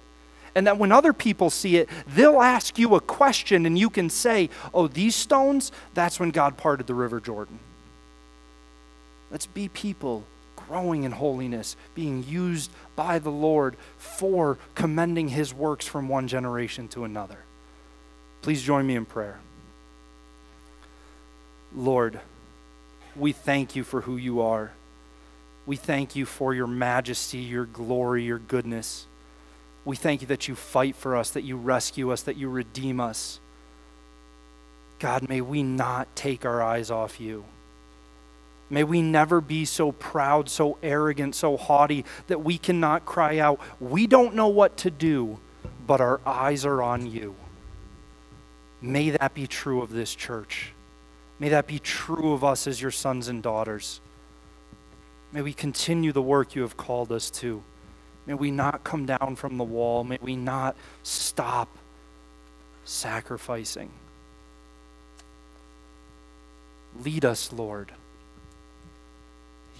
and 0.55 0.69
that 0.69 0.79
when 0.79 0.93
other 0.93 1.13
people 1.13 1.51
see 1.51 1.77
it, 1.77 1.89
they'll 2.07 2.41
ask 2.41 2.79
you 2.79 2.95
a 2.95 3.01
question 3.01 3.67
and 3.67 3.77
you 3.77 3.91
can 3.91 4.09
say, 4.09 4.49
Oh, 4.73 4.87
these 4.87 5.17
stones, 5.17 5.73
that's 5.93 6.21
when 6.21 6.31
God 6.31 6.57
parted 6.57 6.87
the 6.87 6.95
River 6.95 7.21
Jordan. 7.21 7.59
Let's 9.29 9.47
be 9.47 9.69
people 9.69 10.25
growing 10.73 11.03
in 11.03 11.13
holiness, 11.13 11.77
being 11.95 12.25
used 12.25 12.71
by 12.97 13.19
the 13.19 13.31
Lord 13.31 13.77
for 13.99 14.57
commending 14.75 15.29
his 15.29 15.53
works 15.53 15.87
from 15.87 16.09
one 16.09 16.27
generation 16.27 16.89
to 16.89 17.05
another. 17.05 17.37
Please 18.41 18.63
join 18.63 18.87
me 18.87 18.97
in 18.97 19.05
prayer. 19.05 19.39
Lord, 21.75 22.21
we 23.15 23.33
thank 23.33 23.77
you 23.77 23.85
for 23.85 24.01
who 24.01 24.17
you 24.17 24.41
are. 24.41 24.73
We 25.67 25.77
thank 25.77 26.17
you 26.17 26.25
for 26.25 26.55
your 26.55 26.67
majesty, 26.67 27.41
your 27.41 27.67
glory, 27.67 28.25
your 28.25 28.39
goodness. 28.39 29.07
We 29.85 29.97
thank 29.97 30.23
you 30.23 30.27
that 30.29 30.49
you 30.49 30.55
fight 30.55 30.97
for 30.97 31.19
us, 31.19 31.33
that 31.33 31.45
you 31.45 31.59
rescue 31.59 32.11
us, 32.11 32.23
that 32.23 32.39
you 32.39 32.49
redeem 32.49 32.99
us. 32.99 33.41
God, 34.99 35.29
may 35.29 35.43
we 35.43 35.63
not 35.63 36.09
take 36.17 36.47
our 36.47 36.63
eyes 36.63 36.91
off 36.91 37.21
you. 37.21 37.45
May 38.73 38.85
we 38.85 39.03
never 39.03 39.43
be 39.43 39.67
so 39.67 39.93
proud, 39.93 40.49
so 40.49 40.79
arrogant, 40.83 41.35
so 41.35 41.59
haughty 41.59 42.07
that 42.29 42.43
we 42.43 42.57
cannot 42.57 43.05
cry 43.05 43.37
out, 43.39 43.61
We 43.81 44.07
don't 44.07 44.35
know 44.35 44.49
what 44.49 44.79
to 44.79 44.91
do, 44.91 45.39
but 45.87 46.01
our 46.01 46.23
eyes 46.25 46.65
are 46.65 46.83
on 46.83 47.07
you. 47.07 47.35
May 48.81 49.11
that 49.11 49.35
be 49.35 49.47
true 49.47 49.83
of 49.83 49.91
this 49.91 50.15
church. 50.15 50.73
May 51.39 51.51
that 51.51 51.67
be 51.67 51.81
true 51.81 52.33
of 52.33 52.43
us 52.45 52.67
as 52.67 52.81
your 52.81 52.91
sons 52.91 53.29
and 53.29 53.43
daughters. 53.43 54.01
May 55.33 55.43
we 55.43 55.53
continue 55.53 56.13
the 56.13 56.23
work 56.23 56.55
you 56.55 56.63
have 56.63 56.79
called 56.79 57.13
us 57.13 57.31
to. 57.31 57.63
May 58.27 58.35
we 58.35 58.51
not 58.51 58.85
come 58.85 59.05
down 59.05 59.37
from 59.37 59.59
the 59.59 59.65
wall. 59.65 60.03
May 60.03 60.19
we 60.23 60.35
not 60.35 60.77
stop 61.03 61.69
sacrificing. 62.87 63.91
Lead 67.05 67.27
us, 67.27 67.53
Lord. 67.53 67.93